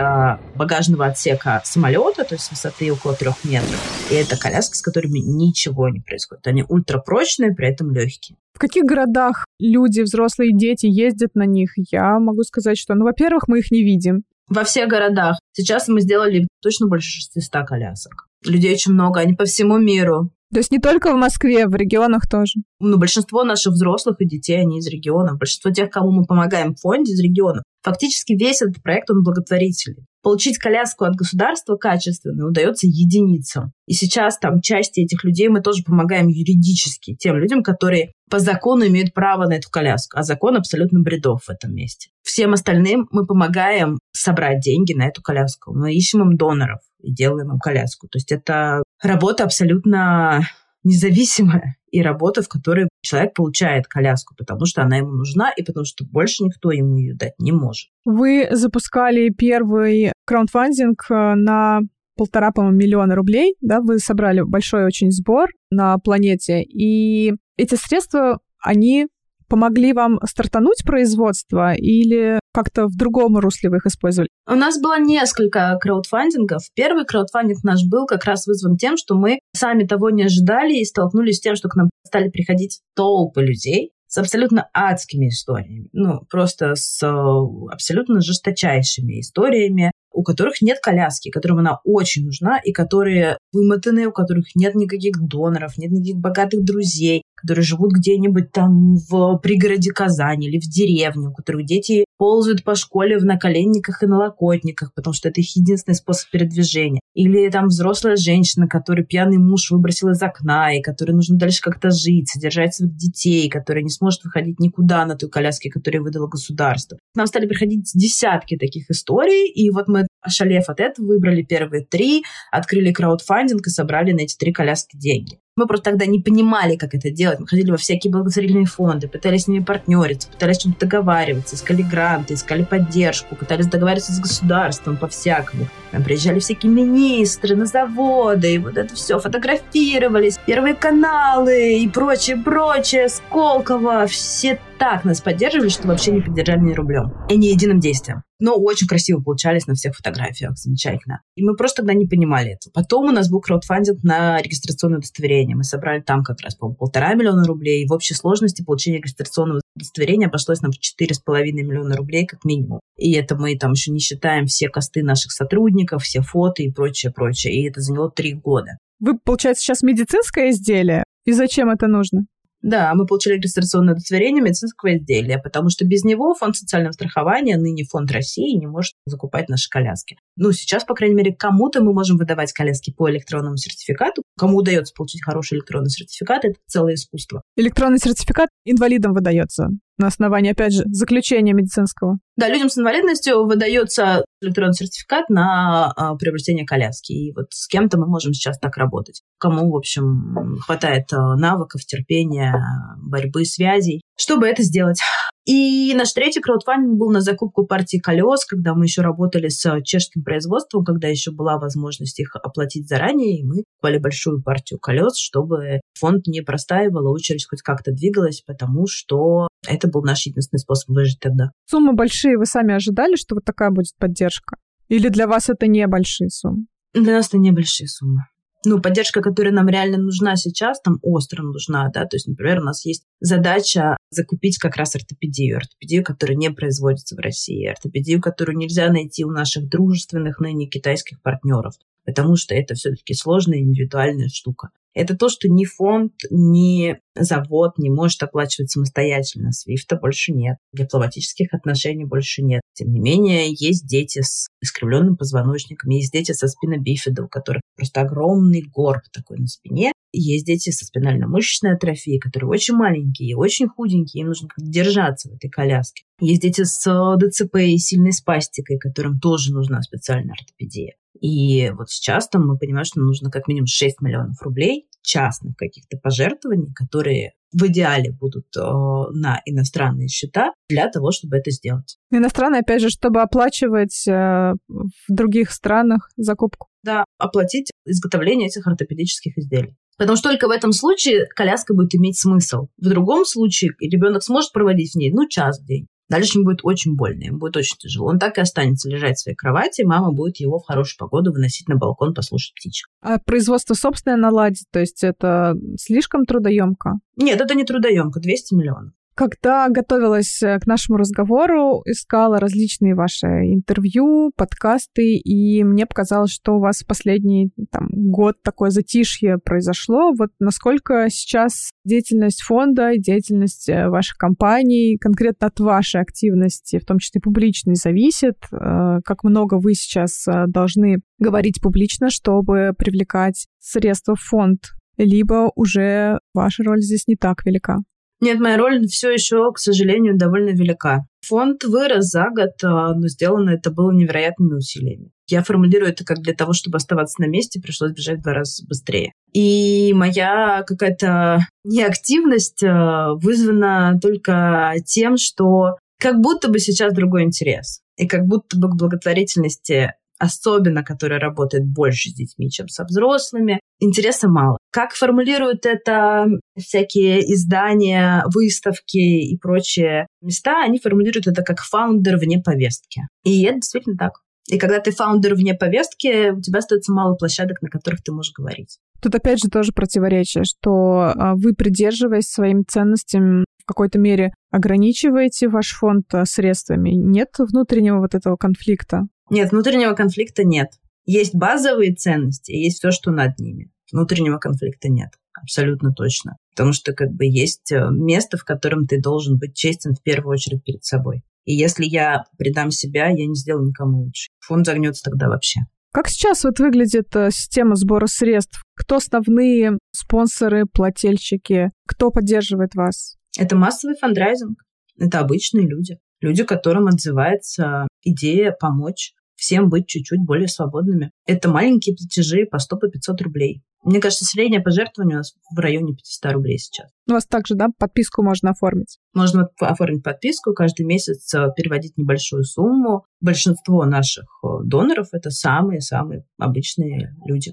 багажного 0.56 1.06
отсека 1.06 1.62
самолета, 1.64 2.24
то 2.24 2.34
есть 2.34 2.46
с 2.46 2.50
высоты 2.50 2.92
около 2.92 3.14
трех 3.14 3.44
метров. 3.44 3.61
И 4.10 4.14
это 4.14 4.38
коляски, 4.38 4.76
с 4.76 4.82
которыми 4.82 5.18
ничего 5.18 5.88
не 5.88 6.00
происходит. 6.00 6.46
Они 6.46 6.64
ультрапрочные, 6.68 7.54
при 7.54 7.68
этом 7.68 7.92
легкие. 7.92 8.36
В 8.54 8.58
каких 8.58 8.84
городах 8.84 9.46
люди, 9.58 10.02
взрослые 10.02 10.56
дети 10.56 10.86
ездят 10.86 11.34
на 11.34 11.46
них? 11.46 11.72
Я 11.90 12.18
могу 12.18 12.42
сказать, 12.42 12.78
что, 12.78 12.94
ну, 12.94 13.04
во-первых, 13.04 13.48
мы 13.48 13.60
их 13.60 13.70
не 13.70 13.82
видим. 13.82 14.24
Во 14.48 14.64
всех 14.64 14.88
городах. 14.88 15.38
Сейчас 15.52 15.88
мы 15.88 16.00
сделали 16.00 16.46
точно 16.60 16.86
больше 16.86 17.08
600 17.20 17.66
колясок. 17.66 18.26
Людей 18.44 18.72
очень 18.72 18.92
много, 18.92 19.20
они 19.20 19.34
по 19.34 19.44
всему 19.44 19.78
миру. 19.78 20.30
То 20.52 20.58
есть 20.58 20.70
не 20.70 20.78
только 20.78 21.12
в 21.12 21.16
Москве, 21.16 21.66
в 21.66 21.74
регионах 21.74 22.28
тоже? 22.28 22.60
Ну, 22.78 22.98
большинство 22.98 23.42
наших 23.42 23.72
взрослых 23.72 24.16
и 24.20 24.26
детей, 24.26 24.60
они 24.60 24.78
из 24.78 24.86
регионов. 24.86 25.38
Большинство 25.38 25.70
тех, 25.70 25.88
кому 25.88 26.10
мы 26.10 26.24
помогаем 26.24 26.74
в 26.74 26.80
фонде, 26.80 27.12
из 27.12 27.20
регионов. 27.20 27.62
Фактически 27.82 28.34
весь 28.34 28.60
этот 28.60 28.82
проект, 28.82 29.10
он 29.10 29.22
благотворительный. 29.24 30.04
Получить 30.22 30.58
коляску 30.58 31.04
от 31.04 31.16
государства 31.16 31.76
качественную 31.76 32.50
удается 32.50 32.86
единицам. 32.86 33.72
И 33.86 33.94
сейчас 33.94 34.38
там 34.38 34.60
части 34.60 35.00
этих 35.00 35.24
людей 35.24 35.48
мы 35.48 35.62
тоже 35.62 35.82
помогаем 35.82 36.28
юридически 36.28 37.16
тем 37.16 37.38
людям, 37.38 37.62
которые 37.62 38.12
по 38.30 38.38
закону 38.38 38.86
имеют 38.86 39.14
право 39.14 39.46
на 39.46 39.54
эту 39.54 39.68
коляску, 39.70 40.18
а 40.18 40.22
закон 40.22 40.56
абсолютно 40.56 41.00
бредов 41.00 41.44
в 41.44 41.50
этом 41.50 41.74
месте. 41.74 42.10
Всем 42.22 42.52
остальным 42.52 43.08
мы 43.10 43.26
помогаем 43.26 43.98
собрать 44.12 44.60
деньги 44.60 44.92
на 44.92 45.08
эту 45.08 45.22
коляску. 45.22 45.74
Мы 45.74 45.94
ищем 45.94 46.22
им 46.22 46.36
доноров 46.36 46.80
и 47.00 47.12
делаем 47.12 47.50
им 47.50 47.58
коляску. 47.58 48.06
То 48.06 48.18
есть 48.18 48.30
это 48.30 48.84
работа 49.02 49.44
абсолютно 49.44 50.42
независимая 50.84 51.76
и 51.90 52.02
работа, 52.02 52.42
в 52.42 52.48
которой 52.48 52.88
человек 53.02 53.34
получает 53.34 53.86
коляску, 53.86 54.34
потому 54.36 54.66
что 54.66 54.82
она 54.82 54.96
ему 54.96 55.10
нужна 55.10 55.52
и 55.56 55.62
потому 55.62 55.84
что 55.84 56.04
больше 56.04 56.42
никто 56.44 56.70
ему 56.70 56.96
ее 56.96 57.14
дать 57.14 57.34
не 57.38 57.52
может. 57.52 57.90
Вы 58.04 58.48
запускали 58.50 59.28
первый 59.28 60.12
краундфандинг 60.24 61.06
э, 61.10 61.34
на 61.34 61.80
полтора, 62.16 62.50
по-моему, 62.50 62.78
миллиона 62.78 63.14
рублей, 63.14 63.54
да, 63.60 63.80
вы 63.80 63.98
собрали 63.98 64.42
большой 64.42 64.84
очень 64.84 65.10
сбор 65.10 65.50
на 65.70 65.98
планете, 65.98 66.62
и 66.62 67.34
эти 67.56 67.74
средства, 67.74 68.38
они 68.58 69.08
помогли 69.52 69.92
вам 69.92 70.18
стартануть 70.26 70.82
производство 70.82 71.74
или 71.74 72.40
как-то 72.54 72.86
в 72.86 72.96
другом 72.96 73.36
русле 73.36 73.68
вы 73.68 73.76
их 73.76 73.86
использовали? 73.86 74.30
У 74.48 74.54
нас 74.54 74.80
было 74.80 74.98
несколько 74.98 75.76
краудфандингов. 75.78 76.62
Первый 76.74 77.04
краудфандинг 77.04 77.62
наш 77.62 77.80
был 77.86 78.06
как 78.06 78.24
раз 78.24 78.46
вызван 78.46 78.78
тем, 78.78 78.96
что 78.96 79.14
мы 79.14 79.40
сами 79.54 79.84
того 79.84 80.08
не 80.08 80.22
ожидали 80.22 80.72
и 80.78 80.84
столкнулись 80.86 81.36
с 81.36 81.40
тем, 81.40 81.54
что 81.54 81.68
к 81.68 81.76
нам 81.76 81.90
стали 82.06 82.30
приходить 82.30 82.80
толпы 82.96 83.42
людей, 83.42 83.92
с 84.06 84.16
абсолютно 84.16 84.68
адскими 84.72 85.28
историями. 85.28 85.88
Ну, 85.92 86.22
просто 86.30 86.74
с 86.74 87.02
э, 87.02 87.72
абсолютно 87.72 88.22
жесточайшими 88.22 89.20
историями 89.20 89.90
у 90.14 90.22
которых 90.22 90.60
нет 90.60 90.78
коляски, 90.80 91.30
которым 91.30 91.58
она 91.58 91.78
очень 91.84 92.24
нужна, 92.24 92.58
и 92.58 92.72
которые 92.72 93.38
вымотаны, 93.52 94.06
у 94.06 94.12
которых 94.12 94.54
нет 94.54 94.74
никаких 94.74 95.18
доноров, 95.18 95.78
нет 95.78 95.90
никаких 95.90 96.16
богатых 96.16 96.64
друзей, 96.64 97.22
которые 97.42 97.64
живут 97.64 97.92
где-нибудь 97.92 98.52
там 98.52 98.96
в 98.96 99.38
пригороде 99.38 99.90
Казани 99.90 100.48
или 100.48 100.58
в 100.58 100.68
деревне, 100.68 101.28
у 101.28 101.32
которых 101.32 101.66
дети 101.66 102.04
ползают 102.16 102.62
по 102.62 102.76
школе 102.76 103.18
в 103.18 103.24
наколенниках 103.24 104.02
и 104.02 104.06
налокотниках, 104.06 104.94
потому 104.94 105.12
что 105.12 105.28
это 105.28 105.40
их 105.40 105.56
единственный 105.56 105.94
способ 105.94 106.30
передвижения. 106.30 107.00
Или 107.14 107.50
там 107.50 107.66
взрослая 107.66 108.16
женщина, 108.16 108.68
которой 108.68 109.04
пьяный 109.04 109.38
муж 109.38 109.70
выбросил 109.70 110.10
из 110.10 110.22
окна, 110.22 110.72
и 110.76 110.80
которой 110.80 111.12
нужно 111.12 111.36
дальше 111.36 111.60
как-то 111.60 111.90
жить, 111.90 112.30
содержать 112.30 112.74
своих 112.74 112.94
детей, 112.94 113.48
которая 113.50 113.82
не 113.82 113.90
сможет 113.90 114.22
выходить 114.22 114.60
никуда 114.60 115.04
на 115.04 115.16
той 115.16 115.28
коляске, 115.28 115.68
которую 115.68 116.04
выдало 116.04 116.28
государство. 116.28 116.96
К 116.96 117.16
нам 117.16 117.26
стали 117.26 117.46
приходить 117.46 117.90
десятки 117.92 118.56
таких 118.56 118.88
историй, 118.88 119.50
и 119.50 119.70
вот 119.70 119.88
мы 119.88 120.06
ошалев 120.20 120.68
от 120.68 120.78
этого, 120.78 121.06
выбрали 121.06 121.42
первые 121.42 121.84
три, 121.84 122.22
открыли 122.52 122.92
краудфандинг 122.92 123.66
и 123.66 123.70
собрали 123.70 124.12
на 124.12 124.20
эти 124.20 124.36
три 124.36 124.52
коляски 124.52 124.96
деньги. 124.96 125.41
Мы 125.54 125.66
просто 125.66 125.90
тогда 125.90 126.06
не 126.06 126.18
понимали, 126.18 126.76
как 126.76 126.94
это 126.94 127.10
делать. 127.10 127.38
Мы 127.38 127.46
ходили 127.46 127.70
во 127.70 127.76
всякие 127.76 128.10
благотворительные 128.10 128.64
фонды, 128.64 129.06
пытались 129.06 129.44
с 129.44 129.48
ними 129.48 129.62
партнериться, 129.62 130.28
пытались 130.28 130.60
что-то 130.60 130.80
договариваться, 130.80 131.56
искали 131.56 131.82
гранты, 131.82 132.34
искали 132.34 132.64
поддержку, 132.64 133.36
пытались 133.36 133.66
договариваться 133.66 134.12
с 134.12 134.20
государством 134.20 134.96
по-всякому. 134.96 135.66
Там 135.90 136.04
приезжали 136.04 136.38
всякие 136.38 136.72
министры 136.72 137.54
на 137.54 137.66
заводы, 137.66 138.54
и 138.54 138.58
вот 138.58 138.78
это 138.78 138.94
все, 138.94 139.18
фотографировались, 139.18 140.38
первые 140.46 140.74
каналы 140.74 141.80
и 141.80 141.88
прочее, 141.88 142.38
прочее, 142.38 143.10
Сколково, 143.10 144.06
все 144.06 144.58
так 144.78 145.04
нас 145.04 145.20
поддерживали, 145.20 145.68
что 145.68 145.86
вообще 145.86 146.12
не 146.12 146.22
поддержали 146.22 146.60
ни 146.60 146.72
рублем 146.72 147.12
и 147.28 147.36
ни 147.36 147.46
единым 147.46 147.78
действием. 147.78 148.22
Но 148.42 148.56
очень 148.56 148.88
красиво 148.88 149.22
получались 149.22 149.68
на 149.68 149.74
всех 149.74 149.94
фотографиях, 149.94 150.58
замечательно. 150.58 151.20
И 151.36 151.44
мы 151.44 151.54
просто 151.54 151.82
тогда 151.82 151.94
не 151.94 152.06
понимали 152.06 152.54
это. 152.54 152.72
Потом 152.74 153.04
у 153.06 153.12
нас 153.12 153.30
был 153.30 153.40
краудфандинг 153.40 154.02
на 154.02 154.42
регистрационное 154.42 154.98
удостоверение. 154.98 155.54
Мы 155.54 155.62
собрали 155.62 156.00
там 156.00 156.24
как 156.24 156.40
раз, 156.40 156.56
по 156.56 156.72
полтора 156.72 157.14
миллиона 157.14 157.44
рублей. 157.44 157.86
В 157.86 157.92
общей 157.92 158.14
сложности 158.14 158.64
получение 158.64 158.98
регистрационного 158.98 159.60
удостоверения 159.76 160.26
обошлось 160.26 160.60
нам 160.60 160.72
в 160.72 160.78
четыре 160.80 161.14
с 161.14 161.20
половиной 161.20 161.62
миллиона 161.62 161.96
рублей 161.96 162.26
как 162.26 162.44
минимум. 162.44 162.80
И 162.98 163.12
это 163.12 163.36
мы 163.36 163.56
там 163.56 163.74
еще 163.74 163.92
не 163.92 164.00
считаем 164.00 164.46
все 164.46 164.68
косты 164.68 165.04
наших 165.04 165.30
сотрудников, 165.30 166.02
все 166.02 166.20
фото 166.20 166.64
и 166.64 166.72
прочее, 166.72 167.12
прочее. 167.12 167.54
И 167.54 167.68
это 167.68 167.80
заняло 167.80 168.10
три 168.10 168.34
года. 168.34 168.76
Вы, 168.98 169.20
получается, 169.20 169.62
сейчас 169.62 169.82
медицинское 169.82 170.50
изделие? 170.50 171.04
И 171.26 171.30
зачем 171.30 171.70
это 171.70 171.86
нужно? 171.86 172.26
Да, 172.62 172.94
мы 172.94 173.06
получили 173.06 173.34
регистрационное 173.34 173.94
удостоверение 173.94 174.42
медицинского 174.42 174.96
изделия, 174.96 175.38
потому 175.38 175.68
что 175.68 175.84
без 175.84 176.04
него 176.04 176.34
фонд 176.34 176.56
социального 176.56 176.92
страхования, 176.92 177.56
ныне 177.56 177.84
фонд 177.84 178.10
России, 178.12 178.56
не 178.56 178.66
может 178.66 178.94
закупать 179.04 179.48
наши 179.48 179.68
коляски. 179.68 180.16
Ну, 180.36 180.52
сейчас, 180.52 180.84
по 180.84 180.94
крайней 180.94 181.16
мере, 181.16 181.34
кому-то 181.34 181.82
мы 181.82 181.92
можем 181.92 182.16
выдавать 182.16 182.52
коляски 182.52 182.92
по 182.92 183.10
электронному 183.10 183.56
сертификату. 183.56 184.22
Кому 184.38 184.58
удается 184.58 184.94
получить 184.96 185.24
хороший 185.24 185.58
электронный 185.58 185.90
сертификат, 185.90 186.44
это 186.44 186.54
целое 186.66 186.94
искусство. 186.94 187.42
Электронный 187.56 187.98
сертификат 187.98 188.48
инвалидам 188.64 189.12
выдается 189.12 189.68
на 189.98 190.06
основании, 190.06 190.52
опять 190.52 190.72
же, 190.72 190.84
заключения 190.86 191.52
медицинского. 191.52 192.18
Да, 192.36 192.48
людям 192.48 192.68
с 192.68 192.78
инвалидностью 192.78 193.44
выдается 193.44 194.24
электронный 194.40 194.74
сертификат 194.74 195.28
на 195.28 195.92
а, 195.92 196.14
приобретение 196.16 196.64
коляски. 196.64 197.12
И 197.12 197.32
вот 197.34 197.46
с 197.50 197.68
кем-то 197.68 197.98
мы 197.98 198.06
можем 198.06 198.32
сейчас 198.32 198.58
так 198.58 198.76
работать. 198.76 199.22
Кому, 199.38 199.70
в 199.70 199.76
общем, 199.76 200.58
хватает 200.64 201.12
а, 201.12 201.36
навыков, 201.36 201.82
терпения, 201.82 202.54
борьбы, 202.98 203.44
связей, 203.44 204.00
чтобы 204.16 204.46
это 204.46 204.62
сделать. 204.62 205.00
И 205.44 205.92
наш 205.94 206.12
третий 206.12 206.40
краудфандинг 206.40 206.98
был 206.98 207.10
на 207.10 207.20
закупку 207.20 207.66
партии 207.66 207.98
колес, 207.98 208.44
когда 208.44 208.74
мы 208.74 208.84
еще 208.84 209.02
работали 209.02 209.48
с 209.48 209.80
чешским 209.82 210.22
производством, 210.22 210.84
когда 210.84 211.08
еще 211.08 211.32
была 211.32 211.58
возможность 211.58 212.20
их 212.20 212.36
оплатить 212.36 212.88
заранее, 212.88 213.40
и 213.40 213.44
мы 213.44 213.64
купили 213.80 213.98
большую 213.98 214.42
партию 214.42 214.78
колес, 214.78 215.18
чтобы 215.18 215.80
фонд 215.98 216.26
не 216.28 216.42
простаивал, 216.42 217.08
а 217.08 217.10
очередь 217.10 217.46
хоть 217.48 217.62
как-то 217.62 217.90
двигалась, 217.90 218.42
потому 218.42 218.86
что 218.86 219.48
это 219.68 219.88
был 219.88 220.02
наш 220.02 220.26
единственный 220.26 220.60
способ 220.60 220.90
выжить 220.90 221.18
тогда. 221.20 221.50
Суммы 221.66 221.94
большие. 221.94 222.38
Вы 222.38 222.46
сами 222.46 222.74
ожидали, 222.74 223.16
что 223.16 223.34
вот 223.34 223.44
такая 223.44 223.70
будет 223.70 223.96
поддержка? 223.98 224.56
Или 224.88 225.08
для 225.08 225.26
вас 225.26 225.48
это 225.48 225.66
небольшие 225.66 226.30
суммы? 226.30 226.66
Для 226.94 227.14
нас 227.14 227.28
это 227.28 227.38
небольшие 227.38 227.88
суммы 227.88 228.22
ну, 228.64 228.80
поддержка, 228.80 229.20
которая 229.20 229.52
нам 229.52 229.68
реально 229.68 229.98
нужна 229.98 230.36
сейчас, 230.36 230.80
там 230.80 230.98
остро 231.02 231.42
нужна, 231.42 231.90
да, 231.92 232.04
то 232.06 232.16
есть, 232.16 232.28
например, 232.28 232.60
у 232.60 232.64
нас 232.64 232.84
есть 232.84 233.04
задача 233.20 233.96
закупить 234.10 234.58
как 234.58 234.76
раз 234.76 234.94
ортопедию, 234.94 235.58
ортопедию, 235.58 236.04
которая 236.04 236.36
не 236.36 236.50
производится 236.50 237.16
в 237.16 237.18
России, 237.18 237.66
ортопедию, 237.66 238.20
которую 238.20 238.56
нельзя 238.56 238.90
найти 238.90 239.24
у 239.24 239.30
наших 239.30 239.68
дружественных 239.68 240.38
ныне 240.38 240.66
китайских 240.66 241.20
партнеров, 241.22 241.74
потому 242.04 242.36
что 242.36 242.54
это 242.54 242.74
все-таки 242.74 243.14
сложная 243.14 243.58
индивидуальная 243.58 244.28
штука. 244.28 244.70
Это 244.94 245.16
то, 245.16 245.28
что 245.30 245.48
ни 245.48 245.64
фонд, 245.64 246.12
ни 246.30 246.98
завод 247.14 247.78
не 247.78 247.88
может 247.88 248.22
оплачивать 248.22 248.70
самостоятельно. 248.70 249.52
Свифта 249.52 249.96
больше 249.96 250.32
нет. 250.32 250.58
Дипломатических 250.72 251.54
отношений 251.54 252.04
больше 252.04 252.42
нет. 252.42 252.60
Тем 252.74 252.92
не 252.92 253.00
менее, 253.00 253.48
есть 253.48 253.86
дети 253.86 254.20
с 254.20 254.48
искривленным 254.60 255.16
позвоночником, 255.16 255.90
есть 255.90 256.12
дети 256.12 256.32
со 256.32 256.46
спинобифида, 256.46 257.24
у 257.24 257.28
которых 257.28 257.62
просто 257.76 258.02
огромный 258.02 258.62
горб 258.62 259.02
такой 259.12 259.38
на 259.38 259.46
спине. 259.46 259.92
Есть 260.12 260.44
дети 260.44 260.68
со 260.70 260.84
спинально-мышечной 260.84 261.74
атрофией, 261.74 262.18
которые 262.18 262.50
очень 262.50 262.74
маленькие 262.74 263.30
и 263.30 263.34
очень 263.34 263.68
худенькие, 263.68 264.22
им 264.22 264.28
нужно 264.28 264.48
держаться 264.58 265.30
в 265.30 265.34
этой 265.34 265.48
коляске. 265.48 266.02
Есть 266.20 266.42
дети 266.42 266.64
с 266.64 266.86
э, 266.86 267.16
ДЦП 267.16 267.56
и 267.56 267.78
сильной 267.78 268.12
спастикой, 268.12 268.78
которым 268.78 269.18
тоже 269.18 269.54
нужна 269.54 269.80
специальная 269.80 270.34
ортопедия. 270.34 270.96
И 271.22 271.70
вот 271.70 271.88
сейчас 271.88 272.28
там 272.28 272.46
мы 272.48 272.58
понимаем, 272.58 272.84
что 272.84 273.00
нужно 273.00 273.30
как 273.30 273.46
минимум 273.46 273.66
6 273.66 274.00
миллионов 274.00 274.42
рублей 274.42 274.88
частных 275.02 275.56
каких-то 275.56 275.96
пожертвований, 275.96 276.72
которые 276.74 277.32
в 277.52 277.64
идеале 277.66 278.10
будут 278.12 278.46
э, 278.56 278.60
на 278.60 279.40
иностранные 279.44 280.08
счета 280.08 280.52
для 280.68 280.88
того, 280.88 281.12
чтобы 281.12 281.36
это 281.36 281.50
сделать. 281.50 281.98
Иностранные, 282.10 282.60
опять 282.60 282.80
же, 282.80 282.88
чтобы 282.88 283.20
оплачивать 283.20 284.06
э, 284.08 284.54
в 284.68 284.92
других 285.08 285.52
странах 285.52 286.10
закупку. 286.16 286.68
Да, 286.82 287.04
оплатить 287.18 287.70
изготовление 287.84 288.48
этих 288.48 288.66
ортопедических 288.66 289.38
изделий. 289.38 289.76
Потому 289.98 290.16
что 290.16 290.30
только 290.30 290.48
в 290.48 290.50
этом 290.50 290.72
случае 290.72 291.26
коляска 291.26 291.74
будет 291.74 291.94
иметь 291.94 292.18
смысл. 292.18 292.68
В 292.78 292.88
другом 292.88 293.24
случае 293.24 293.72
ребенок 293.80 294.22
сможет 294.22 294.52
проводить 294.52 294.92
в 294.92 294.96
ней, 294.96 295.12
ну, 295.12 295.28
час 295.28 295.60
в 295.60 295.66
день. 295.66 295.86
Дальше 296.12 296.36
ему 296.36 296.44
будет 296.44 296.60
очень 296.62 296.94
больно, 296.94 297.22
ему 297.22 297.38
будет 297.38 297.56
очень 297.56 297.78
тяжело. 297.78 298.08
Он 298.08 298.18
так 298.18 298.36
и 298.36 298.42
останется 298.42 298.86
лежать 298.90 299.16
в 299.16 299.22
своей 299.22 299.34
кровати, 299.34 299.80
мама 299.80 300.12
будет 300.12 300.40
его 300.40 300.58
в 300.58 300.66
хорошую 300.66 300.98
погоду 300.98 301.32
выносить 301.32 301.68
на 301.68 301.76
балкон, 301.76 302.12
послушать 302.12 302.54
птичек. 302.54 302.90
А 303.00 303.18
производство 303.18 303.72
собственное 303.72 304.18
наладить, 304.18 304.66
то 304.70 304.78
есть 304.78 305.02
это 305.04 305.54
слишком 305.78 306.26
трудоемко? 306.26 306.96
Нет, 307.16 307.40
это 307.40 307.54
не 307.54 307.64
трудоемко, 307.64 308.20
200 308.20 308.54
миллионов. 308.54 308.92
Когда 309.14 309.68
готовилась 309.68 310.42
э, 310.42 310.58
к 310.58 310.66
нашему 310.66 310.96
разговору, 310.96 311.82
искала 311.84 312.40
различные 312.40 312.94
ваши 312.94 313.26
интервью, 313.26 314.32
подкасты, 314.36 315.16
и 315.16 315.62
мне 315.64 315.84
показалось, 315.84 316.30
что 316.30 316.56
у 316.56 316.60
вас 316.60 316.82
последний 316.82 317.50
там, 317.70 317.88
год 317.90 318.36
такое 318.42 318.70
затишье 318.70 319.36
произошло. 319.36 320.12
Вот 320.18 320.30
насколько 320.40 321.08
сейчас 321.10 321.70
деятельность 321.84 322.40
фонда, 322.42 322.96
деятельность 322.96 323.68
э, 323.68 323.88
ваших 323.88 324.16
компаний, 324.16 324.96
конкретно 324.98 325.48
от 325.48 325.60
вашей 325.60 326.00
активности, 326.00 326.78
в 326.78 326.86
том 326.86 326.98
числе 326.98 327.20
публичной, 327.20 327.74
зависит? 327.74 328.38
Э, 328.50 329.00
как 329.04 329.24
много 329.24 329.56
вы 329.56 329.74
сейчас 329.74 330.24
должны 330.46 331.00
говорить 331.18 331.60
публично, 331.60 332.08
чтобы 332.08 332.72
привлекать 332.78 333.46
средства 333.60 334.14
в 334.14 334.22
фонд? 334.22 334.72
Либо 334.96 335.50
уже 335.54 336.18
ваша 336.32 336.62
роль 336.64 336.80
здесь 336.80 337.06
не 337.06 337.16
так 337.16 337.44
велика? 337.44 337.78
Нет, 338.22 338.38
моя 338.38 338.56
роль 338.56 338.86
все 338.86 339.10
еще, 339.10 339.50
к 339.52 339.58
сожалению, 339.58 340.16
довольно 340.16 340.50
велика. 340.50 341.00
Фонд 341.26 341.64
вырос 341.64 342.04
за 342.04 342.30
год, 342.30 342.52
а, 342.62 342.94
но 342.94 343.08
сделано 343.08 343.50
это 343.50 343.72
было 343.72 343.90
невероятными 343.90 344.54
усилиями. 344.54 345.10
Я 345.28 345.42
формулирую 345.42 345.90
это 345.90 346.04
как 346.04 346.18
для 346.20 346.32
того, 346.32 346.52
чтобы 346.52 346.76
оставаться 346.76 347.20
на 347.20 347.26
месте, 347.26 347.60
пришлось 347.60 347.90
бежать 347.90 348.20
в 348.20 348.22
два 348.22 348.34
раза 348.34 348.64
быстрее. 348.64 349.12
И 349.32 349.92
моя 349.92 350.62
какая-то 350.64 351.40
неактивность 351.64 352.62
а, 352.62 353.14
вызвана 353.14 353.98
только 354.00 354.74
тем, 354.86 355.16
что 355.16 355.78
как 355.98 356.20
будто 356.20 356.48
бы 356.48 356.60
сейчас 356.60 356.94
другой 356.94 357.24
интерес. 357.24 357.80
И 357.96 358.06
как 358.06 358.26
будто 358.26 358.56
бы 358.56 358.70
к 358.70 358.76
благотворительности 358.76 359.94
особенно 360.22 360.84
который 360.84 361.18
работает 361.18 361.66
больше 361.66 362.10
с 362.10 362.14
детьми, 362.14 362.48
чем 362.48 362.68
со 362.68 362.84
взрослыми, 362.84 363.58
интереса 363.80 364.28
мало. 364.28 364.56
Как 364.70 364.92
формулируют 364.92 365.66
это 365.66 366.26
всякие 366.56 367.20
издания, 367.34 368.22
выставки 368.32 368.98
и 368.98 369.36
прочие 369.36 370.06
места, 370.20 370.62
они 370.62 370.78
формулируют 370.78 371.26
это 371.26 371.42
как 371.42 371.60
фаундер 371.60 372.18
вне 372.18 372.38
повестки. 372.38 373.02
И 373.24 373.42
это 373.42 373.56
действительно 373.56 373.96
так. 373.98 374.12
И 374.48 374.58
когда 374.58 374.78
ты 374.78 374.92
фаундер 374.92 375.34
вне 375.34 375.54
повестки, 375.54 376.30
у 376.30 376.40
тебя 376.40 376.58
остается 376.58 376.92
мало 376.92 377.14
площадок, 377.14 377.60
на 377.62 377.68
которых 377.68 378.02
ты 378.02 378.12
можешь 378.12 378.32
говорить. 378.32 378.78
Тут 379.00 379.14
опять 379.16 379.42
же 379.42 379.48
тоже 379.48 379.72
противоречие, 379.72 380.44
что 380.44 381.12
а, 381.16 381.34
вы, 381.34 381.54
придерживаясь 381.54 382.28
своим 382.28 382.64
ценностям, 382.64 383.44
в 383.62 383.66
какой-то 383.66 383.98
мере 383.98 384.32
ограничиваете 384.50 385.48
ваш 385.48 385.72
фонд 385.72 386.06
а, 386.12 386.24
средствами. 386.24 386.90
Нет 386.90 387.30
внутреннего 387.38 387.98
вот 387.98 388.14
этого 388.14 388.36
конфликта? 388.36 389.02
Нет, 389.30 389.52
внутреннего 389.52 389.94
конфликта 389.94 390.44
нет. 390.44 390.68
Есть 391.04 391.34
базовые 391.34 391.94
ценности, 391.94 392.52
есть 392.52 392.78
все, 392.78 392.90
что 392.90 393.10
над 393.10 393.38
ними. 393.38 393.70
Внутреннего 393.90 394.38
конфликта 394.38 394.88
нет. 394.88 395.10
Абсолютно 395.40 395.92
точно. 395.92 396.36
Потому 396.54 396.72
что 396.72 396.92
как 396.92 397.10
бы 397.12 397.24
есть 397.24 397.72
э, 397.72 397.88
место, 397.90 398.36
в 398.36 398.44
котором 398.44 398.86
ты 398.86 399.00
должен 399.00 399.38
быть 399.38 399.54
честен 399.54 399.94
в 399.94 400.02
первую 400.02 400.34
очередь 400.34 400.62
перед 400.64 400.84
собой. 400.84 401.22
И 401.44 401.54
если 401.54 401.84
я 401.84 402.24
предам 402.38 402.70
себя, 402.70 403.08
я 403.08 403.26
не 403.26 403.34
сделаю 403.34 403.68
никому 403.68 404.02
лучше. 404.02 404.28
Фонд 404.40 404.66
загнется 404.66 405.02
тогда 405.02 405.28
вообще. 405.28 405.60
Как 405.92 406.08
сейчас 406.08 406.44
вот 406.44 406.58
выглядит 406.58 407.14
э, 407.16 407.30
система 407.30 407.74
сбора 407.74 408.06
средств? 408.06 408.62
Кто 408.74 408.96
основные 408.96 409.78
спонсоры, 409.90 410.64
плательщики? 410.64 411.70
Кто 411.86 412.10
поддерживает 412.10 412.74
вас? 412.74 413.16
Это 413.38 413.56
массовый 413.56 413.96
фандрайзинг. 413.96 414.58
Это 414.98 415.20
обычные 415.20 415.66
люди. 415.66 415.98
Люди, 416.20 416.44
которым 416.44 416.86
отзывается 416.86 417.88
идея 418.02 418.52
помочь 418.58 419.12
всем 419.34 419.68
быть 419.68 419.88
чуть-чуть 419.88 420.24
более 420.24 420.46
свободными. 420.46 421.10
Это 421.26 421.48
маленькие 421.48 421.96
платежи 421.96 422.46
по 422.48 422.58
100 422.58 422.76
по 422.76 422.88
500 422.88 423.22
рублей. 423.22 423.62
Мне 423.82 424.00
кажется, 424.00 424.24
среднее 424.24 424.60
пожертвование 424.60 425.16
у 425.16 425.18
нас 425.18 425.34
в 425.52 425.58
районе 425.58 425.94
500 425.94 426.32
рублей 426.32 426.58
сейчас. 426.58 426.88
У 427.08 427.12
вас 427.12 427.26
также, 427.26 427.56
да, 427.56 427.66
подписку 427.76 428.22
можно 428.22 428.50
оформить? 428.50 428.98
Можно 429.12 429.48
оформить 429.58 430.04
подписку, 430.04 430.54
каждый 430.54 430.86
месяц 430.86 431.34
э, 431.34 431.48
переводить 431.56 431.96
небольшую 431.96 432.44
сумму. 432.44 433.04
Большинство 433.20 433.84
наших 433.84 434.26
э, 434.44 434.46
доноров— 434.64 435.08
это 435.12 435.30
самые-самые 435.30 436.24
обычные 436.38 437.16
люди. 437.26 437.52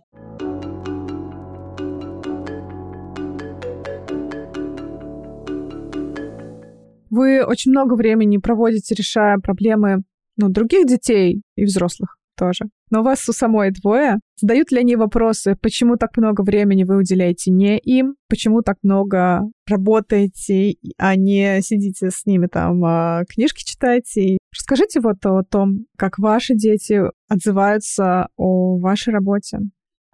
Вы 7.09 7.43
очень 7.43 7.71
много 7.71 7.95
времени 7.95 8.37
проводите, 8.37 8.95
решая 8.95 9.37
проблемы 9.37 10.03
ну, 10.37 10.49
других 10.49 10.87
детей 10.87 11.41
и 11.55 11.65
взрослых 11.65 12.17
тоже. 12.39 12.65
Но 12.89 13.01
у 13.01 13.03
вас 13.03 13.27
у 13.27 13.33
самой 13.33 13.71
двое. 13.71 14.19
Задают 14.39 14.71
ли 14.71 14.79
они 14.79 14.95
вопросы, 14.95 15.55
почему 15.61 15.97
так 15.97 16.15
много 16.17 16.41
времени 16.41 16.85
вы 16.85 16.97
уделяете 16.97 17.51
не 17.51 17.77
им, 17.77 18.15
почему 18.29 18.61
так 18.61 18.77
много 18.81 19.41
работаете, 19.67 20.75
а 20.97 21.15
не 21.15 21.61
сидите 21.61 22.09
с 22.09 22.25
ними 22.25 22.47
там, 22.47 22.83
а 22.85 23.25
книжки 23.25 23.63
читаете? 23.63 24.37
Расскажите 24.55 25.01
вот 25.01 25.23
о 25.25 25.43
том, 25.43 25.85
как 25.97 26.17
ваши 26.17 26.55
дети 26.55 27.01
отзываются 27.27 28.29
о 28.37 28.77
вашей 28.79 29.13
работе. 29.13 29.59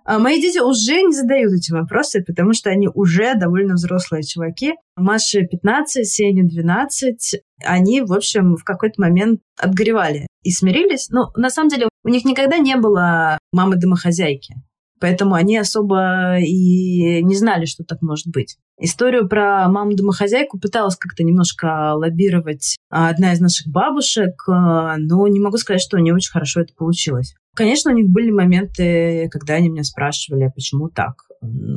А 0.05 0.19
мои 0.19 0.39
дети 0.39 0.59
уже 0.59 1.01
не 1.01 1.13
задают 1.13 1.51
эти 1.51 1.71
вопросы, 1.71 2.23
потому 2.23 2.53
что 2.53 2.69
они 2.69 2.87
уже 2.93 3.33
довольно 3.35 3.73
взрослые 3.73 4.23
чуваки. 4.23 4.75
Маше 4.95 5.47
15, 5.47 6.07
Сене 6.07 6.43
12. 6.43 7.41
Они, 7.65 8.01
в 8.01 8.13
общем, 8.13 8.55
в 8.55 8.63
какой-то 8.63 9.01
момент 9.01 9.41
отгоревали 9.59 10.27
и 10.43 10.51
смирились. 10.51 11.09
Но 11.09 11.31
на 11.35 11.49
самом 11.49 11.69
деле 11.69 11.89
у 12.03 12.09
них 12.09 12.23
никогда 12.23 12.59
не 12.59 12.75
было 12.75 13.39
мамы-домохозяйки. 13.51 14.53
Поэтому 15.01 15.33
они 15.33 15.57
особо 15.57 16.37
и 16.39 17.21
не 17.23 17.35
знали, 17.35 17.65
что 17.65 17.83
так 17.83 18.01
может 18.01 18.27
быть. 18.27 18.57
Историю 18.79 19.27
про 19.27 19.67
маму-домохозяйку 19.67 20.59
пыталась 20.59 20.95
как-то 20.97 21.23
немножко 21.23 21.93
лоббировать 21.95 22.77
одна 22.89 23.33
из 23.33 23.39
наших 23.39 23.67
бабушек, 23.67 24.43
но 24.47 25.27
не 25.27 25.39
могу 25.39 25.57
сказать, 25.57 25.81
что 25.81 25.97
не 25.97 26.13
очень 26.13 26.31
хорошо 26.31 26.61
это 26.61 26.73
получилось. 26.75 27.35
Конечно, 27.55 27.91
у 27.91 27.95
них 27.95 28.07
были 28.07 28.31
моменты, 28.31 29.29
когда 29.31 29.55
они 29.55 29.69
меня 29.69 29.83
спрашивали, 29.83 30.43
а 30.43 30.51
почему 30.51 30.89
так. 30.89 31.23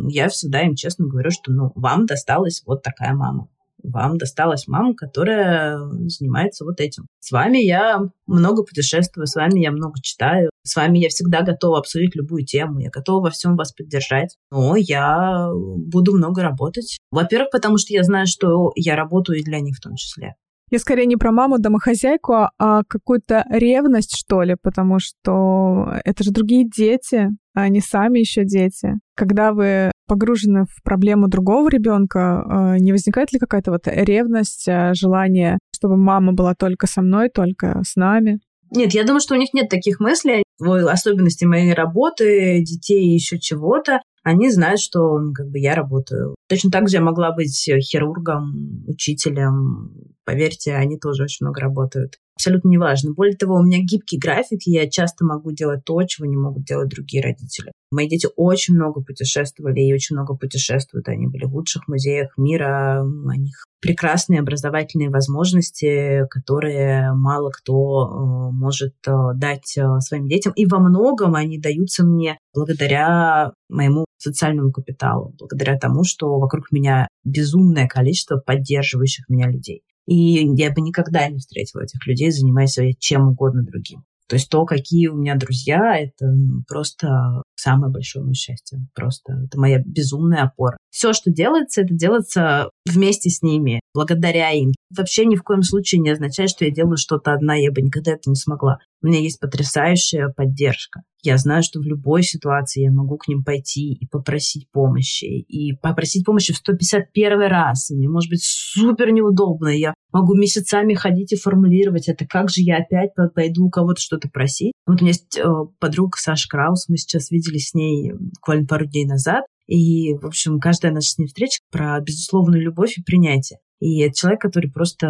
Я 0.09 0.29
всегда 0.29 0.62
им 0.62 0.74
честно 0.74 1.07
говорю, 1.07 1.31
что 1.31 1.53
ну, 1.53 1.72
вам 1.74 2.07
досталась 2.07 2.62
вот 2.66 2.83
такая 2.83 3.14
мама 3.14 3.49
вам 3.83 4.18
досталась 4.18 4.66
мама, 4.66 4.95
которая 4.95 5.79
занимается 6.07 6.64
вот 6.64 6.81
этим. 6.81 7.07
С 7.20 7.31
вами 7.31 7.59
я 7.59 8.01
много 8.26 8.64
путешествую, 8.64 9.26
с 9.26 9.35
вами 9.35 9.61
я 9.61 9.70
много 9.70 10.01
читаю, 10.03 10.51
с 10.62 10.76
вами 10.76 10.99
я 10.99 11.09
всегда 11.09 11.43
готова 11.43 11.79
обсудить 11.79 12.14
любую 12.14 12.45
тему, 12.45 12.81
я 12.81 12.91
готова 12.91 13.24
во 13.24 13.31
всем 13.31 13.57
вас 13.57 13.72
поддержать, 13.72 14.37
но 14.51 14.76
я 14.76 15.49
буду 15.53 16.16
много 16.16 16.43
работать. 16.43 16.99
Во-первых, 17.11 17.51
потому 17.51 17.79
что 17.79 17.93
я 17.93 18.03
знаю, 18.03 18.26
что 18.26 18.72
я 18.74 18.97
работаю 18.97 19.39
и 19.39 19.45
для 19.45 19.61
них 19.61 19.76
в 19.76 19.81
том 19.81 19.95
числе. 19.97 20.35
Я 20.71 20.79
скорее 20.79 21.07
не 21.07 21.16
про 21.16 21.33
маму, 21.33 21.59
домохозяйку, 21.59 22.49
а 22.59 22.83
какую-то 22.87 23.45
ревность, 23.49 24.16
что 24.16 24.43
ли, 24.43 24.57
потому 24.61 24.99
что 24.99 25.95
это 26.05 26.23
же 26.25 26.31
другие 26.31 26.69
дети, 26.69 27.29
а 27.55 27.62
они 27.62 27.81
сами 27.81 28.19
еще 28.19 28.45
дети. 28.45 28.95
Когда 29.14 29.53
вы 29.53 29.91
погружены 30.07 30.64
в 30.64 30.83
проблему 30.83 31.29
другого 31.29 31.69
ребенка, 31.69 32.45
э, 32.45 32.79
не 32.79 32.93
возникает 32.93 33.33
ли 33.33 33.39
какая-то 33.39 33.71
вот 33.71 33.83
ревность, 33.87 34.69
э, 34.69 34.93
желание, 34.95 35.59
чтобы 35.75 35.97
мама 35.97 36.33
была 36.33 36.55
только 36.55 36.87
со 36.87 37.03
мной, 37.03 37.31
только 37.31 37.83
с 37.85 37.97
нами? 37.97 38.41
Нет, 38.71 38.93
я 38.93 39.05
думаю, 39.05 39.21
что 39.21 39.35
у 39.35 39.39
них 39.39 39.55
нет 39.55 39.69
таких 39.69 40.01
мыслей. 40.01 40.43
В 40.59 40.91
особенности 40.91 41.45
моей 41.45 41.73
работы, 41.73 42.61
детей 42.62 43.07
и 43.07 43.14
еще 43.14 43.39
чего-то. 43.39 44.01
Они 44.23 44.51
знают, 44.51 44.81
что 44.81 45.19
как 45.35 45.49
бы 45.49 45.59
я 45.59 45.75
работаю. 45.75 46.35
Точно 46.49 46.71
так 46.71 46.89
же 46.89 46.97
я 46.97 47.03
могла 47.03 47.33
быть 47.33 47.71
хирургом, 47.81 48.85
учителем. 48.87 49.93
Поверьте, 50.25 50.75
они 50.75 50.99
тоже 50.99 51.25
очень 51.25 51.47
много 51.47 51.61
работают 51.61 52.19
абсолютно 52.39 52.69
неважно. 52.69 53.12
Более 53.12 53.37
того, 53.37 53.57
у 53.57 53.62
меня 53.62 53.79
гибкий 53.81 54.16
график, 54.16 54.61
и 54.66 54.71
я 54.71 54.89
часто 54.89 55.25
могу 55.25 55.51
делать 55.51 55.85
то, 55.85 56.01
чего 56.05 56.25
не 56.27 56.37
могут 56.37 56.64
делать 56.64 56.89
другие 56.89 57.23
родители. 57.23 57.73
Мои 57.91 58.09
дети 58.09 58.29
очень 58.37 58.75
много 58.75 59.03
путешествовали 59.03 59.81
и 59.81 59.93
очень 59.93 60.14
много 60.14 60.37
путешествуют. 60.37 61.09
Они 61.09 61.27
были 61.27 61.47
в 61.47 61.55
лучших 61.55 61.89
музеях 61.89 62.31
мира, 62.37 63.03
у 63.03 63.33
них 63.33 63.64
прекрасные 63.81 64.41
образовательные 64.41 65.11
возможности, 65.11 66.27
которые 66.31 67.12
мало 67.12 67.51
кто 67.51 68.07
э, 68.07 68.53
может 68.53 68.95
э, 69.07 69.12
дать 69.35 69.77
э, 69.77 70.01
своим 70.01 70.29
детям. 70.29 70.53
И 70.55 70.66
во 70.66 70.79
многом 70.79 71.35
они 71.35 71.59
даются 71.59 72.05
мне 72.05 72.39
благодаря 72.55 73.53
моему 73.69 74.05
социальному 74.19 74.73
капиталу, 74.73 75.35
благодаря 75.39 75.79
тому, 75.79 76.05
что 76.05 76.39
вокруг 76.39 76.71
меня 76.73 77.09
безумное 77.25 77.87
количество 77.87 78.37
поддерживающих 78.37 79.29
меня 79.29 79.49
людей. 79.49 79.83
И 80.07 80.47
я 80.57 80.73
бы 80.73 80.81
никогда 80.81 81.29
не 81.29 81.39
встретила 81.39 81.83
этих 81.83 82.07
людей, 82.07 82.31
занимаясь 82.31 82.79
чем 82.99 83.29
угодно 83.29 83.62
другим. 83.62 84.05
То 84.29 84.37
есть 84.37 84.51
то, 84.51 84.64
какие 84.64 85.09
у 85.09 85.16
меня 85.16 85.37
друзья, 85.37 85.99
это 85.99 86.27
просто 86.66 87.43
самое 87.59 87.93
большое 87.93 88.25
мое 88.25 88.35
счастье. 88.35 88.79
Просто 88.95 89.35
это 89.47 89.59
моя 89.59 89.83
безумная 89.85 90.45
опора. 90.45 90.77
Все, 90.91 91.13
что 91.13 91.31
делается, 91.31 91.83
это 91.83 91.95
делается 91.95 92.71
вместе 92.87 93.31
с 93.31 93.43
ними, 93.43 93.81
благодаря 93.95 94.51
им. 94.51 94.73
Вообще 94.97 95.27
ни 95.27 95.37
в 95.37 95.43
коем 95.43 95.63
случае 95.63 96.01
не 96.01 96.11
означает, 96.11 96.51
что 96.51 96.65
я 96.65 96.71
делаю 96.71 96.97
что-то 96.97 97.33
одна, 97.33 97.55
я 97.55 97.71
бы 97.71 97.83
никогда 97.83 98.13
это 98.13 98.31
не 98.31 98.37
смогла. 98.37 98.79
У 99.03 99.07
меня 99.07 99.21
есть 99.21 99.39
потрясающая 99.39 100.29
поддержка. 100.29 101.03
Я 101.23 101.37
знаю, 101.37 101.63
что 101.63 101.81
в 101.81 101.83
любой 101.83 102.23
ситуации 102.23 102.85
я 102.85 102.93
могу 102.93 103.17
к 103.17 103.27
ним 103.27 103.43
пойти 103.43 103.93
и 103.93 104.07
попросить 104.07 104.71
помощи. 104.71 105.25
И 105.25 105.73
попросить 105.73 106.25
помощи 106.25 106.53
в 106.53 106.57
151 106.57 107.41
раз. 107.43 107.91
Мне 107.91 108.09
может 108.09 108.31
быть 108.31 108.43
супер 108.45 109.11
неудобно. 109.11 109.69
Я 109.69 109.95
могу 110.13 110.37
месяцами 110.37 110.95
ходить 110.95 111.33
и 111.33 111.37
формулировать 111.37 112.09
это. 112.09 112.25
Как 112.27 112.51
же 112.51 112.63
я 112.63 112.79
опять 112.79 113.11
пойду 113.35 113.67
у 113.67 113.71
кого-то 113.71 114.01
что-то 114.01 114.29
просить? 114.29 114.73
Вот 114.87 115.01
у 115.01 115.05
меня 115.05 115.13
есть 115.13 115.37
э, 115.37 115.45
подруга 115.81 116.17
Саша 116.17 116.49
Краус. 116.49 116.89
Мы 116.89 116.97
сейчас 116.97 117.31
виделись 117.49 117.71
с 117.71 117.75
ней 117.75 118.13
буквально 118.13 118.67
пару 118.67 118.87
дней 118.87 119.07
назад. 119.07 119.45
И, 119.67 120.15
в 120.15 120.25
общем, 120.25 120.61
каждая 120.61 120.93
наша 120.93 121.11
с 121.11 121.19
ней 121.19 121.27
встреча 121.27 121.61
про 121.71 122.01
безусловную 122.01 122.63
любовь 122.63 122.97
и 122.97 123.03
принятие. 123.03 123.59
И 123.81 124.01
это 124.01 124.15
человек, 124.17 124.41
который 124.41 124.71
просто 124.71 125.07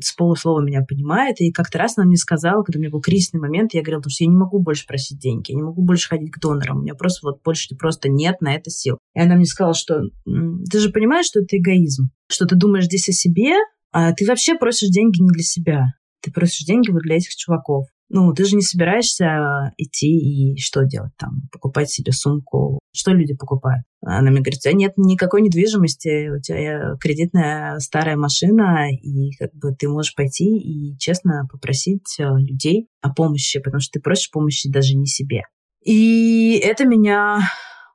с 0.00 0.12
полуслова 0.14 0.60
меня 0.60 0.82
понимает. 0.82 1.40
И 1.40 1.50
как-то 1.50 1.78
раз 1.78 1.98
она 1.98 2.06
мне 2.06 2.16
сказала, 2.16 2.62
когда 2.62 2.78
у 2.78 2.80
меня 2.80 2.90
был 2.90 3.00
кризисный 3.00 3.40
момент, 3.40 3.74
я 3.74 3.82
говорила, 3.82 4.02
что 4.08 4.24
я 4.24 4.30
не 4.30 4.36
могу 4.36 4.62
больше 4.62 4.86
просить 4.86 5.18
деньги, 5.18 5.50
я 5.50 5.56
не 5.56 5.62
могу 5.62 5.82
больше 5.82 6.08
ходить 6.08 6.30
к 6.30 6.38
донорам, 6.38 6.78
у 6.78 6.82
меня 6.82 6.94
просто 6.94 7.26
вот 7.26 7.42
больше 7.42 7.74
просто 7.76 8.08
нет 8.08 8.40
на 8.40 8.54
это 8.54 8.70
сил. 8.70 8.98
И 9.14 9.20
она 9.20 9.34
мне 9.34 9.46
сказала, 9.46 9.74
что 9.74 10.02
ты 10.24 10.78
же 10.78 10.90
понимаешь, 10.90 11.26
что 11.26 11.40
это 11.40 11.56
эгоизм, 11.56 12.10
что 12.30 12.46
ты 12.46 12.54
думаешь 12.54 12.84
здесь 12.84 13.08
о 13.08 13.12
себе, 13.12 13.54
а 13.90 14.12
ты 14.12 14.26
вообще 14.26 14.54
просишь 14.54 14.90
деньги 14.90 15.20
не 15.20 15.30
для 15.30 15.42
себя. 15.42 15.86
Ты 16.22 16.30
просишь 16.30 16.66
деньги 16.66 16.90
вот 16.90 17.02
для 17.02 17.16
этих 17.16 17.34
чуваков. 17.34 17.86
Ну, 18.10 18.32
ты 18.32 18.44
же 18.44 18.56
не 18.56 18.62
собираешься 18.62 19.72
идти 19.76 20.06
и 20.06 20.58
что 20.58 20.84
делать 20.84 21.12
там? 21.18 21.42
Покупать 21.52 21.90
себе 21.90 22.12
сумку. 22.12 22.78
Что 22.92 23.12
люди 23.12 23.34
покупают? 23.34 23.84
Она 24.00 24.30
мне 24.30 24.40
говорит, 24.40 24.58
у 24.58 24.60
тебя 24.60 24.72
нет 24.72 24.92
никакой 24.96 25.42
недвижимости, 25.42 26.30
у 26.30 26.40
тебя 26.40 26.96
кредитная 27.00 27.78
старая 27.80 28.16
машина, 28.16 28.88
и 28.90 29.32
как 29.38 29.52
бы 29.54 29.74
ты 29.74 29.88
можешь 29.88 30.14
пойти 30.14 30.56
и 30.56 30.96
честно 30.98 31.46
попросить 31.50 32.16
э, 32.18 32.24
людей 32.24 32.88
о 33.02 33.12
помощи, 33.12 33.60
потому 33.60 33.80
что 33.80 33.92
ты 33.92 34.00
просишь 34.00 34.30
помощи 34.30 34.70
даже 34.70 34.94
не 34.94 35.06
себе. 35.06 35.42
И 35.84 36.60
это 36.62 36.84
меня 36.84 37.40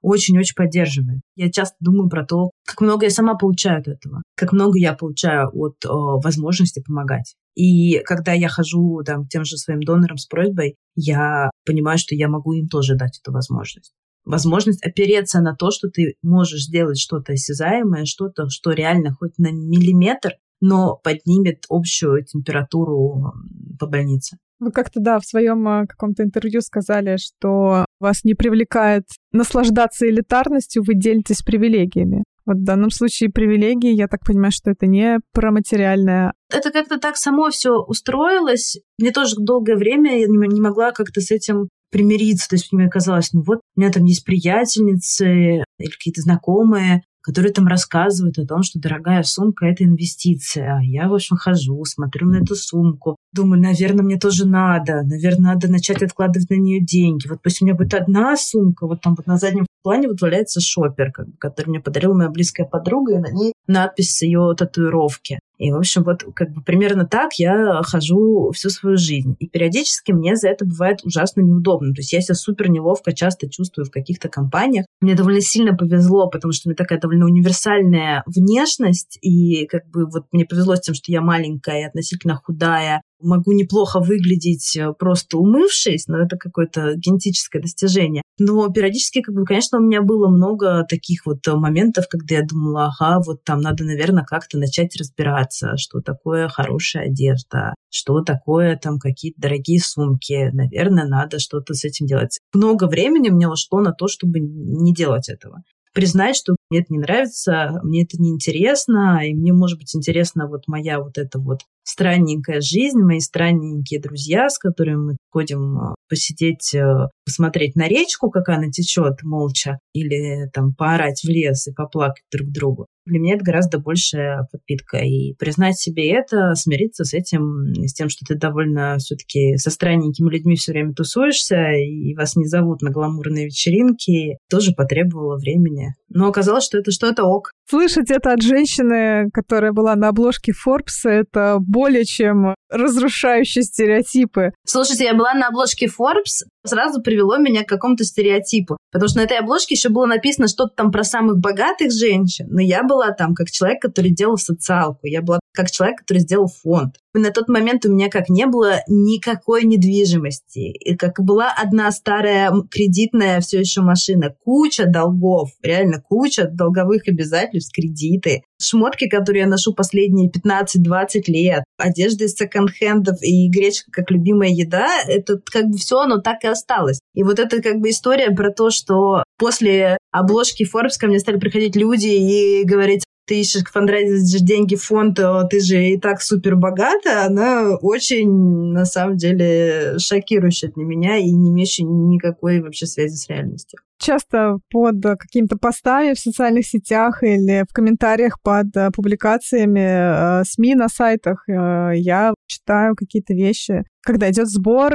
очень-очень 0.03 0.55
поддерживает. 0.55 1.21
Я 1.35 1.49
часто 1.49 1.75
думаю 1.79 2.09
про 2.09 2.25
то, 2.25 2.51
как 2.65 2.81
много 2.81 3.05
я 3.05 3.09
сама 3.09 3.35
получаю 3.35 3.79
от 3.79 3.87
этого, 3.87 4.21
как 4.35 4.51
много 4.51 4.77
я 4.77 4.93
получаю 4.93 5.49
от 5.53 5.83
о, 5.85 6.19
возможности 6.19 6.83
помогать. 6.85 7.35
И 7.55 7.99
когда 7.99 8.33
я 8.33 8.49
хожу 8.49 9.01
там, 9.05 9.25
к 9.25 9.29
тем 9.29 9.45
же 9.45 9.57
своим 9.57 9.81
донорам 9.81 10.17
с 10.17 10.25
просьбой, 10.25 10.75
я 10.95 11.49
понимаю, 11.65 11.97
что 11.97 12.15
я 12.15 12.27
могу 12.27 12.53
им 12.53 12.67
тоже 12.67 12.95
дать 12.95 13.19
эту 13.19 13.31
возможность. 13.31 13.93
Возможность 14.25 14.85
опереться 14.85 15.41
на 15.41 15.55
то, 15.55 15.71
что 15.71 15.89
ты 15.89 16.15
можешь 16.21 16.65
сделать 16.65 16.99
что-то 16.99 17.33
осязаемое, 17.33 18.05
что-то, 18.05 18.49
что 18.49 18.71
реально 18.71 19.13
хоть 19.13 19.37
на 19.37 19.51
миллиметр, 19.51 20.33
но 20.61 20.95
поднимет 21.03 21.65
общую 21.69 22.23
температуру 22.23 23.33
по 23.79 23.87
больнице. 23.87 24.37
Вы 24.59 24.71
как-то, 24.71 25.01
да, 25.01 25.19
в 25.19 25.25
своем 25.25 25.67
а, 25.67 25.85
каком-то 25.85 26.23
интервью 26.23 26.61
сказали, 26.61 27.17
что 27.17 27.85
вас 28.03 28.23
не 28.23 28.35
привлекает 28.35 29.05
наслаждаться 29.31 30.07
элитарностью, 30.07 30.83
вы 30.85 30.93
делитесь 30.93 31.41
привилегиями. 31.41 32.23
Вот 32.45 32.57
в 32.57 32.63
данном 32.63 32.89
случае 32.89 33.29
привилегии, 33.29 33.93
я 33.93 34.07
так 34.07 34.25
понимаю, 34.25 34.51
что 34.51 34.71
это 34.71 34.85
не 34.85 35.19
про 35.31 35.51
материальное. 35.51 36.33
Это 36.51 36.71
как-то 36.71 36.99
так 36.99 37.15
само 37.15 37.49
все 37.49 37.71
устроилось. 37.71 38.79
Мне 38.99 39.11
тоже 39.11 39.35
долгое 39.37 39.77
время 39.77 40.19
я 40.19 40.27
не 40.27 40.61
могла 40.61 40.91
как-то 40.91 41.21
с 41.21 41.31
этим 41.31 41.69
примириться. 41.89 42.49
То 42.49 42.55
есть 42.55 42.73
мне 42.73 42.89
казалось, 42.89 43.31
ну 43.31 43.43
вот, 43.47 43.59
у 43.75 43.79
меня 43.79 43.91
там 43.91 44.03
есть 44.03 44.25
приятельницы 44.25 45.63
или 45.79 45.89
какие-то 45.89 46.21
знакомые, 46.21 47.03
которые 47.23 47.53
там 47.53 47.67
рассказывают 47.67 48.37
о 48.37 48.45
том, 48.45 48.63
что 48.63 48.79
дорогая 48.79 49.23
сумка— 49.23 49.65
это 49.67 49.85
инвестиция. 49.85 50.79
Я, 50.81 51.07
в 51.07 51.13
общем, 51.13 51.37
хожу, 51.37 51.83
смотрю 51.85 52.27
на 52.27 52.43
эту 52.43 52.55
сумку, 52.55 53.15
думаю, 53.31 53.61
наверное, 53.61 54.03
мне 54.03 54.19
тоже 54.19 54.45
надо, 54.45 55.03
наверное, 55.03 55.53
надо 55.53 55.71
начать 55.71 56.03
откладывать 56.03 56.49
на 56.49 56.55
нее 56.55 56.81
деньги. 56.81 57.27
Вот 57.27 57.41
пусть 57.41 57.61
у 57.61 57.65
меня 57.65 57.75
будет 57.75 57.93
одна 57.93 58.35
сумка, 58.35 58.85
вот 58.85 59.01
там 59.01 59.15
вот 59.15 59.25
на 59.25 59.37
заднем 59.37 59.65
плане 59.83 60.09
вот 60.09 60.21
валяется 60.21 60.59
шопер, 60.59 61.11
который 61.39 61.69
мне 61.69 61.79
подарила 61.79 62.13
моя 62.13 62.29
близкая 62.29 62.67
подруга, 62.67 63.15
и 63.15 63.19
на 63.19 63.31
ней 63.31 63.53
надпись 63.67 64.15
с 64.15 64.21
ее 64.21 64.53
татуировки. 64.57 65.39
И, 65.63 65.71
в 65.71 65.77
общем, 65.77 66.03
вот 66.03 66.25
как 66.35 66.51
бы 66.51 66.61
примерно 66.61 67.05
так 67.05 67.35
я 67.35 67.81
хожу 67.83 68.51
всю 68.53 68.69
свою 68.69 68.97
жизнь. 68.97 69.37
И 69.39 69.47
периодически 69.47 70.11
мне 70.11 70.35
за 70.35 70.49
это 70.49 70.65
бывает 70.65 70.99
ужасно 71.05 71.39
неудобно. 71.39 71.93
То 71.93 72.01
есть 72.01 72.11
я 72.11 72.19
себя 72.19 72.35
супер 72.35 72.69
неловко 72.69 73.13
часто 73.13 73.49
чувствую 73.49 73.85
в 73.85 73.89
каких-то 73.89 74.27
компаниях. 74.27 74.85
Мне 74.99 75.15
довольно 75.15 75.39
сильно 75.39 75.73
повезло, 75.73 76.29
потому 76.29 76.51
что 76.51 76.67
у 76.67 76.69
меня 76.69 76.75
такая 76.75 76.99
довольно 76.99 77.25
универсальная 77.25 78.23
внешность. 78.25 79.17
И 79.21 79.65
как 79.67 79.87
бы 79.89 80.05
вот 80.05 80.25
мне 80.33 80.43
повезло 80.43 80.75
с 80.75 80.81
тем, 80.81 80.95
что 80.95 81.13
я 81.13 81.21
маленькая 81.21 81.79
и 81.79 81.85
относительно 81.85 82.35
худая, 82.35 83.01
могу 83.23 83.51
неплохо 83.53 83.99
выглядеть 83.99 84.75
э, 84.75 84.93
просто 84.97 85.37
умывшись, 85.37 86.07
но 86.07 86.19
это 86.19 86.37
какое-то 86.37 86.93
генетическое 86.95 87.61
достижение. 87.61 88.21
Но 88.39 88.67
периодически, 88.69 89.21
как 89.21 89.35
бы, 89.35 89.45
конечно, 89.45 89.79
у 89.79 89.81
меня 89.81 90.01
было 90.01 90.27
много 90.27 90.85
таких 90.87 91.25
вот 91.25 91.47
э, 91.47 91.53
моментов, 91.53 92.05
когда 92.09 92.35
я 92.35 92.45
думала, 92.45 92.91
ага, 92.97 93.21
вот 93.25 93.43
там 93.43 93.61
надо, 93.61 93.83
наверное, 93.83 94.23
как-то 94.23 94.57
начать 94.57 94.95
разбираться, 94.95 95.77
что 95.77 96.01
такое 96.01 96.47
хорошая 96.47 97.05
одежда, 97.05 97.73
что 97.89 98.21
такое 98.21 98.77
там 98.77 98.99
какие-то 98.99 99.41
дорогие 99.41 99.79
сумки. 99.79 100.49
Наверное, 100.53 101.05
надо 101.05 101.39
что-то 101.39 101.73
с 101.73 101.83
этим 101.85 102.05
делать. 102.05 102.39
Много 102.53 102.87
времени 102.87 103.29
мне 103.29 103.47
ушло 103.47 103.81
на 103.81 103.91
то, 103.91 104.07
чтобы 104.07 104.39
не 104.39 104.93
делать 104.93 105.29
этого 105.29 105.63
признать, 105.93 106.35
что 106.35 106.55
мне 106.69 106.81
это 106.81 106.93
не 106.93 106.99
нравится, 106.99 107.79
мне 107.83 108.03
это 108.03 108.21
неинтересно, 108.21 109.27
и 109.27 109.33
мне, 109.33 109.53
может 109.53 109.79
быть, 109.79 109.95
интересна 109.95 110.47
вот 110.47 110.63
моя 110.67 110.99
вот 110.99 111.17
эта 111.17 111.39
вот 111.39 111.59
странненькая 111.83 112.61
жизнь, 112.61 112.99
мои 112.99 113.19
странненькие 113.19 113.99
друзья, 113.99 114.49
с 114.49 114.57
которыми 114.57 115.11
мы 115.11 115.17
ходим 115.31 115.77
э, 115.77 115.95
посидеть, 116.09 116.73
э, 116.73 117.07
посмотреть 117.25 117.75
на 117.75 117.87
речку, 117.87 118.29
как 118.29 118.49
она 118.49 118.69
течет 118.69 119.23
молча, 119.23 119.79
или 119.93 120.49
там 120.53 120.73
поорать 120.73 121.21
в 121.23 121.29
лес 121.29 121.67
и 121.67 121.73
поплакать 121.73 122.23
друг 122.31 122.49
другу. 122.49 122.87
Для 123.05 123.19
меня 123.19 123.35
это 123.35 123.43
гораздо 123.43 123.79
большая 123.79 124.47
подпитка. 124.49 124.99
И 124.99 125.33
признать 125.33 125.77
себе 125.77 126.09
это, 126.09 126.55
смириться 126.55 127.03
с 127.03 127.13
этим, 127.13 127.73
с 127.85 127.93
тем, 127.93 128.07
что 128.07 128.25
ты 128.25 128.35
довольно 128.35 128.97
все-таки 128.97 129.57
со 129.57 129.71
странненькими 129.71 130.29
людьми 130.29 130.55
все 130.55 130.71
время 130.71 130.93
тусуешься, 130.93 131.71
и 131.71 132.15
вас 132.15 132.37
не 132.37 132.45
зовут 132.45 132.81
на 132.81 132.91
гламурные 132.91 133.45
вечеринки, 133.45 134.37
тоже 134.49 134.71
потребовало 134.71 135.37
времени. 135.37 135.95
Но 136.07 136.27
оказалось, 136.27 136.62
что 136.63 136.79
это 136.79 136.91
что-то 136.91 137.23
ок. 137.25 137.51
Слышать 137.69 138.09
это 138.09 138.33
от 138.33 138.41
женщины, 138.41 139.29
которая 139.31 139.71
была 139.71 139.95
на 139.95 140.09
обложке 140.09 140.51
Forbes, 140.51 141.09
это 141.09 141.57
более 141.59 142.05
чем 142.05 142.55
разрушающие 142.69 143.63
стереотипы. 143.63 144.51
Слушайте, 144.65 145.05
я 145.05 145.13
была 145.13 145.33
на 145.33 145.47
обложке 145.47 145.85
Forbes, 145.85 146.45
сразу 146.65 147.01
привело 147.01 147.37
меня 147.37 147.63
к 147.63 147.69
какому-то 147.69 148.03
стереотипу. 148.03 148.77
Потому 148.91 149.09
что 149.09 149.19
на 149.19 149.23
этой 149.23 149.37
обложке 149.39 149.75
еще 149.75 149.89
было 149.89 150.05
написано 150.05 150.47
что-то 150.47 150.75
там 150.75 150.91
про 150.91 151.03
самых 151.03 151.37
богатых 151.37 151.91
женщин, 151.91 152.47
но 152.49 152.61
я 152.61 152.83
была 152.83 153.11
там 153.11 153.33
как 153.33 153.49
человек, 153.49 153.81
который 153.81 154.11
делал 154.11 154.37
социалку, 154.37 155.07
я 155.07 155.21
была 155.21 155.39
как 155.53 155.71
человек, 155.71 155.99
который 155.99 156.19
сделал 156.19 156.47
фонд. 156.47 156.95
На 157.13 157.29
тот 157.29 157.47
момент 157.47 157.85
у 157.85 157.91
меня 157.91 158.09
как 158.09 158.29
не 158.29 158.47
было 158.47 158.79
никакой 158.87 159.65
недвижимости. 159.65 160.71
И 160.71 160.95
как 160.95 161.19
была 161.19 161.53
одна 161.55 161.91
старая 161.91 162.51
кредитная 162.71 163.39
все 163.39 163.59
еще 163.59 163.81
машина, 163.81 164.35
куча 164.43 164.85
долгов, 164.87 165.51
реально 165.61 166.01
куча 166.01 166.47
долговых 166.47 167.07
обязательств, 167.07 167.71
кредиты, 167.73 168.41
шмотки, 168.59 169.07
которые 169.07 169.41
я 169.43 169.47
ношу 169.47 169.73
последние 169.73 170.31
15-20 170.31 171.23
лет, 171.27 171.63
одежда 171.77 172.25
из 172.25 172.33
секонд-хендов 172.33 173.21
и 173.21 173.47
гречка 173.49 173.91
как 173.91 174.09
любимая 174.09 174.49
еда, 174.49 174.87
это 175.07 175.39
как 175.45 175.65
бы 175.67 175.77
все, 175.77 175.99
оно 175.99 176.17
так 176.17 176.43
и 176.43 176.47
осталось. 176.47 176.99
И 177.13 177.23
вот 177.23 177.37
это 177.37 177.61
как 177.61 177.79
бы 177.79 177.91
история 177.91 178.31
про 178.31 178.51
то, 178.51 178.71
что 178.71 179.23
после 179.37 179.97
обложки 180.11 180.63
Forbes 180.63 180.97
ко 180.99 181.07
мне 181.07 181.19
стали 181.19 181.37
приходить 181.37 181.75
люди 181.75 182.07
и 182.07 182.63
говорить, 182.63 183.03
ты 183.25 183.41
ищешь 183.41 183.63
фандрайзишь 183.63 184.41
деньги 184.41 184.75
в 184.75 184.83
фонд, 184.83 185.19
а 185.19 185.43
ты 185.45 185.59
же 185.59 185.83
и 185.83 185.99
так 185.99 186.21
супер 186.21 186.55
богата, 186.55 187.25
она 187.25 187.75
очень, 187.81 188.29
на 188.71 188.85
самом 188.85 189.17
деле, 189.17 189.97
шокирующая 189.97 190.71
для 190.71 190.83
меня 190.83 191.17
и 191.17 191.31
не 191.31 191.51
имеющая 191.51 191.83
никакой 191.83 192.61
вообще 192.61 192.85
связи 192.85 193.15
с 193.15 193.29
реальностью 193.29 193.79
часто 194.03 194.57
под 194.69 195.01
какими-то 195.01 195.57
постами 195.57 196.13
в 196.13 196.19
социальных 196.19 196.65
сетях 196.65 197.23
или 197.23 197.65
в 197.69 197.73
комментариях 197.73 198.41
под 198.41 198.75
э, 198.75 198.91
публикациями 198.91 200.41
э, 200.41 200.43
СМИ 200.45 200.75
на 200.75 200.89
сайтах 200.89 201.47
э, 201.47 201.91
я 201.95 202.33
читаю 202.45 202.95
какие-то 202.95 203.33
вещи, 203.33 203.83
когда 204.01 204.29
идет 204.29 204.47
сбор 204.47 204.93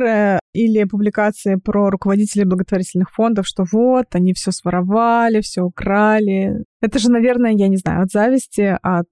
или 0.53 0.85
публикации 0.85 1.57
про 1.57 1.91
руководителей 1.91 2.45
благотворительных 2.45 3.11
фондов, 3.11 3.47
что 3.47 3.65
вот, 3.73 4.07
они 4.13 4.35
все 4.35 4.53
своровали, 4.53 5.41
все 5.41 5.63
украли. 5.63 6.65
Это 6.81 6.99
же, 6.99 7.11
наверное, 7.11 7.53
я 7.53 7.69
не 7.69 7.77
знаю, 7.77 8.03
от 8.03 8.11
зависти, 8.11 8.79
от 8.83 9.09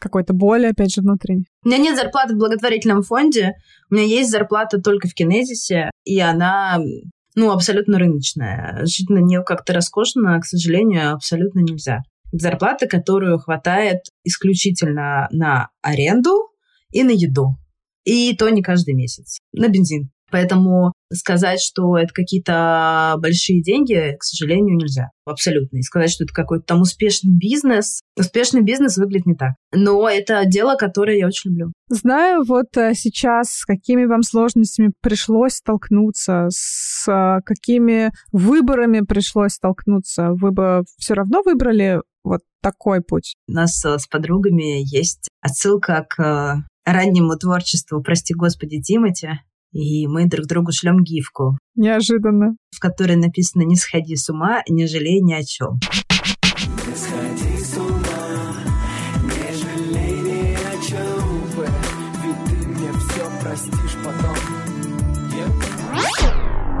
какой-то 0.00 0.34
боли, 0.34 0.66
опять 0.66 0.92
же, 0.92 1.00
внутренней. 1.00 1.46
У 1.64 1.68
меня 1.68 1.78
нет 1.78 1.96
зарплаты 1.96 2.34
в 2.34 2.38
благотворительном 2.38 3.02
фонде, 3.02 3.54
у 3.90 3.94
меня 3.94 4.04
есть 4.04 4.30
зарплата 4.30 4.80
только 4.80 5.08
в 5.08 5.14
Кинезисе, 5.14 5.90
и 6.04 6.20
она 6.20 6.78
ну, 7.34 7.50
абсолютно 7.50 7.98
рыночная. 7.98 8.80
Жить 8.84 9.10
на 9.10 9.18
нее 9.18 9.42
как-то 9.42 9.72
роскошно, 9.72 10.38
к 10.40 10.44
сожалению, 10.44 11.14
абсолютно 11.14 11.60
нельзя. 11.60 12.02
Зарплата, 12.32 12.86
которую 12.86 13.38
хватает 13.38 14.00
исключительно 14.24 15.28
на 15.30 15.68
аренду 15.82 16.50
и 16.90 17.02
на 17.02 17.10
еду. 17.10 17.56
И 18.04 18.36
то 18.36 18.48
не 18.50 18.62
каждый 18.62 18.94
месяц. 18.94 19.38
На 19.52 19.68
бензин. 19.68 20.10
Поэтому 20.30 20.92
сказать, 21.14 21.60
что 21.60 21.96
это 21.96 22.12
какие-то 22.12 23.16
большие 23.18 23.62
деньги, 23.62 24.16
к 24.18 24.22
сожалению, 24.22 24.76
нельзя. 24.76 25.10
Абсолютно. 25.26 25.78
И 25.78 25.82
сказать, 25.82 26.10
что 26.10 26.24
это 26.24 26.34
какой-то 26.34 26.64
там 26.66 26.82
успешный 26.82 27.34
бизнес. 27.34 28.02
Успешный 28.18 28.62
бизнес 28.62 28.98
выглядит 28.98 29.26
не 29.26 29.34
так. 29.34 29.54
Но 29.72 30.08
это 30.08 30.44
дело, 30.44 30.76
которое 30.76 31.16
я 31.16 31.26
очень 31.26 31.50
люблю. 31.50 31.72
Знаю 31.88 32.44
вот 32.44 32.76
э, 32.76 32.92
сейчас, 32.94 33.50
с 33.50 33.64
какими 33.64 34.04
вам 34.04 34.22
сложностями 34.22 34.92
пришлось 35.00 35.54
столкнуться, 35.54 36.46
с 36.50 37.08
э, 37.08 37.40
какими 37.44 38.10
выборами 38.32 39.00
пришлось 39.00 39.52
столкнуться. 39.52 40.30
Вы 40.32 40.50
бы 40.50 40.84
все 40.98 41.14
равно 41.14 41.42
выбрали 41.44 42.00
вот 42.22 42.40
такой 42.62 43.00
путь? 43.00 43.34
У 43.48 43.52
нас 43.52 43.84
э, 43.84 43.98
с 43.98 44.06
подругами 44.06 44.82
есть 44.84 45.28
отсылка 45.40 46.06
к 46.08 46.64
раннему 46.84 47.36
творчеству, 47.36 48.02
прости 48.02 48.34
господи, 48.34 48.80
Тимати, 48.80 49.40
и 49.74 50.06
мы 50.06 50.26
друг 50.26 50.46
другу 50.46 50.72
шлем 50.72 51.02
гифку. 51.02 51.58
Неожиданно. 51.74 52.56
В 52.70 52.80
которой 52.80 53.16
написано 53.16 53.62
«Не 53.62 53.76
сходи 53.76 54.16
с 54.16 54.30
ума, 54.30 54.62
не 54.68 54.86
жалей 54.86 55.20
ни 55.20 55.34
о 55.34 55.42
чем». 55.42 55.80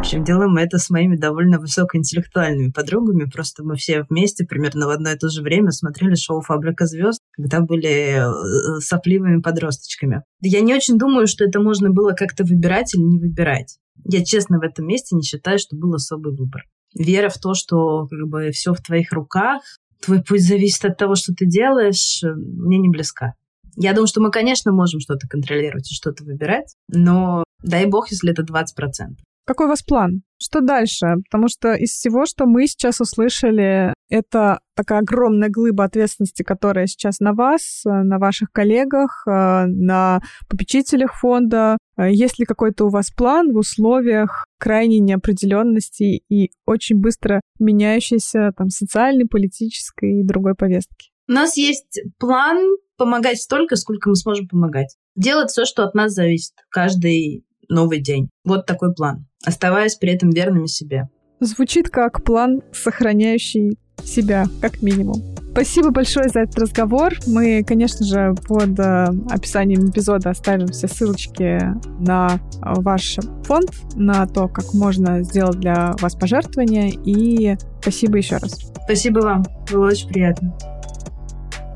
Общем, 0.04 0.22
делаем 0.22 0.50
мы 0.50 0.60
это 0.60 0.76
с 0.76 0.90
моими 0.90 1.16
довольно 1.16 1.58
высокоинтеллектуальными 1.58 2.70
подругами. 2.70 3.24
Просто 3.24 3.64
мы 3.64 3.74
все 3.76 4.04
вместе 4.10 4.44
примерно 4.44 4.86
в 4.86 4.90
одно 4.90 5.10
и 5.10 5.16
то 5.16 5.30
же 5.30 5.40
время 5.40 5.70
смотрели 5.70 6.14
шоу 6.14 6.42
«Фабрика 6.42 6.84
звезд», 6.84 7.20
когда 7.32 7.60
были 7.60 8.20
э, 8.20 8.80
сопливыми 8.80 9.40
подросточками. 9.40 10.22
Я 10.42 10.60
не 10.60 10.74
очень 10.74 10.98
думаю, 10.98 11.26
что 11.26 11.44
это 11.44 11.58
можно 11.58 11.88
было 11.88 12.12
как-то 12.12 12.44
выбирать 12.44 12.94
или 12.94 13.00
не 13.00 13.18
выбирать. 13.18 13.78
Я 14.04 14.22
честно 14.22 14.58
в 14.58 14.62
этом 14.62 14.86
месте 14.86 15.16
не 15.16 15.22
считаю, 15.22 15.58
что 15.58 15.74
был 15.74 15.94
особый 15.94 16.36
выбор. 16.36 16.64
Вера 16.94 17.30
в 17.30 17.38
то, 17.38 17.54
что 17.54 18.06
как 18.06 18.28
бы 18.28 18.50
все 18.50 18.74
в 18.74 18.82
твоих 18.82 19.10
руках, 19.10 19.62
твой 20.04 20.22
путь 20.22 20.46
зависит 20.46 20.84
от 20.84 20.98
того, 20.98 21.14
что 21.14 21.32
ты 21.32 21.46
делаешь, 21.46 22.20
мне 22.22 22.76
не 22.76 22.90
близка. 22.90 23.32
Я 23.76 23.94
думаю, 23.94 24.06
что 24.06 24.20
мы, 24.20 24.30
конечно, 24.30 24.70
можем 24.70 25.00
что-то 25.00 25.26
контролировать 25.28 25.90
и 25.90 25.94
что-то 25.94 26.24
выбирать, 26.24 26.76
но 26.88 27.42
дай 27.62 27.86
бог, 27.86 28.10
если 28.10 28.32
это 28.32 28.42
20%. 28.42 29.16
Какой 29.46 29.66
у 29.66 29.68
вас 29.68 29.82
план? 29.82 30.22
Что 30.38 30.60
дальше? 30.60 31.16
Потому 31.30 31.48
что 31.48 31.74
из 31.74 31.90
всего, 31.90 32.24
что 32.24 32.46
мы 32.46 32.66
сейчас 32.66 33.00
услышали, 33.00 33.92
это 34.08 34.60
такая 34.74 35.00
огромная 35.00 35.50
глыба 35.50 35.84
ответственности, 35.84 36.42
которая 36.42 36.86
сейчас 36.86 37.20
на 37.20 37.34
вас, 37.34 37.82
на 37.84 38.18
ваших 38.18 38.50
коллегах, 38.52 39.24
э, 39.26 39.66
на 39.66 40.20
попечителях 40.48 41.14
фонда. 41.18 41.76
Э, 41.96 42.10
есть 42.10 42.38
ли 42.38 42.46
какой-то 42.46 42.86
у 42.86 42.90
вас 42.90 43.10
план 43.10 43.52
в 43.52 43.58
условиях 43.58 44.44
крайней 44.58 45.00
неопределенности 45.00 46.22
и 46.28 46.50
очень 46.66 46.96
быстро 46.96 47.40
меняющейся 47.58 48.52
там 48.56 48.70
социальной, 48.70 49.26
политической 49.26 50.20
и 50.20 50.24
другой 50.24 50.54
повестки? 50.54 51.10
У 51.28 51.32
нас 51.32 51.56
есть 51.56 52.00
план 52.18 52.76
помогать 52.96 53.40
столько, 53.40 53.76
сколько 53.76 54.08
мы 54.08 54.16
сможем 54.16 54.48
помогать. 54.48 54.96
Делать 55.16 55.50
все, 55.50 55.64
что 55.64 55.84
от 55.84 55.94
нас 55.94 56.12
зависит. 56.12 56.54
Каждый 56.70 57.44
новый 57.68 58.00
день. 58.00 58.28
Вот 58.44 58.66
такой 58.66 58.94
план, 58.94 59.26
оставаясь 59.44 59.96
при 59.96 60.12
этом 60.12 60.30
верными 60.30 60.66
себе. 60.66 61.08
Звучит 61.40 61.88
как 61.88 62.22
план, 62.24 62.62
сохраняющий 62.72 63.78
себя, 64.02 64.46
как 64.60 64.82
минимум. 64.82 65.22
Спасибо 65.52 65.90
большое 65.90 66.28
за 66.28 66.40
этот 66.40 66.58
разговор. 66.58 67.12
Мы, 67.28 67.62
конечно 67.62 68.04
же, 68.04 68.34
под 68.48 68.76
э, 68.80 69.06
описанием 69.30 69.88
эпизода 69.88 70.30
оставим 70.30 70.66
все 70.66 70.88
ссылочки 70.88 71.60
на 72.00 72.40
ваш 72.60 73.18
фонд, 73.44 73.70
на 73.94 74.26
то, 74.26 74.48
как 74.48 74.74
можно 74.74 75.22
сделать 75.22 75.60
для 75.60 75.94
вас 76.00 76.16
пожертвования. 76.16 76.90
И 77.04 77.56
спасибо 77.80 78.16
еще 78.16 78.38
раз. 78.38 78.72
Спасибо 78.84 79.20
вам. 79.20 79.44
Было 79.70 79.86
очень 79.86 80.08
приятно. 80.08 80.73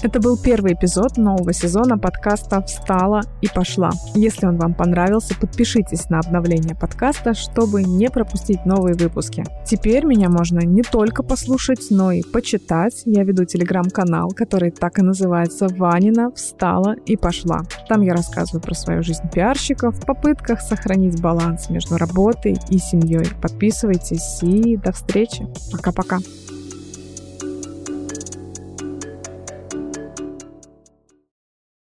Это 0.00 0.20
был 0.20 0.36
первый 0.36 0.74
эпизод 0.74 1.16
нового 1.16 1.52
сезона 1.52 1.98
подкаста 1.98 2.62
«Встала 2.62 3.22
и 3.40 3.48
пошла». 3.48 3.90
Если 4.14 4.46
он 4.46 4.56
вам 4.56 4.74
понравился, 4.74 5.34
подпишитесь 5.34 6.08
на 6.08 6.20
обновление 6.20 6.76
подкаста, 6.76 7.34
чтобы 7.34 7.82
не 7.82 8.08
пропустить 8.08 8.64
новые 8.64 8.94
выпуски. 8.94 9.44
Теперь 9.66 10.04
меня 10.04 10.28
можно 10.28 10.60
не 10.60 10.82
только 10.82 11.24
послушать, 11.24 11.88
но 11.90 12.12
и 12.12 12.22
почитать. 12.22 13.02
Я 13.06 13.24
веду 13.24 13.44
телеграм-канал, 13.44 14.30
который 14.30 14.70
так 14.70 15.00
и 15.00 15.02
называется 15.02 15.66
«Ванина. 15.68 16.30
Встала 16.30 16.94
и 17.04 17.16
пошла». 17.16 17.62
Там 17.88 18.02
я 18.02 18.14
рассказываю 18.14 18.62
про 18.62 18.74
свою 18.74 19.02
жизнь 19.02 19.28
пиарщиков 19.32 19.96
в 19.96 20.06
попытках 20.06 20.60
сохранить 20.60 21.20
баланс 21.20 21.70
между 21.70 21.96
работой 21.96 22.56
и 22.70 22.78
семьей. 22.78 23.26
Подписывайтесь 23.42 24.42
и 24.42 24.76
до 24.76 24.92
встречи. 24.92 25.44
Пока-пока. 25.72 26.18